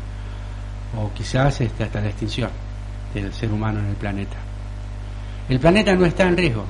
o 0.97 1.11
quizás 1.13 1.61
este, 1.61 1.83
hasta 1.83 2.01
la 2.01 2.07
extinción 2.07 2.49
del 3.13 3.33
ser 3.33 3.51
humano 3.51 3.79
en 3.79 3.87
el 3.87 3.95
planeta. 3.95 4.37
El 5.49 5.59
planeta 5.59 5.93
no 5.95 6.05
está 6.05 6.27
en 6.27 6.37
riesgo, 6.37 6.65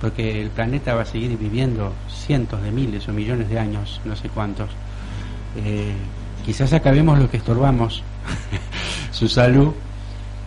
porque 0.00 0.40
el 0.40 0.50
planeta 0.50 0.94
va 0.94 1.02
a 1.02 1.06
seguir 1.06 1.36
viviendo 1.36 1.92
cientos 2.08 2.62
de 2.62 2.70
miles 2.70 3.06
o 3.08 3.12
millones 3.12 3.48
de 3.48 3.58
años, 3.58 4.00
no 4.04 4.16
sé 4.16 4.28
cuántos. 4.28 4.70
Eh, 5.56 5.92
quizás 6.44 6.72
acabemos 6.72 7.18
lo 7.18 7.30
que 7.30 7.36
estorbamos, 7.36 8.02
su 9.18 9.28
salud, 9.28 9.74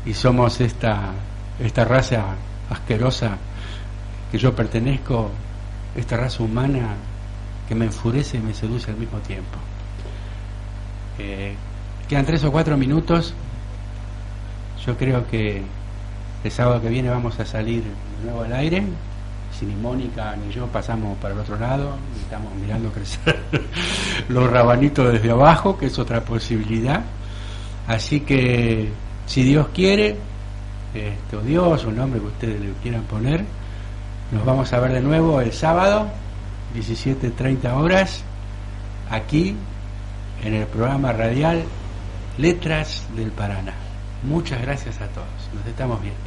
y 0.05 0.13
somos 0.13 0.61
esta, 0.61 1.11
esta 1.59 1.83
raza 1.83 2.23
asquerosa 2.69 3.37
que 4.31 4.37
yo 4.37 4.55
pertenezco, 4.55 5.29
esta 5.93 6.15
raza 6.15 6.41
humana 6.41 6.95
que 7.67 7.75
me 7.75 7.85
enfurece 7.85 8.37
y 8.37 8.39
me 8.39 8.53
seduce 8.53 8.91
al 8.91 8.97
mismo 8.97 9.17
tiempo. 9.19 9.57
Eh, 11.19 11.53
quedan 12.07 12.25
tres 12.25 12.45
o 12.45 12.51
cuatro 12.51 12.77
minutos. 12.77 13.33
Yo 14.85 14.95
creo 14.95 15.27
que 15.27 15.61
el 16.45 16.51
sábado 16.51 16.81
que 16.81 16.87
viene 16.87 17.09
vamos 17.09 17.37
a 17.41 17.45
salir 17.45 17.83
de 17.83 18.23
nuevo 18.23 18.43
al 18.43 18.53
aire. 18.53 18.83
Si 19.51 19.65
ni 19.65 19.75
Mónica 19.75 20.33
ni 20.37 20.53
yo 20.53 20.65
pasamos 20.67 21.17
para 21.17 21.33
el 21.33 21.41
otro 21.41 21.59
lado, 21.59 21.97
y 22.15 22.21
estamos 22.21 22.53
mirando 22.55 22.89
crecer 22.89 23.37
los 24.29 24.49
rabanitos 24.49 25.11
desde 25.11 25.29
abajo, 25.29 25.77
que 25.77 25.87
es 25.87 25.99
otra 25.99 26.21
posibilidad. 26.21 27.03
Así 27.87 28.21
que, 28.21 28.89
si 29.25 29.43
Dios 29.43 29.67
quiere, 29.73 30.17
este, 30.93 31.35
o 31.35 31.41
Dios, 31.41 31.85
un 31.85 31.95
nombre 31.95 32.19
que 32.19 32.27
ustedes 32.27 32.61
le 32.61 32.71
quieran 32.81 33.03
poner, 33.03 33.43
nos 34.31 34.45
vamos 34.45 34.71
a 34.73 34.79
ver 34.79 34.93
de 34.93 35.01
nuevo 35.01 35.41
el 35.41 35.51
sábado, 35.51 36.07
17.30 36.75 37.73
horas, 37.73 38.23
aquí 39.09 39.55
en 40.43 40.53
el 40.53 40.65
programa 40.67 41.11
radial 41.11 41.63
Letras 42.37 43.03
del 43.15 43.31
Paraná. 43.31 43.73
Muchas 44.23 44.61
gracias 44.61 45.01
a 45.01 45.07
todos. 45.07 45.27
Nos 45.53 45.65
estamos 45.65 46.01
viendo. 46.01 46.19